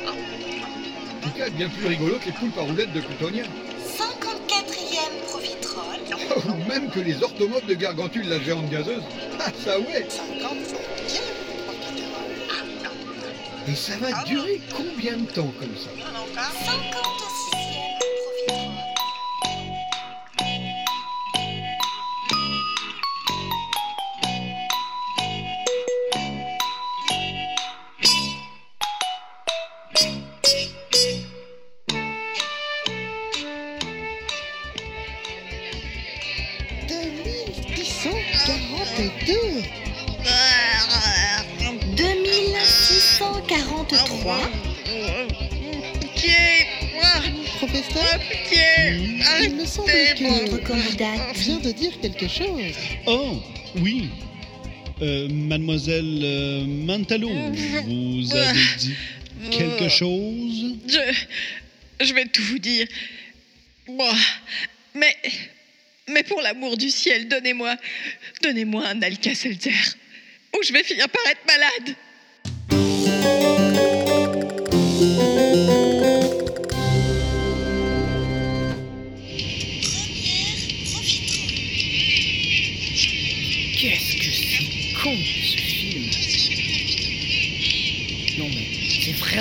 [0.06, 3.44] En tout cas, bien plus rigolo que les poulpes à roulettes de Plutonia.
[3.44, 6.02] 54e profiterole.
[6.60, 9.02] Ou même que les orthomobes de Gargantule, la géante gazeuse.
[9.40, 10.87] Ah, ça ouais 55e
[13.70, 15.90] Et ça va durer combien de temps comme ça?
[15.98, 17.37] 56e profiterole.
[52.18, 52.74] Quelque chose.
[53.06, 53.42] Oh,
[53.78, 54.10] oui.
[55.02, 58.96] Euh, mademoiselle euh, Mantalo, vous avez dit
[59.52, 60.78] quelque chose?
[60.88, 62.06] Je.
[62.06, 62.88] Je vais tout vous dire.
[63.88, 64.12] Bon.
[64.96, 65.16] Mais.
[66.10, 67.76] Mais pour l'amour du ciel, donnez-moi.
[68.42, 69.74] Donnez-moi un Alka-Seltzer.
[70.56, 71.96] Ou je vais finir par être malade.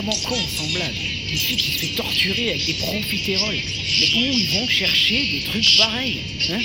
[0.07, 0.95] Vraiment con sans blague.
[1.31, 3.57] Une fille qui se fait torturer avec des profiteroles.
[4.01, 6.21] Mais où ils vont chercher des trucs pareils
[6.51, 6.59] hein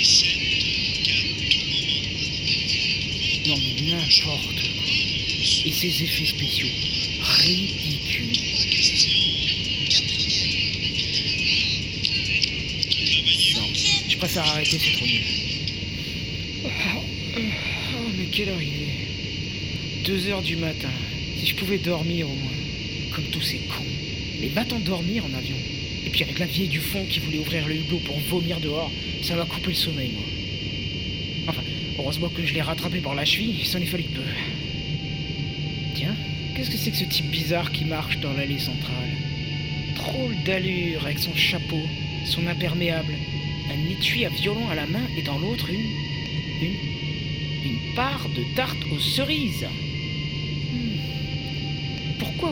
[3.46, 4.84] Non mais n'importe quoi.
[5.64, 6.68] Et ces effets spéciaux.
[7.22, 8.38] Ridicules.
[13.56, 13.68] Non,
[14.08, 15.22] je préfère arrêter, c'est trop nul.
[16.64, 20.04] Oh, mais quelle heure il est?
[20.04, 20.90] Deux heures du matin.
[21.38, 22.61] Si je pouvais dormir au moins.
[23.14, 23.84] Comme tous ces cons.
[24.40, 25.56] Mais va-t'en dormir en avion.
[26.06, 28.90] Et puis avec la vieille du fond qui voulait ouvrir le hublot pour vomir dehors,
[29.22, 30.22] ça m'a coupé le sommeil, moi.
[31.48, 31.62] Enfin,
[31.98, 34.22] heureusement que je l'ai rattrapé par la cheville, il s'en est fallu peu.
[35.94, 36.14] Tiens,
[36.54, 39.10] qu'est-ce que c'est que ce type bizarre qui marche dans l'allée centrale?
[39.94, 41.82] Drôle d'allure avec son chapeau,
[42.24, 43.14] son imperméable,
[43.70, 46.66] un étui à violon à la main et dans l'autre une.
[46.66, 46.76] une.
[47.64, 49.66] une part de tarte aux cerises.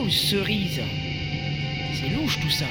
[0.01, 0.81] Aux cerises
[1.93, 2.65] C'est louche tout ça.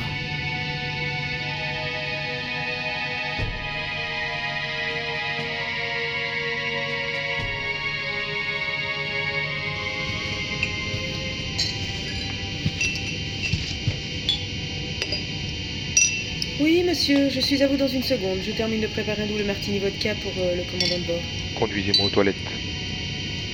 [16.58, 18.38] Oui, monsieur, je suis à vous dans une seconde.
[18.44, 21.22] Je termine de préparer nous le martini vodka pour euh, le commandant de bord.
[21.54, 22.34] Conduisez-moi aux toilettes.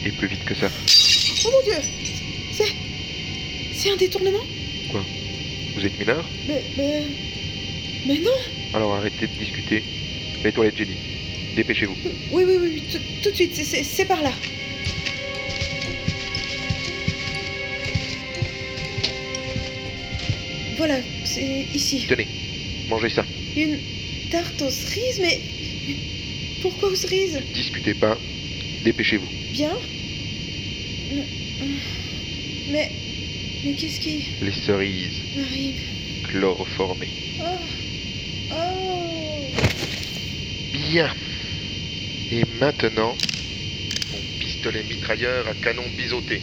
[0.06, 0.68] Et plus vite que ça.
[1.44, 2.05] Oh mon dieu.
[3.86, 4.44] C'est un détournement
[4.90, 5.00] Quoi
[5.76, 6.60] Vous êtes mineur Mais.
[6.76, 7.02] Mais.
[8.04, 8.32] Mais non
[8.74, 9.84] Alors arrêtez de discuter.
[10.42, 10.96] Les toilettes, j'ai dit.
[11.54, 11.94] Dépêchez-vous.
[12.32, 12.82] Oui, oui, oui, oui,
[13.22, 14.32] tout, de suite, c'est- par là.
[20.76, 22.06] Voilà, c'est ici.
[22.08, 22.26] Tenez,
[22.88, 23.24] mangez ça.
[23.56, 23.78] Une
[24.32, 25.38] tarte aux cerises, mais
[26.60, 27.40] Pourquoi aux cerises?
[27.54, 28.18] Discutez pas.
[28.82, 29.28] Dépêchez-vous.
[29.52, 29.78] Bien
[32.72, 32.90] Mais.
[33.66, 35.80] Mais qu'est-ce qui Les cerises arrive
[36.28, 37.08] chloroformées.
[37.40, 39.50] Oh Oh
[40.72, 41.12] Bien.
[42.30, 43.16] Et maintenant,
[44.12, 46.42] mon pistolet mitrailleur à canon biseauté.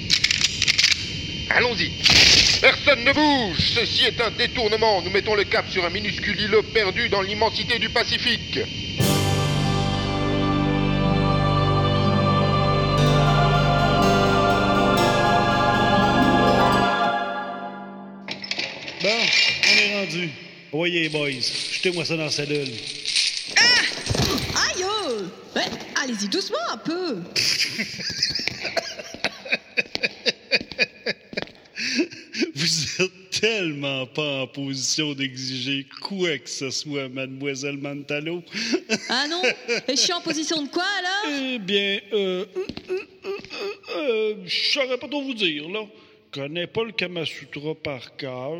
[1.49, 1.91] Allons-y.
[2.59, 3.71] Personne ne bouge.
[3.73, 5.01] Ceci est un détournement.
[5.01, 8.59] Nous mettons le cap sur un minuscule îlot perdu dans l'immensité du Pacifique.
[20.13, 20.29] Rendu.
[20.71, 21.29] Voyez, boys,
[21.71, 22.69] jetez-moi ça dans la cellule.
[23.57, 25.21] Aïe oh
[25.55, 25.61] Ouais,
[26.01, 27.17] Allez-y doucement un peu
[32.55, 38.41] Vous êtes tellement pas en position d'exiger quoi que ce soit, mademoiselle Mantalo.
[39.09, 39.41] Ah non
[39.87, 41.39] Et je suis en position de quoi alors?
[41.53, 43.39] Eh bien, euh, euh, euh,
[43.95, 45.85] euh, je saurais pas trop vous dire, là.
[46.33, 48.57] Je connais pas le Kamasutra par cœur.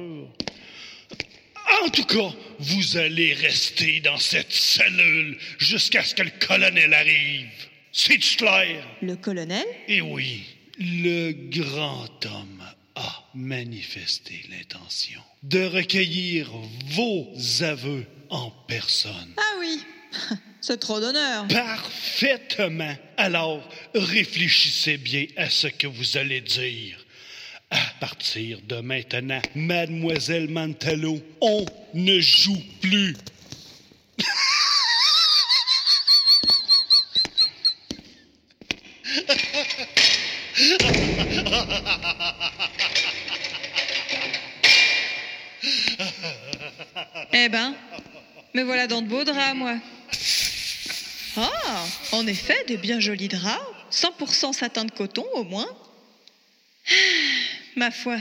[1.81, 7.49] En tout cas, vous allez rester dans cette cellule jusqu'à ce que le colonel arrive.
[7.91, 8.85] C'est clair?
[9.01, 9.65] Le colonel?
[9.87, 10.43] Eh oui,
[10.79, 12.63] le grand homme
[12.95, 16.51] a manifesté l'intention de recueillir
[16.87, 19.33] vos aveux en personne.
[19.37, 19.79] Ah oui
[20.61, 21.45] C'est trop d'honneur.
[21.49, 22.95] Parfaitement.
[23.17, 27.02] Alors, réfléchissez bien à ce que vous allez dire.
[27.73, 33.15] À partir de maintenant, mademoiselle Mantalo, on ne joue plus.
[47.35, 47.73] Eh ben,
[48.53, 49.75] me voilà dans de beaux draps, moi.
[51.35, 53.59] Ah, en effet, des bien jolis draps.
[53.91, 55.67] 100% satin de coton, au moins.
[57.75, 58.19] Ma foi,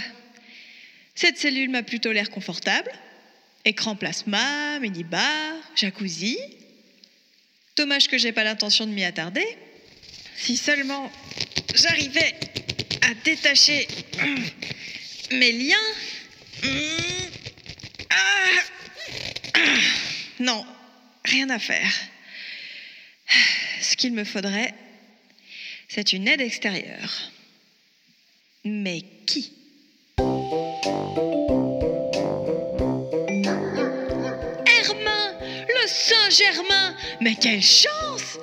[1.15, 2.91] cette cellule m'a plutôt l'air confortable.
[3.65, 6.39] Écran plasma, mini-bar, jacuzzi.
[7.77, 9.47] Dommage que j'ai pas l'intention de m'y attarder.
[10.37, 11.13] Si seulement
[11.75, 12.35] j'arrivais
[13.03, 13.87] à détacher
[15.33, 15.77] mes liens.
[18.11, 18.17] Ah,
[19.55, 19.59] ah,
[20.41, 20.67] non,
[21.25, 21.93] rien à faire.
[23.81, 24.75] Ce qu'il me faudrait,
[25.89, 27.31] c'est une aide extérieure.
[28.65, 29.53] Mais qui
[34.67, 35.35] Hermin
[35.69, 36.95] Le Saint-Germain.
[37.21, 38.39] Mais quelle chance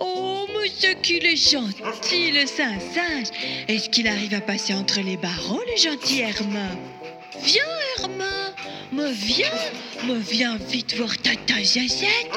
[0.00, 3.28] Oh, monsieur qu'il est gentil, le Saint-Singe.
[3.68, 6.76] Est-ce qu'il arrive à passer entre les barreaux, le gentil Hermin
[7.44, 7.62] Viens,
[7.98, 8.52] Hermin
[8.90, 9.46] Me viens
[10.08, 12.32] Me viens vite voir Tata Zazette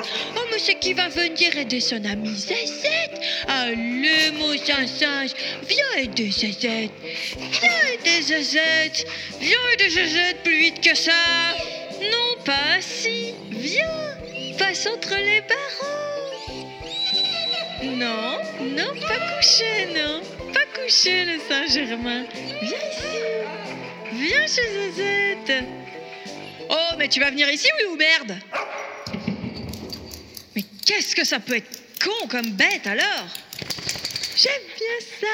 [0.59, 3.19] Qui va venir aider son ami Zazette.
[3.47, 5.31] Allez, mon Saint-Singe
[5.63, 6.91] Viens aider Zazette.
[7.37, 9.05] Viens aider Zazette.
[9.39, 11.11] Viens aider Zazette plus vite que ça.
[12.01, 14.17] Non, pas assis Viens
[14.57, 16.65] Passe entre les barreaux.
[17.83, 20.21] Non, non, pas couché, non.
[20.53, 22.25] Pas couché, le Saint-Germain.
[22.61, 23.17] Viens ici.
[24.11, 25.63] Viens chez Zazette.
[26.69, 28.37] Oh, mais tu vas venir ici, oui ou merde?
[30.89, 33.27] Qu'est-ce que ça peut être con comme bête alors?
[34.35, 35.27] J'aime bien ça.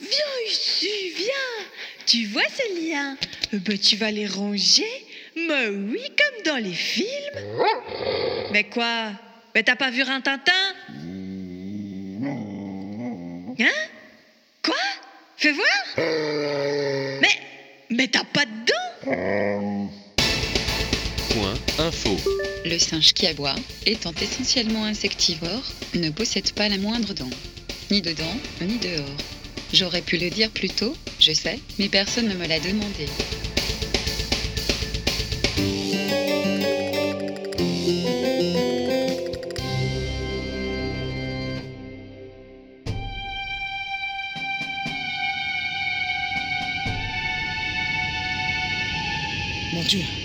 [0.00, 1.66] Viens ici, viens.
[2.06, 3.16] Tu vois ces liens?
[3.52, 4.86] Ben, tu vas les ronger
[5.34, 7.08] Mais oui, comme dans les films.
[8.52, 9.10] Mais quoi?
[9.54, 10.52] Mais t'as pas vu un Tintin
[13.58, 13.88] Hein?
[14.62, 14.74] Quoi?
[15.36, 15.84] Fais voir.
[17.20, 17.40] Mais
[17.90, 19.90] Mais t'as pas de dents.
[21.30, 22.16] Point info.
[22.64, 23.54] Le singe qui aboie,
[23.86, 25.62] étant essentiellement insectivore,
[25.94, 27.30] ne possède pas la moindre dent.
[27.90, 29.16] Ni dedans, ni dehors.
[29.72, 33.06] J'aurais pu le dire plus tôt, je sais, mais personne ne me l'a demandé.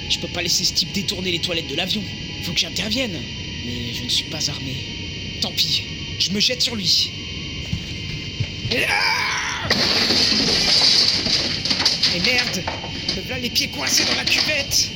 [0.09, 2.01] Je peux pas laisser ce type détourner les toilettes de l'avion.
[2.43, 3.17] Faut que j'intervienne.
[3.65, 4.75] Mais je ne suis pas armé.
[5.41, 5.83] Tant pis,
[6.19, 7.11] je me jette sur lui.
[8.87, 9.69] Ah
[12.13, 12.63] Mais merde.
[13.15, 14.89] Me voilà les pieds coincés dans la cuvette.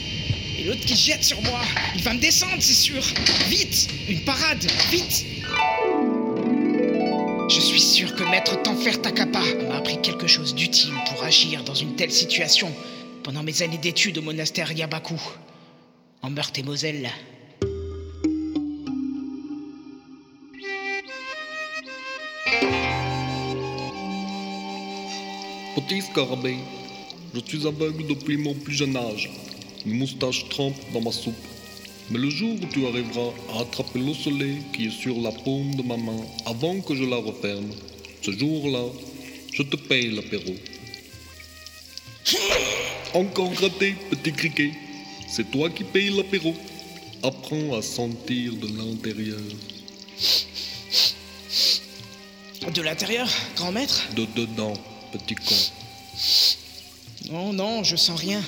[0.57, 1.61] Et l'autre qui jette sur moi.
[1.95, 3.03] Il va me descendre, c'est sûr.
[3.47, 3.89] Vite.
[4.09, 4.65] Une parade.
[4.91, 5.25] Vite.
[7.49, 11.75] Je suis sûr que Maître Tanfer Takapa m'a appris quelque chose d'utile pour agir dans
[11.75, 12.73] une telle situation
[13.23, 15.15] pendant mes années d'études au monastère Yabaku,
[16.21, 17.09] en Meurthe et Moselle.
[25.75, 26.57] Petit scarabée,
[27.33, 29.29] je suis aveugle depuis mon plus jeune âge.
[29.85, 31.33] Une moustache trempe dans ma soupe.
[32.11, 35.83] Mais le jour où tu arriveras à attraper l'osselet qui est sur la paume de
[35.83, 37.71] ma main avant que je la referme,
[38.21, 38.83] ce jour-là,
[39.53, 40.53] je te paye l'apéro.
[43.13, 44.71] Encore raté, petit criquet.
[45.27, 46.55] C'est toi qui payes l'apéro.
[47.21, 49.39] Apprends à sentir de l'intérieur.
[52.73, 54.01] De l'intérieur, grand maître?
[54.15, 54.73] De dedans,
[55.11, 55.55] petit con.
[57.31, 58.41] Non, non, je sens rien.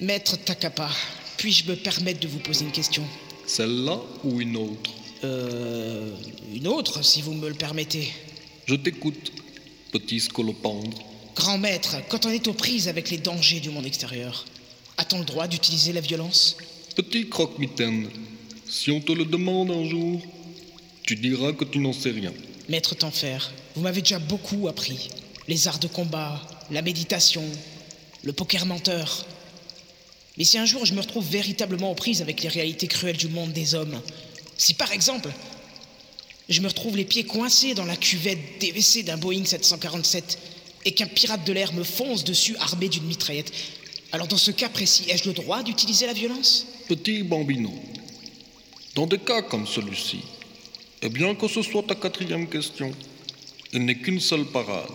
[0.00, 0.90] Maître Takapa,
[1.36, 3.04] puis-je me permettre de vous poser une question?
[3.46, 4.90] Celle-là ou une autre?
[5.22, 6.14] Euh.
[6.54, 8.12] Une autre, si vous me le permettez.
[8.66, 9.32] Je t'écoute,
[9.92, 10.98] petit scolopendre.
[11.36, 14.46] Grand maître, quand on est aux prises avec les dangers du monde extérieur,
[14.96, 16.56] a-t-on le droit d'utiliser la violence?
[16.96, 18.08] Petit croque-mitaine,
[18.66, 20.22] si on te le demande un jour,
[21.02, 22.32] tu diras que tu n'en sais rien.
[22.70, 25.10] Maître Tenfer, vous m'avez déjà beaucoup appris.
[25.46, 26.40] Les arts de combat,
[26.70, 27.44] la méditation,
[28.22, 29.26] le poker menteur.
[30.38, 33.28] Mais si un jour je me retrouve véritablement aux prises avec les réalités cruelles du
[33.28, 34.00] monde des hommes,
[34.56, 35.28] si par exemple
[36.48, 40.38] je me retrouve les pieds coincés dans la cuvette DVC d'un Boeing 747
[40.86, 43.52] et qu'un pirate de l'air me fonce dessus armé d'une mitraillette,
[44.12, 46.64] alors dans ce cas précis, ai-je le droit d'utiliser la violence?
[46.88, 47.74] Petit bambino,
[48.94, 50.20] dans des cas comme celui-ci,
[51.02, 52.94] et bien que ce soit ta quatrième question,
[53.72, 54.88] il n'est qu'une seule parade,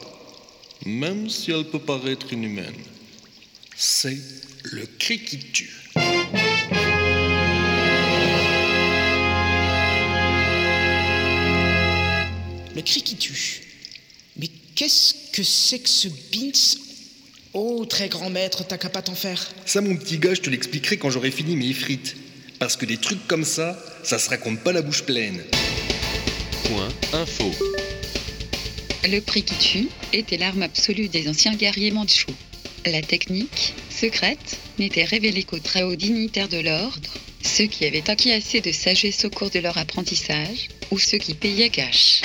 [0.86, 2.74] même si elle peut paraître inhumaine.
[3.76, 4.18] C'est
[4.64, 5.92] le cri qui tue.
[12.74, 13.61] Le cri qui tue.
[14.76, 16.78] Qu'est-ce que c'est que ce Binks
[17.54, 19.52] Oh, très grand maître, t'as qu'à pas t'en faire.
[19.66, 22.16] Ça, mon petit gars, je te l'expliquerai quand j'aurai fini mes frites.
[22.60, 25.44] Parce que des trucs comme ça, ça se raconte pas la bouche pleine.
[26.64, 27.52] Point info.
[29.04, 32.36] Le prix qui tue était l'arme absolue des anciens guerriers mandchous.
[32.86, 38.32] La technique, secrète, n'était révélée qu'aux très hauts dignitaires de l'ordre, ceux qui avaient acquis
[38.32, 42.22] assez de sagesse au cours de leur apprentissage, ou ceux qui payaient cash.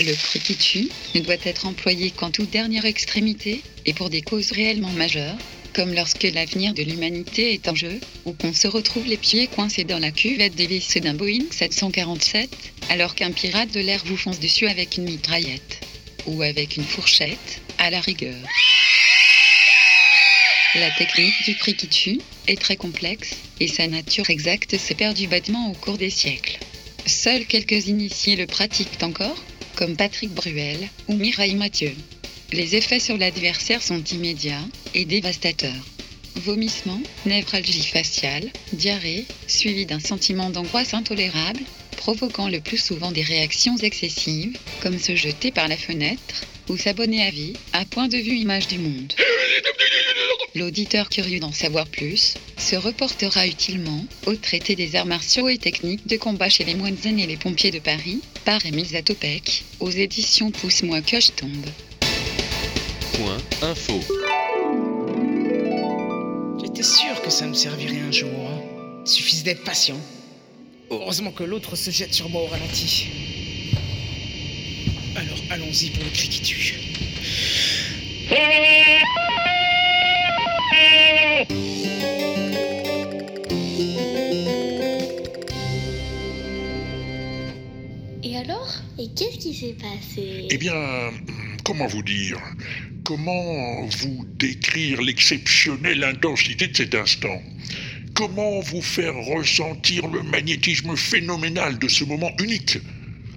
[0.00, 4.22] Le prix qui tue ne doit être employé qu'en toute dernière extrémité et pour des
[4.22, 5.36] causes réellement majeures,
[5.72, 9.84] comme lorsque l'avenir de l'humanité est en jeu, ou qu'on se retrouve les pieds coincés
[9.84, 12.50] dans la cuvette d'hélice d'un Boeing 747,
[12.90, 15.80] alors qu'un pirate de l'air vous fonce dessus avec une mitraillette,
[16.26, 18.34] ou avec une fourchette, à la rigueur.
[20.74, 21.56] La technique du
[21.88, 26.58] tue est très complexe, et sa nature exacte s'est perdue bêtement au cours des siècles.
[27.06, 29.36] Seuls quelques initiés le pratiquent encore,
[29.76, 31.94] comme Patrick Bruel ou Mireille Mathieu.
[32.52, 34.64] Les effets sur l'adversaire sont immédiats
[34.94, 35.86] et dévastateurs.
[36.36, 41.60] Vomissements, névralgie faciale, diarrhée, suivi d'un sentiment d'angoisse intolérable,
[41.96, 47.26] provoquant le plus souvent des réactions excessives, comme se jeter par la fenêtre ou s'abonner
[47.26, 49.12] à vie à point de vue image du monde.
[50.54, 56.06] L'auditeur curieux d'en savoir plus se reportera utilement au traité des arts martiaux et techniques
[56.06, 59.90] de combat chez les moines zen et les pompiers de Paris par Émile Zatopek aux
[59.90, 61.66] éditions Pousse-moi que je tombe.
[63.14, 64.00] Point info.
[66.62, 68.30] J'étais sûr que ça me servirait un jour.
[68.30, 68.60] hein.
[69.04, 69.98] Suffisait d'être patient.
[70.90, 73.06] Heureusement que l'autre se jette sur moi au ralenti.
[75.16, 76.74] Alors allons-y pour le cri qui tue.
[88.22, 88.74] Et alors?
[88.98, 90.48] Et qu'est-ce qui s'est passé?
[90.50, 90.74] Eh bien,
[91.64, 92.38] comment vous dire?
[93.04, 97.40] Comment vous décrire l'exceptionnelle intensité de cet instant?
[98.14, 102.78] Comment vous faire ressentir le magnétisme phénoménal de ce moment unique?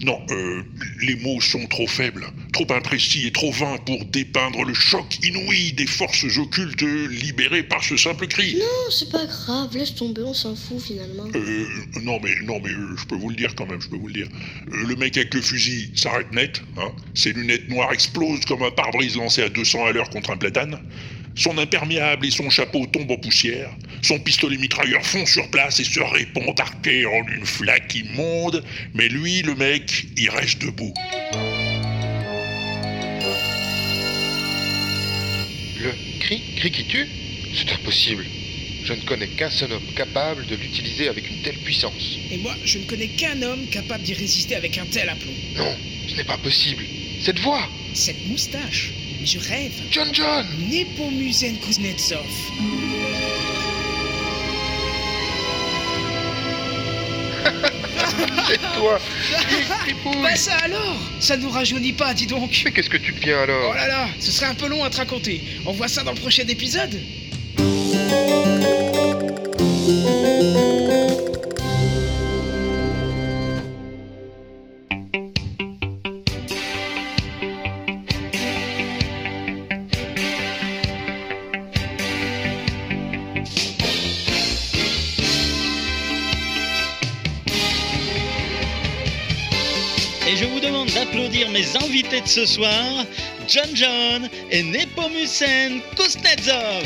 [0.03, 0.63] Non, euh,
[1.01, 5.73] les mots sont trop faibles, trop imprécis et trop vains pour dépeindre le choc inouï
[5.73, 8.55] des forces occultes libérées par ce simple cri.
[8.59, 11.25] Non, c'est pas grave, laisse tomber, on s'en fout finalement.
[11.33, 11.65] Euh,
[12.03, 14.07] non mais non mais euh, je peux vous le dire quand même, je peux vous
[14.07, 14.27] le dire.
[14.67, 16.91] Le mec avec le fusil s'arrête net, hein.
[17.15, 20.79] Ses lunettes noires explosent comme un pare-brise lancé à 200 à l'heure contre un platane.
[21.37, 23.69] Son imperméable et son chapeau tombent en poussière.
[24.01, 28.63] Son pistolet mitrailleur fond sur place et se répand arqué en une flaque immonde.
[28.95, 30.93] Mais lui, le mec, il reste debout.
[35.79, 37.07] Le cri, cri qui tue
[37.53, 38.25] C'est impossible.
[38.83, 42.17] Je ne connais qu'un seul homme capable de l'utiliser avec une telle puissance.
[42.31, 45.33] Et moi, je ne connais qu'un homme capable d'y résister avec un tel aplomb.
[45.55, 45.75] Non,
[46.07, 46.83] ce n'est pas possible.
[47.21, 48.91] Cette voix Cette moustache
[49.27, 49.73] je rêve.
[49.91, 50.45] John John.
[50.71, 52.25] Nepomucen Kuznetsov.
[58.47, 58.99] C'est toi.
[60.21, 60.97] Bah ça alors?
[61.19, 62.61] Ça nous rajeunit pas, dis donc.
[62.63, 63.71] Mais qu'est-ce que tu deviens alors?
[63.71, 65.41] Oh là là, ce serait un peu long à te raconter.
[65.65, 66.97] On voit ça dans le prochain épisode
[92.07, 93.05] invités de ce soir,
[93.47, 96.85] John John et Nepomucen Kuznetsov.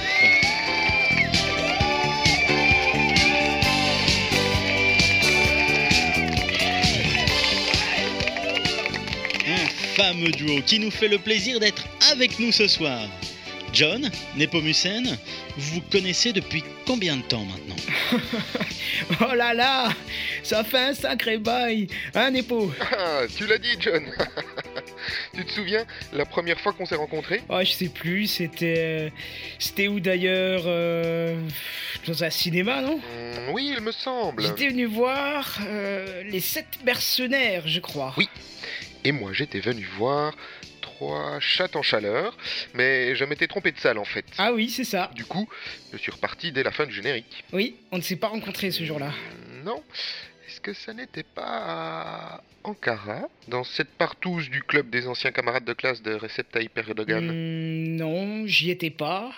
[9.48, 13.02] Un fameux duo qui nous fait le plaisir d'être avec nous ce soir.
[13.74, 15.18] John, Nepomucen,
[15.58, 17.76] vous vous connaissez depuis combien de temps maintenant?
[19.20, 19.90] Oh là là
[20.44, 22.72] Ça fait un sacré bail Hein, Nepo?
[22.80, 24.04] Ah, tu l'as dit, John.
[25.34, 27.42] tu te souviens la première fois qu'on s'est rencontrés?
[27.50, 29.12] Oh, je sais plus, c'était.
[29.60, 31.36] C'était où d'ailleurs euh,
[32.08, 32.98] Dans un cinéma, non?
[32.98, 34.44] Hmm, Oui, il me semble.
[34.44, 38.14] J'étais venu voir euh, Les Sept Mercenaires, je crois.
[38.18, 38.30] Oui.
[39.04, 40.34] Et moi, j'étais venu voir
[40.82, 42.38] trois chattes en chaleur,
[42.76, 44.26] mais je m'étais trompé de salle en fait.
[44.38, 45.10] Ah oui, c'est ça.
[45.16, 45.48] Du coup,
[45.92, 47.44] je suis reparti dès la fin du générique.
[47.54, 49.12] Oui, on ne s'est pas rencontrés ce jour-là.
[49.66, 50.31] Non Est-ce
[50.62, 55.74] que ça n'était pas à Ankara, dans cette partouze du club des anciens camarades de
[55.74, 57.26] classe de Recep Tayyip Erdogan?
[57.26, 59.32] Hmm, non, j'y étais pas.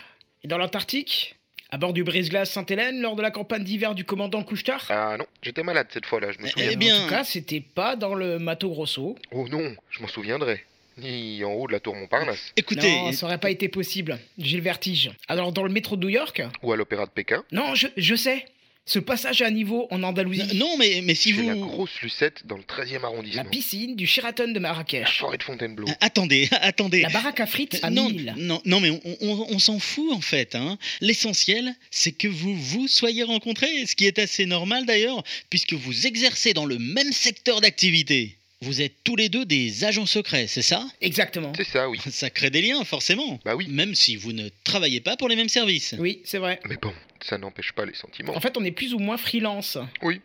[0.44, 1.36] Et dans l'Antarctique
[1.72, 5.26] À bord du brise-glace Sainte-Hélène lors de la campagne d'hiver du commandant Kouchtar Ah non,
[5.42, 6.70] j'étais malade cette fois-là, je me souviens.
[6.80, 9.16] Eh En tout cas, c'était pas dans le Mato Grosso.
[9.32, 10.64] Oh non, je m'en souviendrai.
[10.98, 12.54] Ni en haut de la tour Montparnasse.
[12.76, 14.20] Non, ça aurait pas été possible.
[14.38, 15.12] J'ai le vertige.
[15.28, 16.44] Alors, dans le métro de New York?
[16.62, 17.44] Ou à l'opéra de Pékin?
[17.52, 18.46] Non, je, je sais.
[18.86, 20.58] Ce passage à niveau en Andalousie.
[20.58, 21.48] Non, mais, mais si C'est vous...
[21.48, 23.44] la grosse Lucette dans le 13e arrondissement.
[23.44, 25.20] La piscine du Sheraton de Marrakech.
[25.20, 25.88] forêt de Fontainebleau.
[26.02, 27.02] Attendez, attendez.
[27.02, 28.34] La baraque à frites à non, 1000.
[28.38, 30.56] non, non, mais on, on- on s'en fout en fait.
[30.56, 30.78] Hein.
[31.00, 36.06] L'essentiel, c'est que vous vous soyez rencontrés, ce qui est assez normal d'ailleurs, puisque vous
[36.06, 38.38] exercez dans le même secteur d'activité.
[38.64, 40.86] Vous êtes tous les deux des agents secrets, c'est ça?
[41.02, 41.52] Exactement.
[41.58, 42.00] C'est ça, oui.
[42.10, 43.40] Ça crée des liens, forcément.
[43.44, 43.68] Bah oui.
[43.70, 45.96] Même si vous ne travaillez pas pour les mêmes services.
[46.00, 46.62] Oui, c'est vrai.
[46.70, 48.36] Mais bon, ça n'empêche pas les sentiments.
[48.36, 49.78] En fait, on est plus ou moins freelance.
[50.02, 50.22] Oui,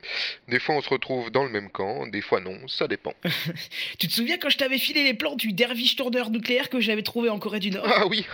[0.47, 3.15] des fois on se retrouve dans le même camp, des fois non, ça dépend.
[3.98, 7.02] Tu te souviens quand je t'avais filé les plans du Dervish Tourner nucléaire que j'avais
[7.02, 7.86] trouvé en Corée du Nord?
[7.93, 8.24] Ah oui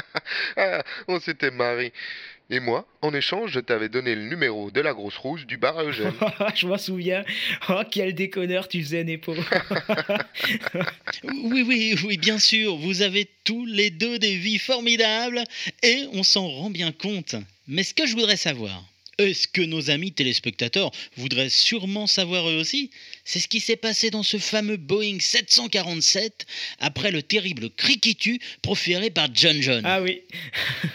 [0.56, 1.92] Ah, On s'était marré.
[2.50, 5.78] Et moi, en échange, je t'avais donné le numéro de la grosse rouge du bar
[5.78, 6.14] à Eugène.
[6.54, 7.22] Je m'en souviens.
[7.68, 9.34] Oh, quel déconneur tu faisais, Nepo.
[11.24, 12.76] Oui, oui, oui, bien sûr.
[12.76, 15.44] Vous avez tous les deux des vies formidables
[15.82, 17.34] et on s'en rend bien compte.
[17.66, 18.82] Mais ce que je voudrais savoir,
[19.18, 22.90] est-ce que nos amis téléspectateurs voudraient sûrement savoir eux aussi
[23.28, 26.46] C'est ce qui s'est passé dans ce fameux Boeing 747
[26.80, 29.82] après le terrible criquitu proféré par John John.
[29.84, 30.22] Ah oui.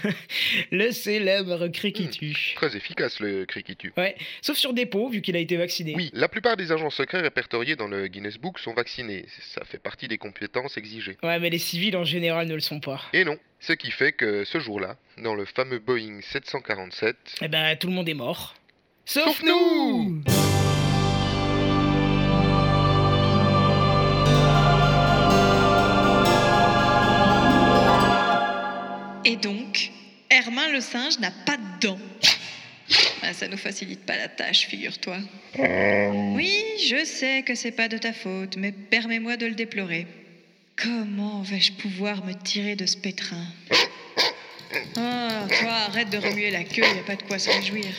[0.72, 2.54] le célèbre criquitu.
[2.56, 3.94] Très efficace le criquitu.
[3.98, 5.94] Ouais, sauf sur dépôt, vu qu'il a été vacciné.
[5.96, 9.26] Oui, la plupart des agents secrets répertoriés dans le Guinness Book sont vaccinés.
[9.54, 11.18] Ça fait partie des compétences exigées.
[11.22, 13.00] Ouais, mais les civils en général ne le sont pas.
[13.14, 17.76] Et non, ce qui fait que ce jour-là, dans le fameux Boeing 747, Eh ben,
[17.76, 18.56] tout le monde est mort.
[19.06, 20.24] Sauf, Sauf nous
[29.26, 29.92] Et donc,
[30.30, 32.00] Hermin le singe n'a pas de dents.
[33.22, 35.18] Ah, ça nous facilite pas la tâche, figure-toi.
[36.36, 40.08] Oui, je sais que c'est pas de ta faute, mais permets-moi de le déplorer.
[40.76, 43.46] Comment vais-je pouvoir me tirer de ce pétrin?
[44.98, 47.94] Ah, toi, arrête de remuer la queue, y a pas de quoi se réjouir.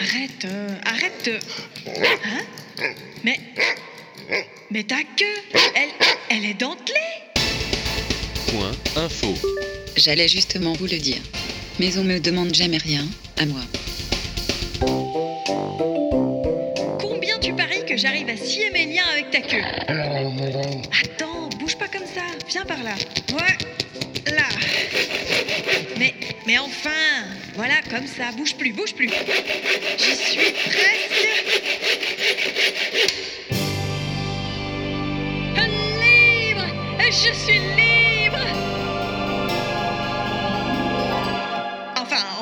[0.00, 1.38] Arrête, euh, arrête de...
[2.24, 2.86] Hein?
[3.22, 3.38] Mais...
[4.70, 5.90] Mais ta queue, elle,
[6.30, 6.94] elle est dentelée
[8.48, 9.34] Point info.
[9.96, 11.20] J'allais justement vous le dire.
[11.78, 13.04] Mais on me demande jamais rien,
[13.38, 13.60] à moi.
[17.00, 19.62] Combien tu paries que j'arrive à scier mes liens avec ta queue
[21.02, 22.22] Attends, bouge pas comme ça.
[22.48, 22.94] Viens par là.
[23.32, 24.32] Ouais.
[24.32, 24.48] Là.
[25.98, 26.14] Mais,
[26.46, 26.90] mais enfin.
[27.54, 28.32] Voilà, comme ça.
[28.36, 29.08] Bouge plus, bouge plus.
[29.98, 31.28] J'y suis presque.
[35.56, 36.66] Libre
[37.06, 38.83] Je suis libre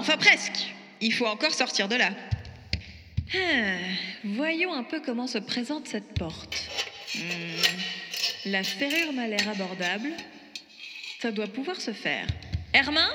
[0.03, 0.75] Enfin, presque.
[1.01, 2.11] Il faut encore sortir de là.
[3.33, 3.39] Ah,
[4.25, 6.57] voyons un peu comment se présente cette porte.
[7.15, 7.21] Hmm,
[8.47, 10.11] La serrure m'a l'air abordable.
[11.21, 12.27] Ça doit pouvoir se faire.
[12.75, 13.09] Hermin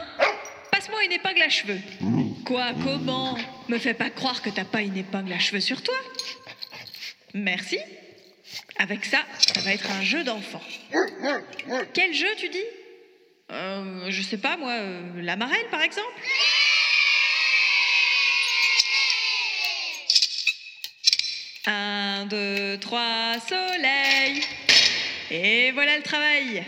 [0.71, 1.81] Passe-moi une épingle à cheveux.
[2.45, 3.37] Quoi Comment?
[3.67, 5.95] Me fais pas croire que t'as pas une épingle à cheveux sur toi.
[7.33, 7.79] Merci.
[8.77, 10.61] Avec ça, ça va être un jeu d'enfant.
[11.93, 12.63] Quel jeu tu dis?
[13.51, 16.21] Euh, Je sais pas moi, euh, la marelle par exemple
[21.69, 24.41] Un, deux, trois, soleil.
[25.29, 26.63] Et voilà le travail.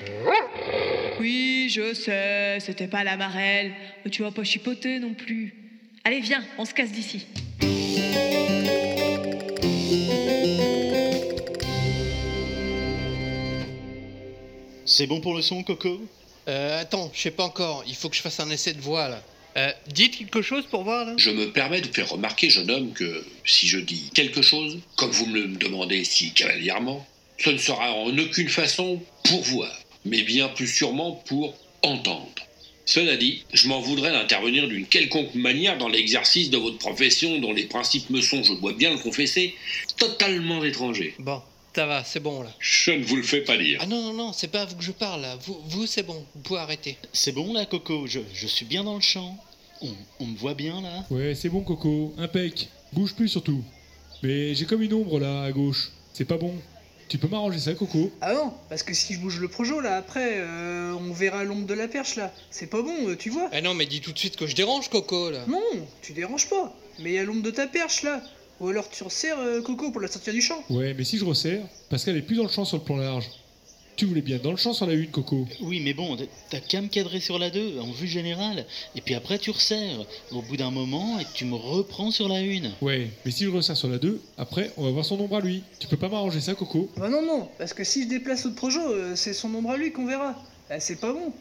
[1.21, 3.73] Oui, je sais, c'était pas la marelle.
[4.03, 5.53] Mais tu vas pas chipoter non plus.
[6.03, 7.27] Allez, viens, on se casse d'ici.
[14.85, 16.01] C'est bon pour le son, Coco?
[16.49, 17.83] Euh, attends, je sais pas encore.
[17.87, 19.23] Il faut que je fasse un essai de voix là.
[19.57, 22.93] Euh, dites quelque chose pour voir là Je me permets de faire remarquer, jeune homme,
[22.93, 27.05] que si je dis quelque chose, comme vous me le demandez si cavalièrement,
[27.37, 29.71] ce ne sera en aucune façon pour voir,
[30.05, 32.29] mais bien plus sûrement pour entendre.
[32.85, 37.53] Cela dit, je m'en voudrais d'intervenir d'une quelconque manière dans l'exercice de votre profession dont
[37.53, 39.53] les principes me sont, je dois bien le confesser,
[39.97, 41.13] totalement étrangers.
[41.19, 41.41] Bon,
[41.75, 42.49] ça va, c'est bon là.
[42.59, 43.79] Je ne vous le fais pas dire.
[43.81, 45.37] Ah non, non, non, c'est pas à vous que je parle là.
[45.45, 46.97] Vous, vous c'est bon, vous pouvez arrêter.
[47.13, 49.37] C'est bon là, Coco, je, je suis bien dans le champ.
[49.81, 49.89] On,
[50.19, 52.13] on me voit bien là Ouais, c'est bon, Coco.
[52.17, 52.67] Impec.
[52.91, 53.63] Bouge plus surtout.
[54.23, 55.91] Mais j'ai comme une ombre là, à gauche.
[56.13, 56.53] C'est pas bon.
[57.07, 59.95] Tu peux m'arranger ça, Coco Ah non, parce que si je bouge le projo là,
[59.97, 62.31] après, euh, on verra l'ombre de la perche là.
[62.51, 63.49] C'est pas bon, euh, tu vois.
[63.51, 65.43] Ah non, mais dis tout de suite que je dérange, Coco là.
[65.47, 65.59] Non,
[66.03, 66.75] tu déranges pas.
[66.99, 68.21] Mais il y a l'ombre de ta perche là.
[68.59, 70.63] Ou alors tu resserres euh, Coco pour la sortir du champ.
[70.69, 72.97] Ouais, mais si je resserre, parce qu'elle est plus dans le champ sur le plan
[72.97, 73.29] large.
[73.95, 75.45] Tu voulais bien dans le champ sur la une, Coco.
[75.59, 76.15] Oui, mais bon,
[76.49, 78.65] t'as qu'à me cadrer sur la 2, en vue générale.
[78.95, 80.05] Et puis après, tu resserres.
[80.31, 82.71] Au bout d'un moment, et tu me reprends sur la une.
[82.81, 85.41] Ouais, mais si je resserre sur la 2, après, on va voir son ombre à
[85.41, 85.63] lui.
[85.79, 88.55] Tu peux pas m'arranger ça, Coco Bah non, non, parce que si je déplace l'autre
[88.55, 90.33] projo, euh, c'est son ombre à lui qu'on verra.
[90.69, 91.33] Ah, c'est pas bon.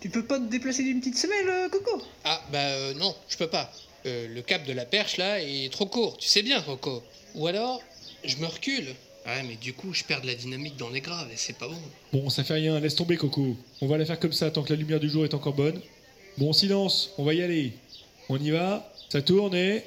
[0.00, 3.36] Tu peux pas te déplacer d'une petite semelle, euh, Coco Ah bah euh, non, je
[3.36, 3.70] peux pas.
[4.06, 7.02] Euh, le cap de la perche là est trop court, tu sais bien, Coco.
[7.34, 7.82] Ou alors,
[8.24, 8.94] je me recule.
[9.26, 11.66] Ouais, mais du coup, je perds de la dynamique dans les graves et c'est pas
[11.66, 11.78] bon.
[12.12, 13.56] Bon, ça fait rien, laisse tomber, Coco.
[13.80, 15.80] On va la faire comme ça tant que la lumière du jour est encore bonne.
[16.38, 17.72] Bon, silence, on va y aller.
[18.28, 19.82] On y va, ça tourne et.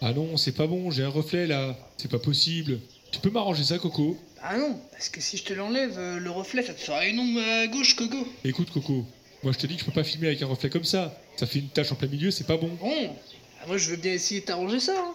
[0.00, 1.76] Ah non, c'est pas bon, j'ai un reflet là.
[1.96, 2.78] C'est pas possible.
[3.10, 4.16] Tu peux m'arranger ça, Coco?
[4.42, 7.18] Ah non, parce que si je te l'enlève, euh, le reflet, ça te fera une
[7.18, 8.28] ombre à gauche, Coco.
[8.44, 9.06] Écoute, Coco,
[9.42, 11.18] moi je te dis que je peux pas filmer avec un reflet comme ça.
[11.36, 12.70] Ça fait une tache en plein milieu, c'est pas bon.
[12.80, 13.16] Bon,
[13.62, 15.14] ah, moi je veux bien essayer de t'arranger ça, hein.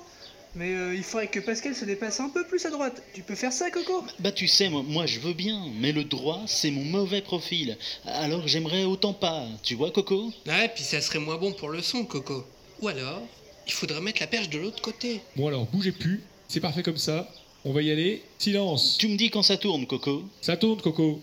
[0.56, 3.04] Mais euh, il faudrait que Pascal se dépasse un peu plus à droite.
[3.14, 4.04] Tu peux faire ça, Coco?
[4.20, 7.78] Bah tu sais, moi, moi je veux bien, mais le droit, c'est mon mauvais profil.
[8.06, 10.32] Alors j'aimerais autant pas, tu vois, Coco?
[10.48, 12.44] Ouais, puis ça serait moins bon pour le son, Coco.
[12.82, 13.22] Ou alors,
[13.68, 15.22] il faudrait mettre la perche de l'autre côté.
[15.36, 17.30] Bon alors, bougez plus, c'est parfait comme ça.
[17.66, 18.24] On va y aller.
[18.40, 21.22] Silence Tu me dis quand ça tourne, Coco Ça tourne, Coco.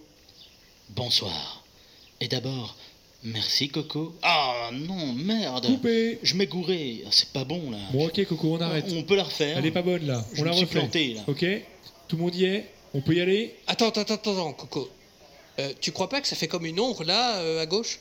[0.90, 1.64] Bonsoir.
[2.20, 2.76] Et d'abord,
[3.26, 4.14] merci, Coco.
[4.22, 7.78] Ah non, merde Coupé Je m'ai gouré, c'est pas bon là.
[7.92, 8.86] Bon, ok, Coco, on arrête.
[8.92, 9.58] On peut la refaire.
[9.58, 10.78] Elle est pas bonne là, Je on la me suis refait.
[10.78, 11.20] planté, là.
[11.26, 11.44] Ok
[12.08, 14.88] Tout le monde y est On peut y aller Attends, attends, attends, attends, Coco.
[15.58, 17.98] Euh, tu crois pas que ça fait comme une ombre là, euh, à gauche?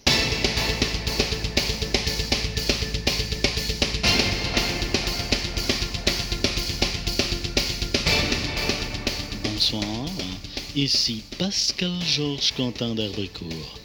[9.44, 9.84] Bonsoir.
[10.76, 13.80] Ici Pascal Georges Quentin d'Herbecourt.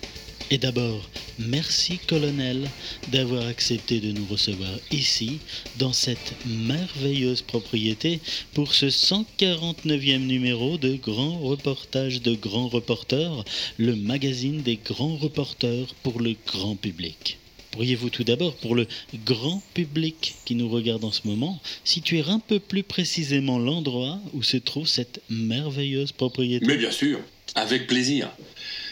[0.51, 1.09] Et d'abord,
[1.49, 2.69] merci colonel
[3.09, 5.39] d'avoir accepté de nous recevoir ici,
[5.79, 8.21] dans cette merveilleuse propriété,
[8.55, 13.45] pour ce 149e numéro de Grand Reportage de Grands Reporters,
[13.79, 17.39] le magazine des grands reporters pour le grand public.
[17.71, 18.87] Pourriez-vous tout d'abord, pour le
[19.25, 24.43] grand public qui nous regarde en ce moment, situer un peu plus précisément l'endroit où
[24.43, 26.67] se trouve cette merveilleuse propriété?
[26.67, 27.21] Mais bien sûr,
[27.55, 28.31] avec plaisir.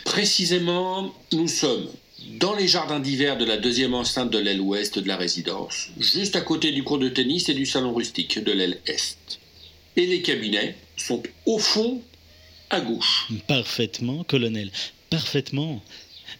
[0.05, 1.89] Précisément, nous sommes
[2.29, 6.37] dans les jardins d'hiver de la deuxième enceinte de l'aile ouest de la résidence, juste
[6.37, 9.39] à côté du cours de tennis et du salon rustique de l'aile est.
[9.97, 12.03] Et les cabinets sont au fond
[12.71, 13.29] à gauche.
[13.47, 14.71] Parfaitement, colonel,
[15.11, 15.83] parfaitement.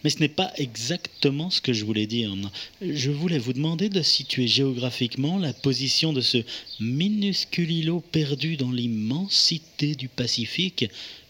[0.05, 2.35] Mais ce n'est pas exactement ce que je voulais dire.
[2.83, 6.39] Je voulais vous demander de situer géographiquement la position de ce
[6.79, 10.85] minuscule îlot perdu dans l'immensité du Pacifique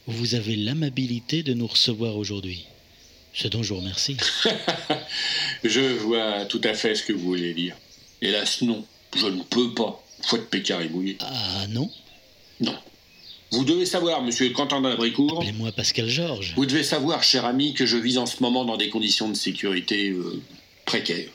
[0.06, 2.66] où vous avez l'amabilité de nous recevoir aujourd'hui.
[3.32, 4.16] Ce dont je vous remercie.
[5.64, 7.76] Je vois tout à fait ce que vous voulez dire.
[8.20, 8.84] Hélas, non,
[9.16, 10.02] je ne peux pas.
[10.22, 11.16] Faute pécard et mouillé.
[11.20, 11.90] Ah non?
[12.60, 12.76] Non.
[13.52, 15.38] Vous devez savoir, monsieur Quentin d'Abricourt.
[15.38, 16.54] Appelez-moi Pascal Georges.
[16.56, 19.34] Vous devez savoir, cher ami, que je vis en ce moment dans des conditions de
[19.34, 20.42] sécurité euh,
[20.84, 21.30] précaires.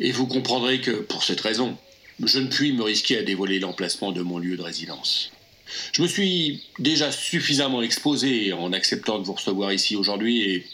[0.00, 1.76] Et vous comprendrez que, pour cette raison,
[2.22, 5.30] je ne puis me risquer à dévoiler l'emplacement de mon lieu de résidence.
[5.92, 10.66] Je me suis déjà suffisamment exposé en acceptant de vous recevoir ici aujourd'hui et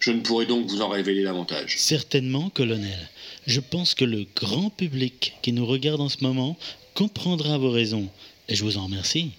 [0.00, 1.76] je ne pourrai donc vous en révéler davantage.
[1.78, 3.08] Certainement, colonel.
[3.46, 6.56] Je pense que le grand public qui nous regarde en ce moment
[6.94, 8.08] comprendra vos raisons,
[8.48, 9.30] et je vous en remercie.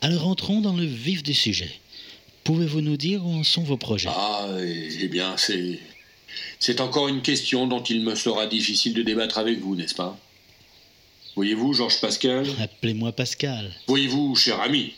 [0.00, 1.70] Alors entrons dans le vif du sujet.
[2.44, 4.08] Pouvez-vous nous dire où en sont vos projets?
[4.10, 5.78] Ah, eh eh bien, c'est.
[6.58, 10.18] C'est encore une question dont il me sera difficile de débattre avec vous, n'est-ce pas?
[11.34, 12.46] Voyez-vous, Georges Pascal?
[12.60, 13.72] Appelez-moi Pascal.
[13.86, 14.94] Voyez-vous, cher ami,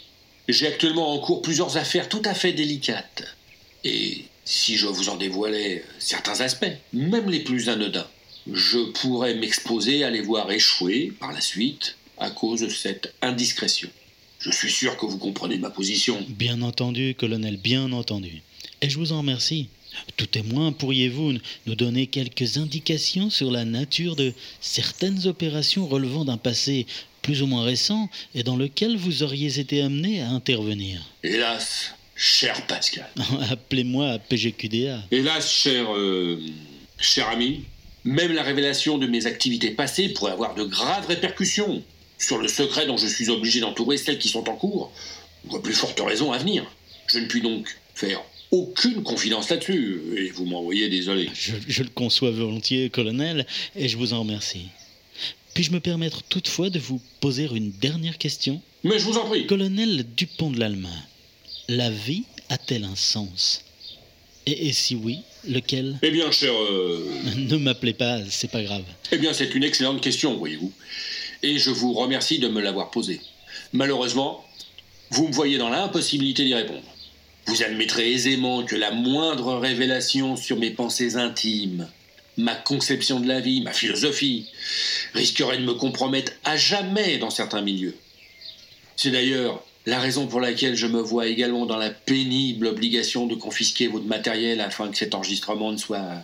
[0.48, 3.36] j'ai actuellement en cours plusieurs affaires tout à fait délicates.
[3.85, 8.07] Et si je vous en dévoilais certains aspects, même les plus anodins,
[8.51, 13.91] je pourrais m'exposer à les voir échouer par la suite à cause de cette indiscrétion.
[14.39, 16.25] Je suis sûr que vous comprenez ma position.
[16.31, 18.41] Bien entendu, colonel, bien entendu.
[18.81, 19.69] Et je vous en remercie.
[20.16, 21.35] Tout témoin, pourriez-vous
[21.66, 26.87] nous donner quelques indications sur la nature de certaines opérations relevant d'un passé
[27.20, 31.03] plus ou moins récent et dans lequel vous auriez été amené à intervenir?
[31.23, 33.09] Hélas, cher Pascal.
[33.51, 35.05] Appelez-moi PGQDA.
[35.11, 36.39] Hélas, cher, euh,
[36.99, 37.65] cher ami,
[38.05, 41.82] même la révélation de mes activités passées pourrait avoir de graves répercussions
[42.19, 44.93] sur le secret dont je suis obligé d'entourer celles qui sont en cours,
[45.49, 46.65] ou à plus forte raison à venir.
[47.07, 48.20] Je ne puis donc faire
[48.51, 51.31] aucune confidence là-dessus, et vous m'envoyez désolé.
[51.35, 53.47] Je, je le conçois volontiers, colonel,
[53.77, 54.66] et je vous en remercie.
[55.55, 58.61] Puis-je me permettre toutefois de vous poser une dernière question?
[58.85, 59.47] Mais je vous en prie.
[59.47, 60.93] Colonel Dupont de l'Allemagne,
[61.69, 63.65] la vie a-t-elle un sens?
[64.47, 65.99] Et, et si oui, lequel?
[66.03, 66.53] Eh bien, cher...
[66.53, 68.85] euh, Ne m'appelez pas, c'est pas grave.
[69.12, 70.73] Eh bien, c'est une excellente question, voyez-vous.
[71.43, 73.20] Et je vous remercie de me l'avoir posée.
[73.73, 74.45] Malheureusement,
[75.11, 76.82] vous me voyez dans l'impossibilité d'y répondre.
[77.47, 81.89] Vous admettrez aisément que la moindre révélation sur mes pensées intimes,
[82.36, 84.47] ma conception de la vie, ma philosophie,
[85.15, 87.97] risquerait de me compromettre à jamais dans certains milieux.
[88.97, 93.35] C'est d'ailleurs la raison pour laquelle je me vois également dans la pénible obligation de
[93.35, 96.23] confisquer votre matériel afin que cet enregistrement ne soit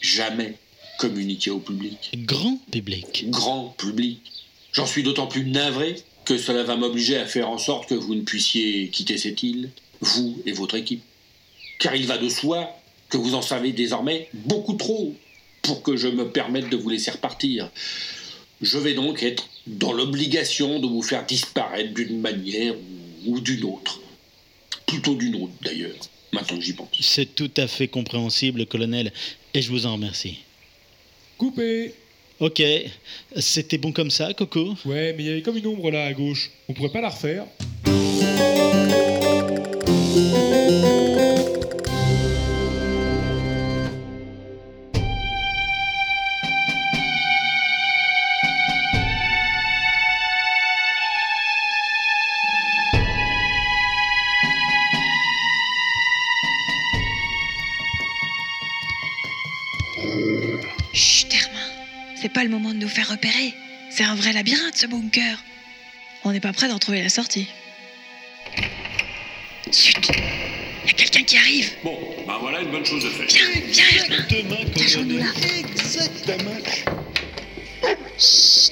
[0.00, 0.54] jamais
[1.00, 2.12] communiqué au public.
[2.14, 3.24] Grand public.
[3.28, 4.20] Grand public.
[4.72, 8.14] J'en suis d'autant plus navré que cela va m'obliger à faire en sorte que vous
[8.14, 9.70] ne puissiez quitter cette île,
[10.00, 11.02] vous et votre équipe.
[11.80, 12.70] Car il va de soi
[13.08, 15.12] que vous en savez désormais beaucoup trop
[15.62, 17.68] pour que je me permette de vous laisser repartir.
[18.60, 22.91] Je vais donc être dans l'obligation de vous faire disparaître d'une manière ou
[23.40, 24.00] d'une autre.
[24.86, 25.94] Plutôt d'une autre d'ailleurs,
[26.32, 26.88] maintenant que j'y pense.
[27.00, 29.12] C'est tout à fait compréhensible, colonel,
[29.54, 30.38] et je vous en remercie.
[31.38, 31.94] Coupé
[32.40, 32.62] Ok,
[33.36, 34.74] c'était bon comme ça, Coco?
[34.84, 36.50] Ouais, mais il y avait comme une ombre là à gauche.
[36.68, 37.46] On pourrait pas la refaire
[62.52, 63.54] moment de nous faire repérer.
[63.90, 65.42] C'est un vrai labyrinthe, ce bunker.
[66.24, 67.48] On n'est pas prêt d'en trouver la sortie.
[69.72, 70.06] Chut
[70.86, 71.96] Y a quelqu'un qui arrive Bon,
[72.26, 73.32] ben voilà une bonne chose de faite.
[73.32, 75.24] Viens, viens, Exactement, Cachons-nous là
[75.58, 76.50] Exactement.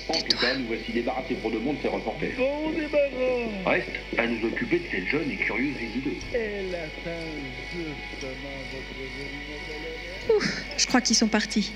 [0.09, 2.36] En tout cas, nous voici débarrassés pour de bon de ces reporters.
[2.36, 3.70] Bon débarras.
[3.70, 3.89] Reste
[4.19, 6.23] à nous occuper de cette jeune et curieuse visiteuse.
[6.35, 7.27] Elle atteint
[7.73, 11.73] justement votre Ouf, je crois qu'ils sont partis.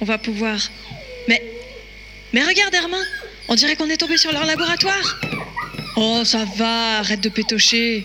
[0.00, 0.70] On va pouvoir...
[1.30, 1.42] Mais...
[2.32, 3.04] Mais regarde, Hermin
[3.48, 5.20] On dirait qu'on est tombé sur leur laboratoire
[5.96, 8.04] Oh, ça va, arrête de pétocher.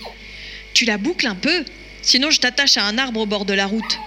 [0.73, 1.65] Tu la boucles un peu,
[2.01, 3.99] sinon je t'attache à un arbre au bord de la route.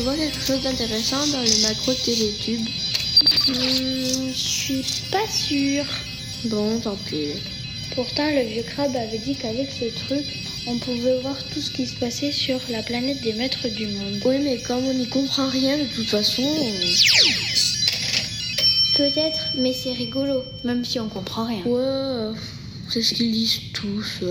[0.00, 2.66] Tu vois quelque chose d'intéressant dans le macro télétube
[3.48, 5.84] Hmm, Je suis pas sûre.
[6.46, 7.32] Bon, tant pis.
[7.94, 10.24] Pourtant, le vieux crabe avait dit qu'avec ce truc,
[10.66, 14.22] on pouvait voir tout ce qui se passait sur la planète des maîtres du monde.
[14.24, 16.48] Oui, mais comme on n'y comprend rien de toute façon.
[18.96, 21.62] Peut-être, mais c'est rigolo, même si on comprend rien.
[21.66, 22.34] Ouais,
[22.88, 24.22] c'est ce qu'ils disent tous.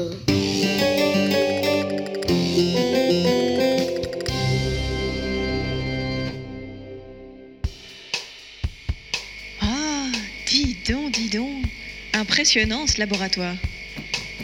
[12.39, 13.57] Impressionnant ce laboratoire.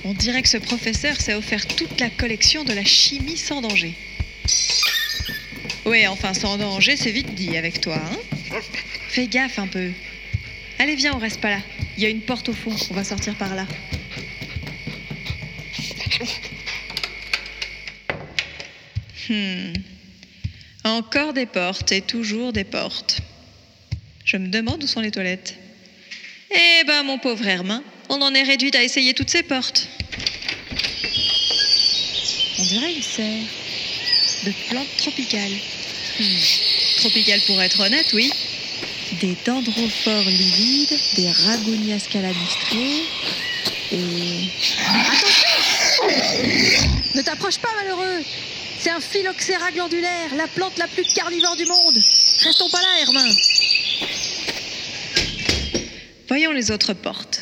[0.03, 3.93] On dirait que ce professeur s'est offert toute la collection de la chimie sans danger.
[5.85, 8.59] Ouais, enfin sans danger, c'est vite dit avec toi, hein
[9.07, 9.91] Fais gaffe un peu.
[10.77, 11.61] Allez, viens, on reste pas là.
[11.95, 13.65] Il y a une porte au fond, on va sortir par là.
[19.29, 19.71] Hmm.
[20.83, 23.21] Encore des portes et toujours des portes.
[24.25, 25.55] Je me demande où sont les toilettes.
[26.51, 29.87] Eh ben, mon pauvre Hermin, On en est réduite à essayer toutes ces portes.
[32.59, 33.43] On dirait une serre
[34.45, 35.51] de plantes tropicales.
[36.19, 36.23] Hmm,
[36.97, 38.31] Tropicales pour être honnête, oui.
[39.21, 43.03] Des dendrophores livides, des ragonias calamistrés
[43.91, 44.49] et...
[44.87, 45.49] Attention
[47.15, 48.23] Ne t'approche pas, malheureux
[48.79, 51.97] C'est un phylloxéra glandulaire, la plante la plus carnivore du monde
[52.43, 53.27] Restons pas là, Hermin
[56.27, 57.41] Voyons les autres portes.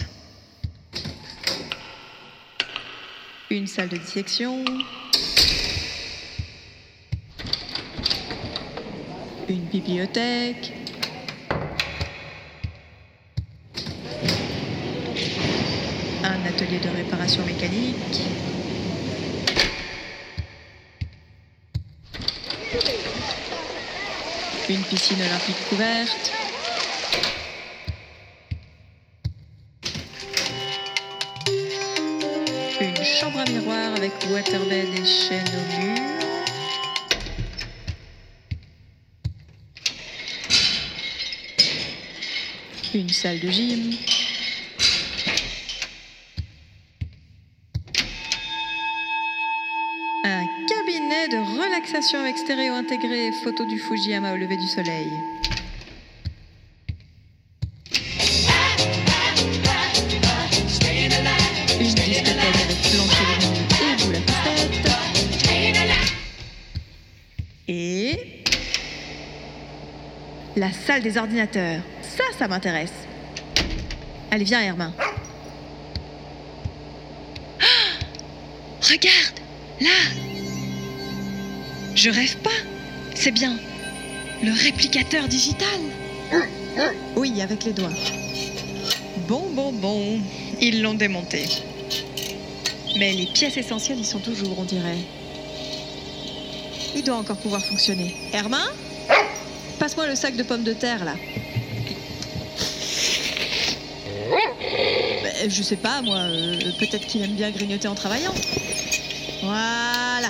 [3.50, 4.66] Une salle de dissection.
[9.48, 10.74] Une bibliothèque.
[16.26, 17.96] Un atelier de réparation mécanique.
[24.70, 26.43] Une piscine olympique couverte.
[32.96, 35.98] Une chambre à miroir avec waterbed et chaîne au mur.
[42.94, 43.94] Une salle de gym.
[50.24, 55.12] Un cabinet de relaxation avec stéréo intégré et photo du Fujiyama au lever du soleil.
[70.86, 71.82] Salle des ordinateurs.
[72.02, 72.94] Ça, ça m'intéresse.
[74.32, 74.94] Allez, viens, Hermin.
[77.62, 77.66] Ah
[78.82, 79.40] Regarde,
[79.80, 79.90] là.
[81.96, 82.50] Je rêve pas.
[83.16, 83.58] C'est bien.
[84.44, 85.68] Le réplicateur digital.
[87.16, 87.94] Oui, avec les doigts.
[89.28, 90.20] Bon, bon, bon.
[90.60, 91.46] Ils l'ont démonté.
[92.98, 94.98] Mais les pièces essentielles y sont toujours, on dirait.
[96.96, 98.14] Il doit encore pouvoir fonctionner.
[98.34, 98.66] Hermin
[99.94, 101.14] Passe-moi le sac de pommes de terre, là.
[105.22, 106.18] Ben, je sais pas, moi.
[106.18, 108.34] euh, Peut-être qu'il aime bien grignoter en travaillant.
[109.44, 110.30] Voilà.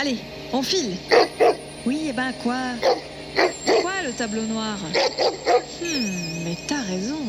[0.00, 0.16] Allez,
[0.54, 0.96] on file.
[1.84, 2.56] Oui, et ben quoi?
[3.82, 4.78] Quoi le tableau noir?
[5.82, 7.20] Hmm, mais t'as raison.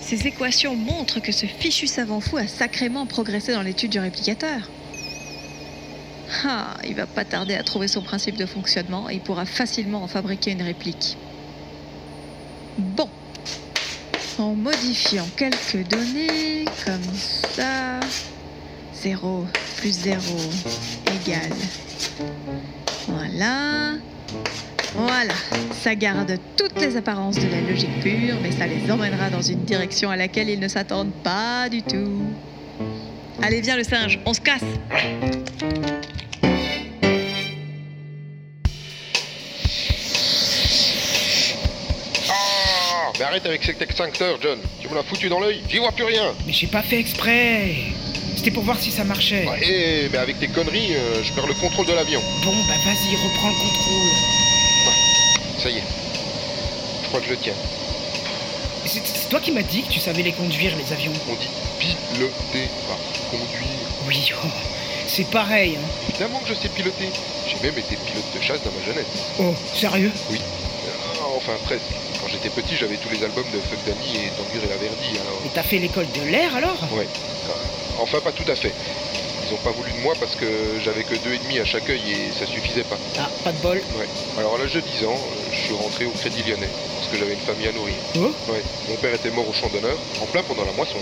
[0.00, 4.60] Ces équations montrent que ce fichu savant fou a sacrément progressé dans l'étude du réplicateur.
[6.44, 10.02] Ah, il va pas tarder à trouver son principe de fonctionnement et il pourra facilement
[10.02, 11.16] en fabriquer une réplique.
[12.78, 13.08] Bon.
[14.38, 17.98] En modifiant quelques données, comme ça.
[18.94, 19.46] 0
[19.78, 20.20] plus 0
[21.06, 21.52] égale.
[23.08, 23.94] Voilà.
[24.94, 25.34] Voilà.
[25.72, 29.64] Ça garde toutes les apparences de la logique pure, mais ça les emmènera dans une
[29.64, 32.22] direction à laquelle ils ne s'attendent pas du tout.
[33.42, 34.62] Allez, viens le singe, on se casse.
[43.18, 44.58] Mais arrête avec cet extincteur, John.
[44.80, 46.32] Tu me l'as foutu dans l'œil, j'y vois plus rien.
[46.46, 47.74] Mais j'ai pas fait exprès.
[48.36, 49.44] C'était pour voir si ça marchait.
[49.60, 52.20] Eh, mais avec tes conneries, euh, je perds le contrôle de l'avion.
[52.44, 54.38] Bon, bah vas-y, reprends le contrôle.
[55.58, 55.82] Ça y est.
[57.02, 57.54] Je crois que je le tiens.
[58.86, 61.12] C'est c'est toi qui m'as dit que tu savais les conduire, les avions.
[61.28, 61.48] On dit
[61.80, 62.96] piloter, pas
[63.30, 63.68] conduire.
[64.06, 64.46] Oui, oh,
[65.08, 65.76] c'est pareil.
[65.76, 65.88] Hein.
[66.10, 67.08] Évidemment que je sais piloter.
[67.48, 69.06] J'ai même été pilote de chasse dans ma jeunesse.
[69.40, 70.12] Oh, sérieux?
[70.30, 70.38] Oui.
[71.20, 71.82] Ah, enfin, presque.
[72.40, 75.42] J'étais petit, j'avais tous les albums de Fuck Danny et Tangur et alors...
[75.44, 76.78] Et t'as fait l'école de l'air alors?
[76.92, 77.08] Ouais.
[77.98, 78.72] Enfin, pas tout à fait.
[79.44, 80.46] Ils ont pas voulu de moi parce que
[80.84, 82.96] j'avais que deux et demi à chaque œil et ça suffisait pas.
[83.18, 83.78] Ah, pas de bol.
[83.98, 84.06] Ouais.
[84.38, 86.68] Alors à l'âge de 10 ans, euh, je suis rentré au Crédit Lyonnais
[87.00, 87.94] parce que j'avais une famille à nourrir.
[88.14, 88.30] Oh?
[88.52, 88.62] Ouais.
[88.88, 90.98] Mon père était mort au champ d'honneur, en plein pendant la moisson,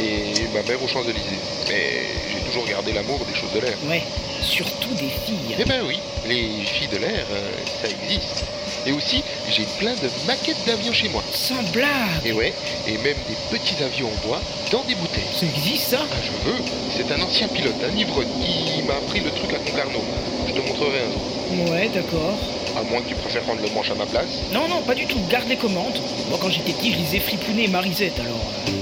[0.00, 1.38] et ma mère aux Champs-Élysées.
[1.68, 2.02] Mais
[2.32, 3.76] j'ai toujours gardé l'amour des choses de l'air.
[3.84, 4.02] Ouais,
[4.42, 5.54] surtout des filles.
[5.56, 7.50] Eh ben oui, les filles de l'air, euh,
[7.80, 8.42] ça existe.
[8.86, 11.22] Et aussi, j'ai plein de maquettes d'avions chez moi.
[11.32, 12.52] Sans blague Et ouais,
[12.86, 14.40] et même des petits avions en bois
[14.70, 15.22] dans des bouteilles.
[15.34, 15.98] Ça existe ça?
[16.02, 16.56] Ah, je veux.
[16.96, 20.02] C'est un ancien pilote, un ivrogne, qui m'a appris le truc à Concarneau.
[20.48, 21.72] Je te montrerai un jour.
[21.72, 22.38] Ouais, d'accord.
[22.76, 24.28] À moins que tu préfères prendre le manche à ma place.
[24.52, 25.18] Non, non, pas du tout.
[25.28, 25.98] Garde les commandes.
[26.28, 28.79] Moi, quand j'étais petit, je lisais Fripounet et Marisette, alors.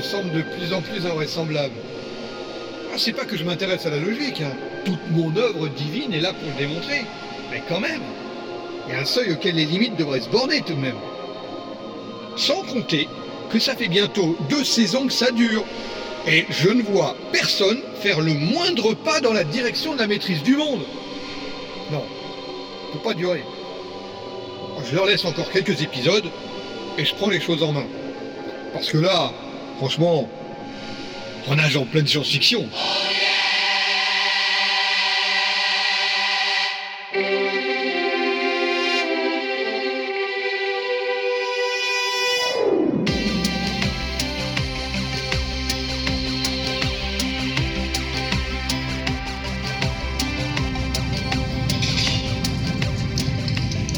[0.00, 1.74] Semble de plus en plus invraisemblable.
[2.92, 4.52] Ah, c'est pas que je m'intéresse à la logique, hein.
[4.84, 7.04] Toute mon œuvre divine est là pour le démontrer.
[7.50, 8.00] Mais quand même,
[8.86, 10.96] il y a un seuil auquel les limites devraient se borner tout de même.
[12.36, 13.08] Sans compter
[13.50, 15.64] que ça fait bientôt deux saisons que ça dure.
[16.26, 20.42] Et je ne vois personne faire le moindre pas dans la direction de la maîtrise
[20.42, 20.82] du monde.
[21.90, 23.42] Non, ça peut pas durer.
[24.88, 26.26] Je leur laisse encore quelques épisodes
[26.98, 27.86] et je prends les choses en main.
[28.72, 29.32] Parce que là,
[29.80, 30.28] franchement,
[31.48, 32.68] on nage en pleine science-fiction.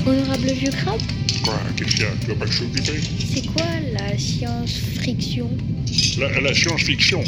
[0.06, 1.00] Honorable vieux crabe,
[1.42, 2.10] Quoi Qu'est-ce qu'il y a?
[2.20, 3.00] Tu vas pas le s'occuper
[3.34, 4.16] c'est quoi la
[6.18, 7.24] La, la science-fiction.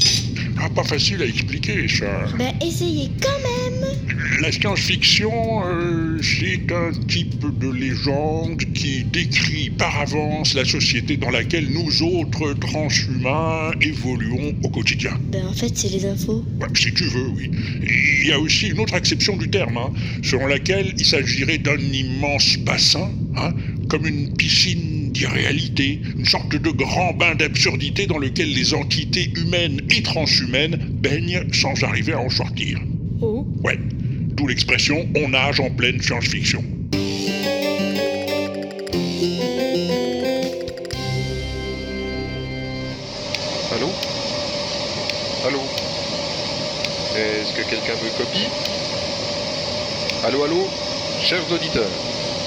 [0.60, 2.26] Ah, pas facile à expliquer, ça.
[2.38, 3.88] Ben essayez quand même
[4.42, 5.32] La science-fiction,
[5.66, 12.02] euh, c'est un type de légende qui décrit par avance la société dans laquelle nous
[12.02, 15.18] autres transhumains évoluons au quotidien.
[15.32, 16.44] Ben en fait c'est les infos.
[16.74, 17.50] Si tu veux, oui.
[18.22, 21.78] Il y a aussi une autre acception du terme, hein, selon laquelle il s'agirait d'un
[21.78, 23.52] immense bassin, hein,
[23.88, 29.80] comme une piscine d'irréalité, une sorte de grand bain d'absurdité dans lequel les entités humaines
[29.90, 32.78] et transhumaines baignent sans arriver à en sortir.
[33.22, 36.62] Oh Ouais, d'où l'expression on nage en pleine science-fiction.
[43.72, 43.88] Allô?
[45.46, 45.60] Allô?
[47.16, 48.48] Est-ce que quelqu'un me copie
[50.26, 50.68] Allô, allô?
[51.22, 51.90] Chers auditeurs,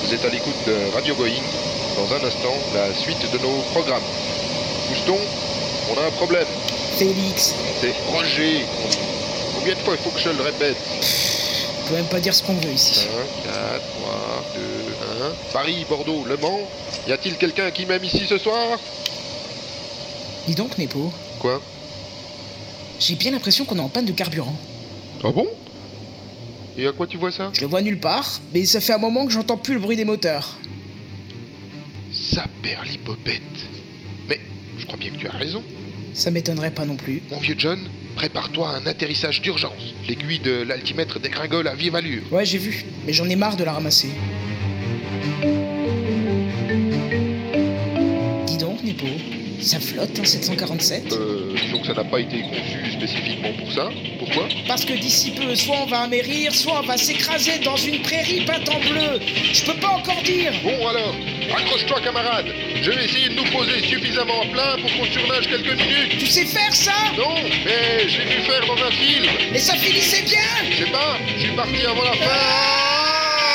[0.03, 1.41] vous êtes à l'écoute de Radio Going.
[1.97, 4.03] Dans un instant, la suite de nos programmes.
[4.91, 5.17] Houston,
[5.91, 6.47] on a un problème.
[6.97, 8.65] Félix, C'est Roger.
[9.55, 10.77] Combien de fois il faut que je le répète
[11.79, 13.07] on peut même pas dire ce qu'on veut ici.
[13.45, 15.53] 1, 4, 3, 2, 1.
[15.53, 16.59] Paris, Bordeaux, Le Mans.
[17.07, 18.77] Y a-t-il quelqu'un qui m'aime ici ce soir
[20.47, 21.61] Dis donc, Nepo, Quoi
[22.99, 24.55] j'ai bien l'impression qu'on est en panne de carburant.
[25.23, 25.47] Ah bon
[26.77, 28.97] Et à quoi tu vois ça Je le vois nulle part, mais ça fait un
[28.97, 30.57] moment que j'entends plus le bruit des moteurs.
[32.33, 33.41] Ça perd l'hypopète.
[34.27, 34.39] Mais
[34.77, 35.63] je crois bien que tu as raison.
[36.13, 37.21] Ça m'étonnerait pas non plus.
[37.31, 37.79] Mon vieux John,
[38.15, 39.93] prépare-toi à un atterrissage d'urgence.
[40.07, 42.23] L'aiguille de l'altimètre dégringole à vive allure.
[42.31, 44.09] Ouais, j'ai vu, mais j'en ai marre de la ramasser.
[48.45, 49.07] Dis donc, Nepo,
[49.61, 53.89] ça flotte, hein, 747 Euh, que ça n'a pas été conçu spécifiquement pour ça.
[54.19, 54.47] Pourquoi?
[54.67, 58.45] Parce que d'ici peu, soit on va amérir, soit on va s'écraser dans une prairie
[58.45, 59.19] peinte en bleu.
[59.53, 60.51] Je peux pas encore dire.
[60.63, 61.15] Bon alors,
[61.55, 62.45] accroche-toi camarade.
[62.81, 66.17] Je vais essayer de nous poser suffisamment plat pour qu'on surnage quelques minutes.
[66.19, 66.93] Tu sais faire ça?
[67.17, 67.35] Non,
[67.65, 69.25] mais l'ai vu faire dans un film.
[69.51, 73.47] Mais ça finissait bien Je sais pas, je suis parti avant la fin.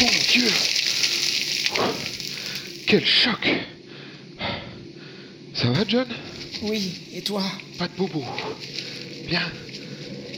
[0.00, 0.48] Mon Dieu
[2.86, 3.48] Quel choc
[5.54, 6.06] Ça va, John?
[6.62, 7.42] Oui, et toi?
[7.78, 8.24] Pas de bobo.
[9.26, 9.42] Bien,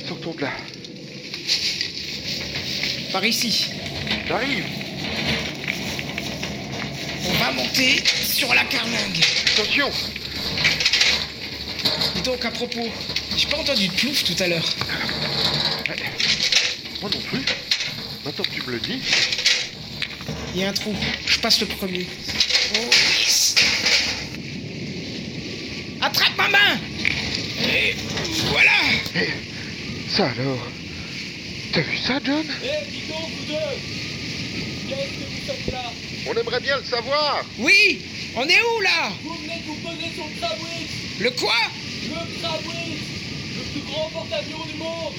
[0.06, 0.52] sortons de là.
[3.12, 3.66] Par ici.
[4.28, 4.64] J'arrive
[7.28, 9.24] On va monter sur la carlingue.
[9.52, 9.90] Attention
[12.14, 12.88] Dis donc, à propos,
[13.36, 14.68] j'ai pas entendu de plouf tout à l'heure.
[17.00, 17.44] Moi non plus.
[18.24, 19.00] Maintenant que tu me le dis.
[20.56, 20.94] Il y a un trou,
[21.26, 22.06] je passe le premier.
[22.76, 22.78] Oh,
[23.20, 23.54] yes.
[26.00, 26.80] Attrape ma main.
[27.62, 27.94] Et
[28.46, 28.70] voilà.
[30.08, 30.66] Ça alors.
[31.74, 32.42] T'as vu ça, John?
[32.64, 33.54] Eh, dis donc, vous deux.
[34.88, 35.92] Qu'est-ce que vous faites là?
[36.26, 37.44] On aimerait bien le savoir.
[37.58, 38.00] Oui
[38.34, 39.12] On est où là?
[39.24, 41.52] Vous venez de vous poser sur le Crabwix Le quoi?
[42.02, 43.02] Le Crabwix
[43.58, 45.12] Le plus grand porte-avions du monde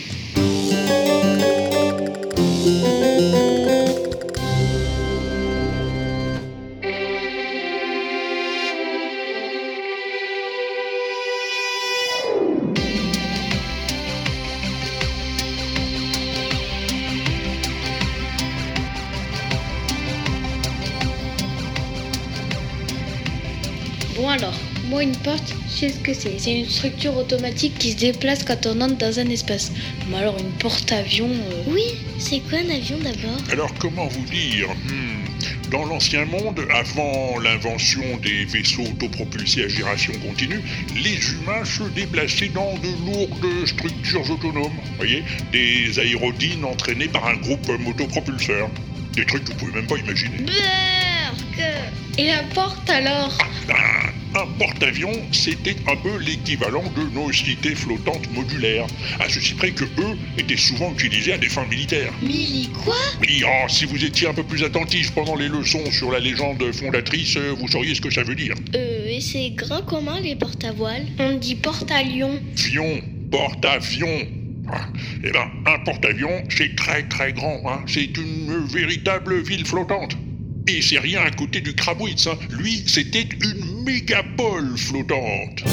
[24.38, 24.54] alors,
[24.90, 26.38] moi une porte, je sais ce que c'est.
[26.40, 29.72] C'est une structure automatique qui se déplace quand on entre dans un espace.
[30.10, 31.30] Mais alors une porte-avions...
[31.30, 31.82] euh, Oui,
[32.20, 33.38] c'est quoi un avion d'abord?
[33.52, 40.14] Alors comment vous dire Hmm, Dans l'ancien monde, avant l'invention des vaisseaux autopropulsés à giration
[40.26, 40.62] continue,
[40.96, 47.36] les humains se déplaçaient dans de lourdes structures autonomes, voyez, des aérodynes entraînés par un
[47.38, 48.70] groupe motopropulseur.
[49.14, 50.38] Des trucs que vous pouvez même pas imaginer.
[50.46, 51.60] Berk
[52.20, 53.36] Et la porte alors?
[53.70, 54.07] Ah,
[54.38, 58.86] un porte-avions, c'était un peu l'équivalent de nos cités flottantes modulaires.
[59.20, 62.14] À ceci près que eux étaient souvent utilisés à des fins militaires.
[62.22, 66.12] Milly quoi Oui, oh, si vous étiez un peu plus attentif pendant les leçons sur
[66.12, 68.54] la légende fondatrice, euh, vous sauriez ce que ça veut dire.
[68.76, 72.40] Euh, et c'est grand comment les porte à voile On dit porte à lion.
[72.56, 73.02] Fion,
[73.32, 74.28] porte-avions.
[74.72, 74.88] Ah,
[75.24, 77.62] Eh ben, un porte-avions, c'est très très grand.
[77.66, 77.82] Hein.
[77.88, 80.16] C'est une véritable ville flottante.
[80.68, 82.28] Et c'est rien à côté du Krabwitz.
[82.28, 82.38] Hein.
[82.52, 85.64] Lui, c'était une mégapole flottante.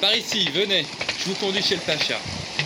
[0.00, 0.84] Par ici, venez.
[1.20, 2.18] Je vous conduis chez le Pacha.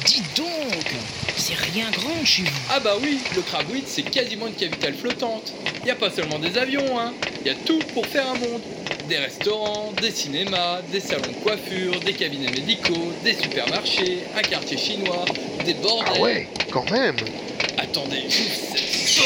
[0.06, 0.94] Dis donc
[1.36, 2.48] C'est rien grand chez vous.
[2.70, 5.52] Ah bah oui, le Krabwitz, c'est quasiment une capitale flottante.
[5.84, 7.12] Y a pas seulement des avions, hein.
[7.44, 8.62] Y a tout pour faire un monde.
[9.08, 14.76] Des restaurants, des cinémas, des salons de coiffure, des cabinets médicaux, des supermarchés, un quartier
[14.76, 15.24] chinois,
[15.64, 16.12] des bordels.
[16.16, 17.16] Ah ouais, quand même
[17.78, 19.22] Attendez, c'est-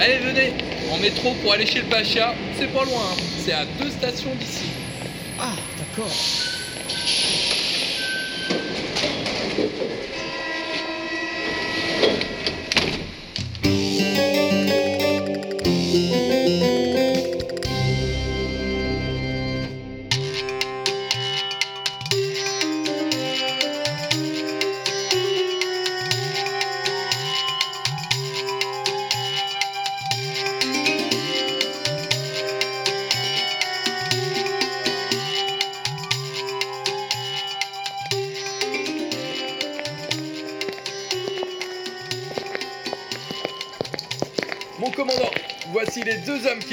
[0.00, 0.52] Allez, venez
[0.92, 3.16] En métro pour aller chez le Pacha, c'est pas loin, hein.
[3.44, 4.66] c'est à deux stations d'ici.
[5.38, 6.10] Ah, d'accord.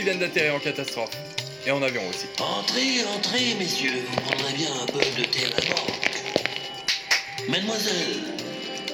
[0.02, 1.12] Qui viennent d'atterrir en catastrophe.
[1.68, 2.26] Et en avion aussi.
[2.40, 6.10] Entrez, entrez, messieurs, vous prendrez bien un peu de thé à la banque.
[7.48, 8.18] Mademoiselle,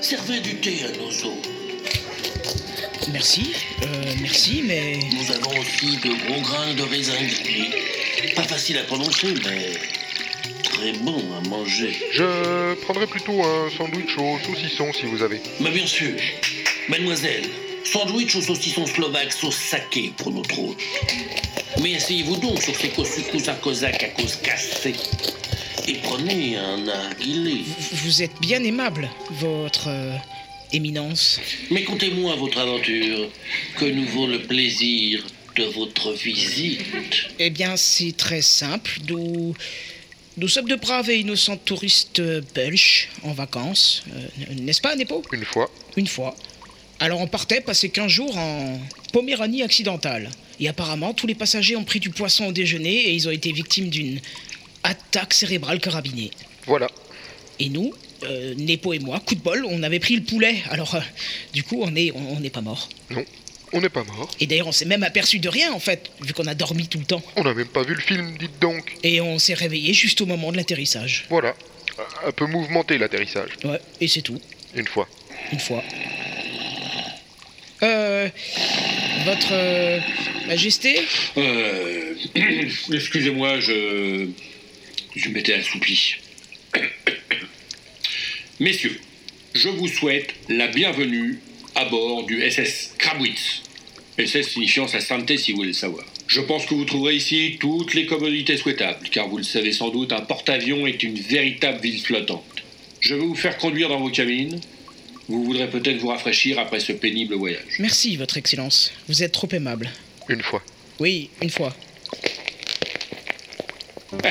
[0.02, 1.48] servez du thé à nos hôtes.
[3.14, 3.54] Merci,
[3.84, 5.00] euh, merci, mais...
[5.14, 7.70] Nous avons aussi de gros grains de raisin gris.
[8.36, 9.70] Pas facile à prononcer, mais
[10.64, 11.96] très bon à manger.
[12.12, 15.40] Je prendrais plutôt un sandwich au saucisson si vous avez.
[15.62, 16.16] Mais bien sûr,
[16.90, 17.46] mademoiselle,
[17.92, 20.78] sandwich au saucisson slovaque sauce saké pour notre hôte.
[21.82, 24.96] Mais asseyez-vous donc sur ces couscous à cosaque à cause cassée.
[25.88, 27.62] Et prenez un narguilé.
[27.94, 30.16] Vous êtes bien aimable, votre euh,
[30.74, 31.40] éminence.
[31.72, 33.30] Mais contez-moi votre aventure.
[33.78, 36.82] Que nous vaut le plaisir de votre visite
[37.40, 39.00] Eh bien, c'est très simple.
[39.08, 39.56] Nous,
[40.36, 42.22] nous sommes de braves et innocents touristes
[42.54, 44.04] belges en vacances.
[44.14, 45.24] Euh, N'est-ce pas, Nepo?
[45.32, 45.72] Une fois.
[45.96, 46.36] Une fois.
[47.00, 48.80] Alors on partait passer 15 jours en
[49.14, 50.30] Poméranie occidentale.
[50.60, 53.52] Et apparemment, tous les passagers ont pris du poisson au déjeuner et ils ont été
[53.52, 54.20] victimes d'une
[54.84, 56.32] attaque cérébrale carabinée.
[56.66, 56.88] Voilà.
[57.60, 57.94] Et nous,
[58.24, 60.58] euh, Nepo et moi, coup de bol, on avait pris le poulet.
[60.70, 61.00] Alors, euh,
[61.54, 62.90] du coup, on n'est on, pas mort.
[63.12, 63.24] Non,
[63.74, 64.30] on n'est pas mort.
[64.40, 67.00] Et d'ailleurs, on s'est même aperçu de rien, en fait, vu qu'on a dormi tout
[67.00, 67.22] le temps.
[67.36, 68.96] On n'a même pas vu le film, dites donc.
[69.04, 71.26] Et on s'est réveillé juste au moment de l'atterrissage.
[71.30, 71.56] Voilà.
[72.26, 73.52] Un peu mouvementé l'atterrissage.
[73.64, 74.40] Ouais, et c'est tout.
[74.76, 75.08] Une fois.
[75.52, 75.84] Une fois.
[77.84, 78.30] Euh.
[79.26, 80.00] Votre euh,
[80.48, 81.00] Majesté
[81.38, 82.14] Euh.
[82.92, 84.28] Excusez-moi, je.
[85.16, 86.16] Je m'étais assoupli.
[88.60, 89.00] Messieurs,
[89.54, 91.40] je vous souhaite la bienvenue
[91.76, 93.64] à bord du SS Krabwitz.
[94.18, 96.06] SS signifiant sa sainteté si vous voulez le savoir.
[96.28, 99.90] Je pense que vous trouverez ici toutes les commodités souhaitables, car vous le savez sans
[99.90, 102.64] doute, un porte-avions est une véritable ville flottante.
[103.00, 104.60] Je vais vous faire conduire dans vos cabines.
[105.30, 107.78] Vous voudrez peut-être vous rafraîchir après ce pénible voyage.
[107.80, 108.92] Merci, Votre Excellence.
[109.08, 109.90] Vous êtes trop aimable.
[110.30, 110.64] Une fois.
[111.00, 111.76] Oui, une fois.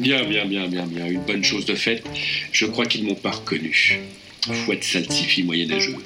[0.00, 1.06] Bien, bien, bien, bien, bien.
[1.06, 2.04] Une bonne chose de faite.
[2.52, 4.00] Je crois qu'ils m'ont pas reconnu.
[4.64, 5.96] Fouette saltifie moyenâgeux.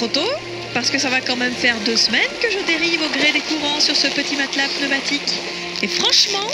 [0.00, 0.32] Trop tôt,
[0.72, 3.40] parce que ça va quand même faire deux semaines que je dérive au gré des
[3.40, 5.34] courants sur ce petit matelas pneumatique.
[5.82, 6.48] Et franchement,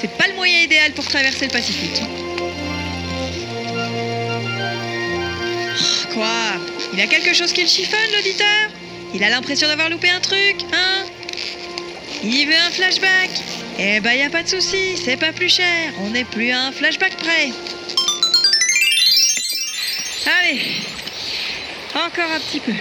[0.00, 2.00] c'est pas le moyen idéal pour traverser le Pacifique.
[5.68, 6.28] Oh, quoi?
[6.92, 8.70] Il a quelque chose qui le chiffonne, l'auditeur?
[9.14, 11.06] Il a l'impression d'avoir loupé un truc, hein?
[12.22, 13.30] Il veut un flashback?
[13.80, 15.92] Eh ben, y a pas de souci, c'est pas plus cher.
[16.04, 17.50] On n'est plus à un flashback près.
[20.38, 20.60] Allez,
[21.94, 22.72] encore un petit peu.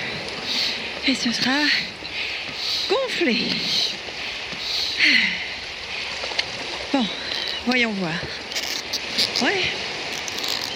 [1.08, 1.52] Et ce sera
[2.90, 3.38] gonflé.
[6.94, 7.06] Bon,
[7.66, 8.14] voyons voir.
[9.42, 9.64] Ouais,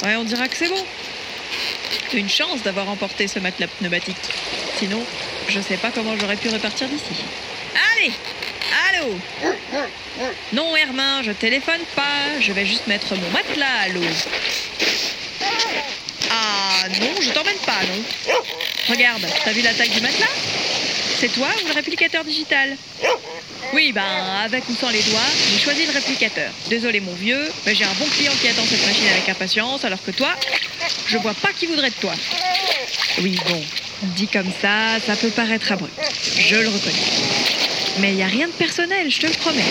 [0.03, 0.85] ouais, on dira que c'est bon.
[2.13, 4.15] Une chance d'avoir emporté ce matelas pneumatique.
[4.77, 5.03] Sinon,
[5.47, 7.23] je sais pas comment j'aurais pu repartir d'ici.
[7.95, 8.11] Allez
[8.89, 9.15] Allô?
[10.53, 12.39] Non, Hermin, je téléphone pas.
[12.39, 14.01] Je vais juste mettre mon matelas à l'eau.
[16.99, 18.33] Non, je t'emmène pas, non.
[18.89, 20.27] Regarde, t'as vu la taille du matelas?
[21.19, 22.75] C'est toi ou le réplicateur digital?
[23.73, 24.03] Oui, ben,
[24.43, 25.19] avec ou sans les doigts,
[25.51, 26.51] j'ai choisi le réplicateur.
[26.67, 30.03] Désolé, mon vieux, mais j'ai un bon client qui attend cette machine avec impatience, alors
[30.03, 30.35] que toi,
[31.07, 32.13] je vois pas qui voudrait de toi.
[33.19, 33.63] Oui, bon,
[34.01, 35.93] dit comme ça, ça peut paraître abrupt.
[36.37, 36.93] Je le reconnais.
[37.99, 39.63] Mais il n'y a rien de personnel, je te le promets.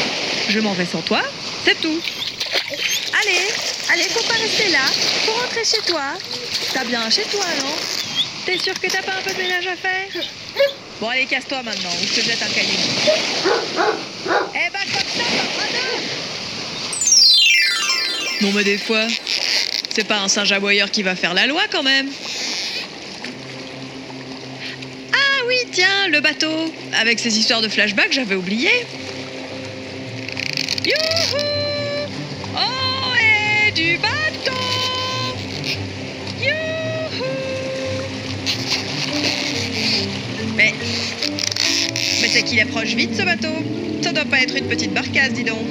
[0.49, 1.23] Je m'en vais sans toi,
[1.65, 2.01] c'est tout.
[3.20, 3.47] Allez,
[3.93, 4.85] allez, faut pas rester là.
[5.27, 6.14] Faut rentrer chez toi.
[6.73, 7.74] T'as bien chez toi, non?
[8.47, 10.09] T'es sûr que t'as pas un peu de ménage à faire?
[11.01, 12.78] Bon, allez, casse-toi maintenant, ou je te jette un cahier.
[14.55, 15.23] Eh ben, comme ça.
[18.40, 19.06] Non, mais des fois,
[19.94, 22.09] c'est pas un singe aboyeur qui va faire la loi quand même.
[25.12, 26.73] Ah oui, tiens, le bateau.
[26.98, 28.70] Avec ces histoires de flashback, j'avais oublié.
[30.85, 31.62] Youhou
[42.61, 43.55] approche vite ce bateau.
[44.03, 45.66] Ça doit pas être une petite barcasse, dis donc.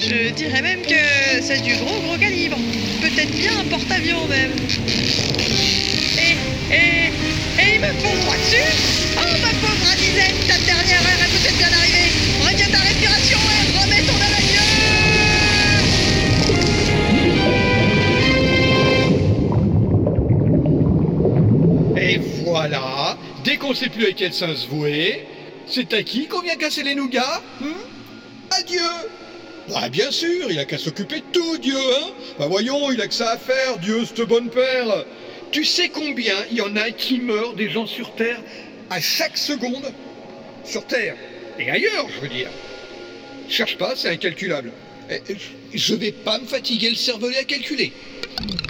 [0.00, 2.56] Je dirais même que c'est du gros gros calibre.
[3.00, 4.52] Peut-être bien un porte-avions même.
[6.18, 6.36] Et,
[6.74, 7.12] et,
[7.62, 8.70] et il me fond droit dessus
[9.16, 12.10] Oh ma pauvre Anisette, ta dernière heure est peut-être bien arrivée.
[12.42, 14.30] Retiens ta respiration et remets ton à
[22.00, 23.16] Et voilà,
[23.60, 25.26] qu'on sait plus à quel sens se vouer,
[25.66, 27.66] c'est à qui qu'on vient casser les nougats hein?
[28.58, 28.80] Adieu
[29.68, 32.08] Bah bien sûr, il a qu'à s'occuper de tout, Dieu, hein!
[32.38, 35.04] Bah voyons, il a que ça à faire, Dieu, cette bonne père
[35.52, 38.40] Tu sais combien il y en a qui meurent des gens sur Terre
[38.88, 39.92] à chaque seconde?
[40.64, 41.14] Sur Terre
[41.58, 42.48] et ailleurs, je veux dire.
[43.48, 44.72] Cherche pas, c'est incalculable.
[45.10, 45.20] Eh,
[45.74, 47.92] Je vais pas me fatiguer le cervelet à calculer.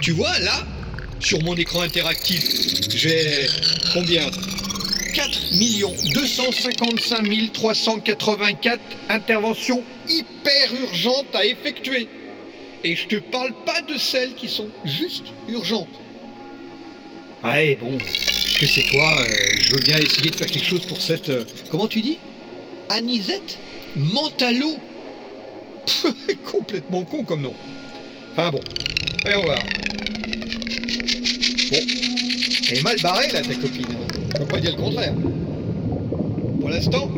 [0.01, 0.65] Tu vois, là,
[1.19, 2.43] sur mon écran interactif,
[2.89, 3.47] j'ai
[3.93, 4.29] combien?
[5.13, 5.39] 4
[6.13, 8.79] 255 384
[9.09, 12.07] interventions hyper urgentes à effectuer.
[12.83, 15.87] Et je te parle pas de celles qui sont juste urgentes.
[17.43, 21.01] Ouais, bon, que c'est toi, euh, je veux bien essayer de faire quelque chose pour
[21.01, 21.29] cette...
[21.29, 22.17] euh, comment tu dis?
[22.89, 23.57] Anisette
[23.95, 24.77] Mentalo
[26.51, 27.53] Complètement con comme nom.
[28.33, 28.61] Enfin bon,
[29.23, 29.59] voyons voir.
[31.71, 31.79] Bon,
[32.69, 34.00] elle est mal barrée là ta copine.
[34.33, 35.13] Je peux pas dire le contraire.
[36.59, 37.09] Pour l'instant,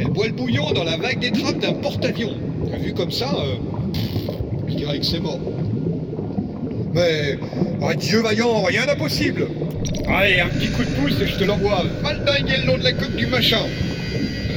[0.00, 2.34] elle boit le bouillon dans la vague des trappes d'un porte-avions.
[2.80, 3.54] Vu comme ça, euh,
[4.68, 5.38] je dirais que c'est mort.
[6.94, 7.38] Mais,
[7.80, 9.48] oh, Dieu vaillant, rien d'impossible.
[10.08, 11.84] Allez, un petit coup de pouce et je te l'envoie.
[12.02, 13.60] Mal dinguer le long de la coque du machin.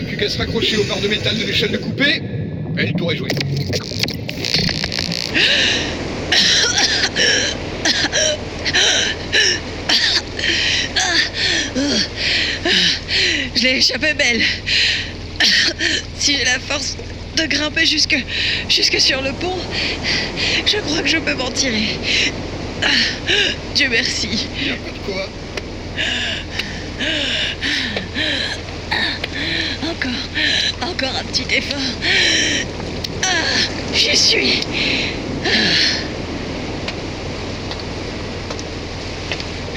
[0.07, 2.21] Plus qu'à se raccrocher aux barres de métal de l'échelle de coupée,
[2.77, 3.29] elle pourrait jouer.
[11.75, 14.41] Je l'ai échappé belle.
[16.17, 16.95] Si j'ai la force
[17.35, 18.17] de grimper jusque,
[18.69, 19.57] jusque sur le pont,
[20.65, 21.99] je crois que je peux m'en tirer.
[22.81, 22.87] Ah,
[23.75, 24.47] Dieu merci.
[24.65, 25.29] Y a pas de quoi.
[29.83, 31.77] Encore, encore un petit effort.
[33.23, 33.27] Ah,
[33.93, 34.61] j'y suis.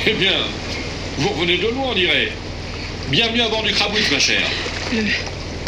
[0.06, 0.32] Eh bien,
[1.18, 2.32] vous revenez de loin, on dirait.
[3.08, 4.46] Bienvenue à bord du Crabouille, ma chère.
[4.92, 5.04] Le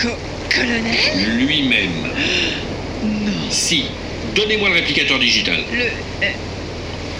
[0.00, 0.16] co-
[0.54, 0.96] colonel?
[1.16, 2.12] Lui-même.
[3.02, 3.50] Non.
[3.50, 3.86] Si.
[4.34, 5.60] Donnez-moi le réplicateur digital.
[5.72, 5.84] Le...
[6.26, 6.32] euh,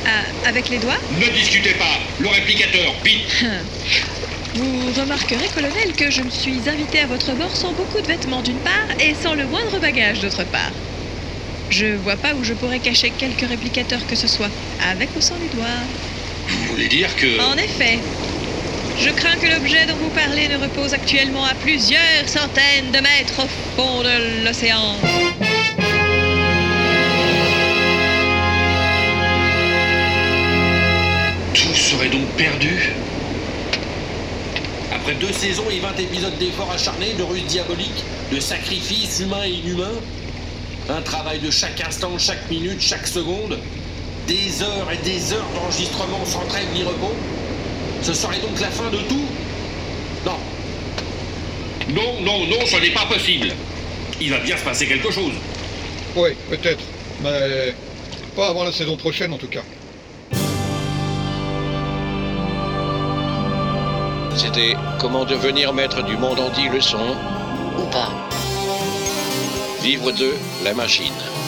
[0.07, 0.99] ah, avec les doigts?
[1.19, 1.99] Ne discutez pas.
[2.21, 3.45] Le réplicateur, vite.
[4.55, 8.43] Vous remarquerez, colonel, que je me suis invité à votre bord sans beaucoup de vêtements
[8.43, 10.73] d'une part et sans le moindre bagage d'autre part.
[11.71, 14.51] Je vois pas où je pourrais cacher quelques réplicateurs que ce soit,
[14.81, 15.87] avec ou sans les doigts.
[16.51, 17.41] Vous voulez dire que...
[17.41, 17.99] En effet,
[18.99, 23.39] je crains que l'objet dont vous parlez ne repose actuellement à plusieurs centaines de mètres
[23.39, 24.97] au fond de l'océan.
[31.55, 32.93] Tout serait donc perdu
[34.93, 39.51] Après deux saisons et 20 épisodes d'efforts acharnés, de ruses diaboliques, de sacrifices humains et
[39.51, 39.99] inhumains,
[40.91, 43.59] un travail de chaque instant, chaque minute, chaque seconde,
[44.31, 47.13] des heures et des heures d'enregistrement sans trêve ni repos,
[48.01, 49.27] ce serait donc la fin de tout
[50.25, 50.39] Non.
[51.89, 53.49] Non, non, non, ce n'est pas possible.
[54.21, 55.33] Il va bien se passer quelque chose.
[56.15, 56.85] Oui, peut-être.
[57.25, 57.75] Mais
[58.37, 59.63] pas avant la saison prochaine en tout cas.
[64.37, 67.17] C'était Comment devenir maître du monde en 10 leçons
[67.79, 68.13] Ou pas.
[69.83, 71.40] Livre 2, La machine.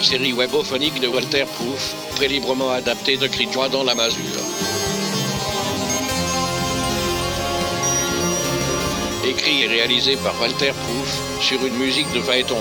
[0.00, 3.94] Une série webophonique de Walter Proof, très librement adaptée de Cri de joie dans la
[3.94, 4.24] masure.
[9.28, 12.56] Écrit et réalisé par Walter Proof sur une musique de Phaéton.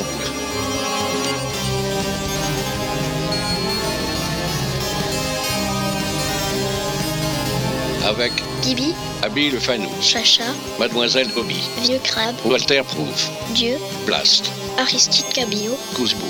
[8.06, 8.34] Avec
[8.64, 8.94] Bibi,
[9.24, 10.44] Abby le Fanou, Chacha,
[10.78, 16.28] Mademoiselle Bobby, Vieux Crabe, Walter Proof, Dieu, Blast, Aristide Cabillaud, Cousbou,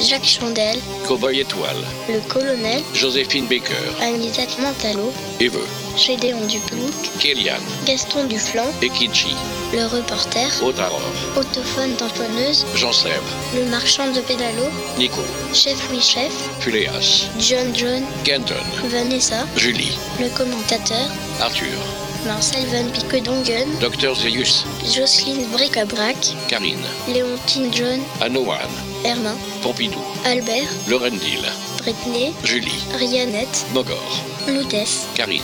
[0.00, 1.76] Jacques Chandel, Cowboy Étoile,
[2.08, 5.66] Le Colonel, Joséphine Baker, Anisette Mantalo, Eveux,
[5.96, 7.60] Gédéon Duplouc, Kéliane.
[7.86, 9.34] Gaston Duflan, et Kitchi,
[9.72, 11.00] Le Reporter, Otaror,
[11.36, 14.64] Autophone tamponneuse, Jean Sèvres, Le Marchand de Pédalo,
[14.98, 15.22] Nico,
[15.52, 18.54] Chef Oui Chef, Fuléas, John John, Kenton,
[18.84, 21.08] Vanessa, Julie, Le Commentateur,
[21.40, 21.78] Arthur,
[22.26, 26.16] Marcel Van Piquedongen, Dr Zeus, Jocelyne Bric-à-Brac,
[26.48, 28.70] Karine, Léontine John, Anoan,
[29.04, 31.44] Hermin, Pompidou, Albert, Lorendil,
[31.78, 35.42] Britney, Julie, Rianette, Mogor, Loudès, Karine,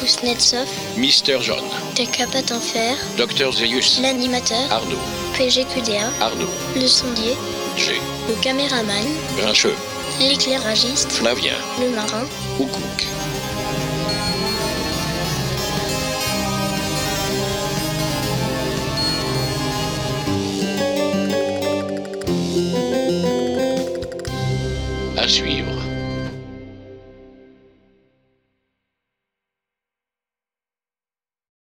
[0.00, 1.64] Kuznetsov, Mister John,
[1.96, 4.96] Decapat en fer, Dr Zeus, l'animateur, Arnaud,
[5.36, 7.36] PGQDA, Arnaud, le sondier,
[7.76, 9.06] G, le caméraman,
[9.36, 9.74] Grincheux,
[10.18, 12.24] l'éclairagiste, Flavien, le marin,
[12.58, 13.23] Oukouk.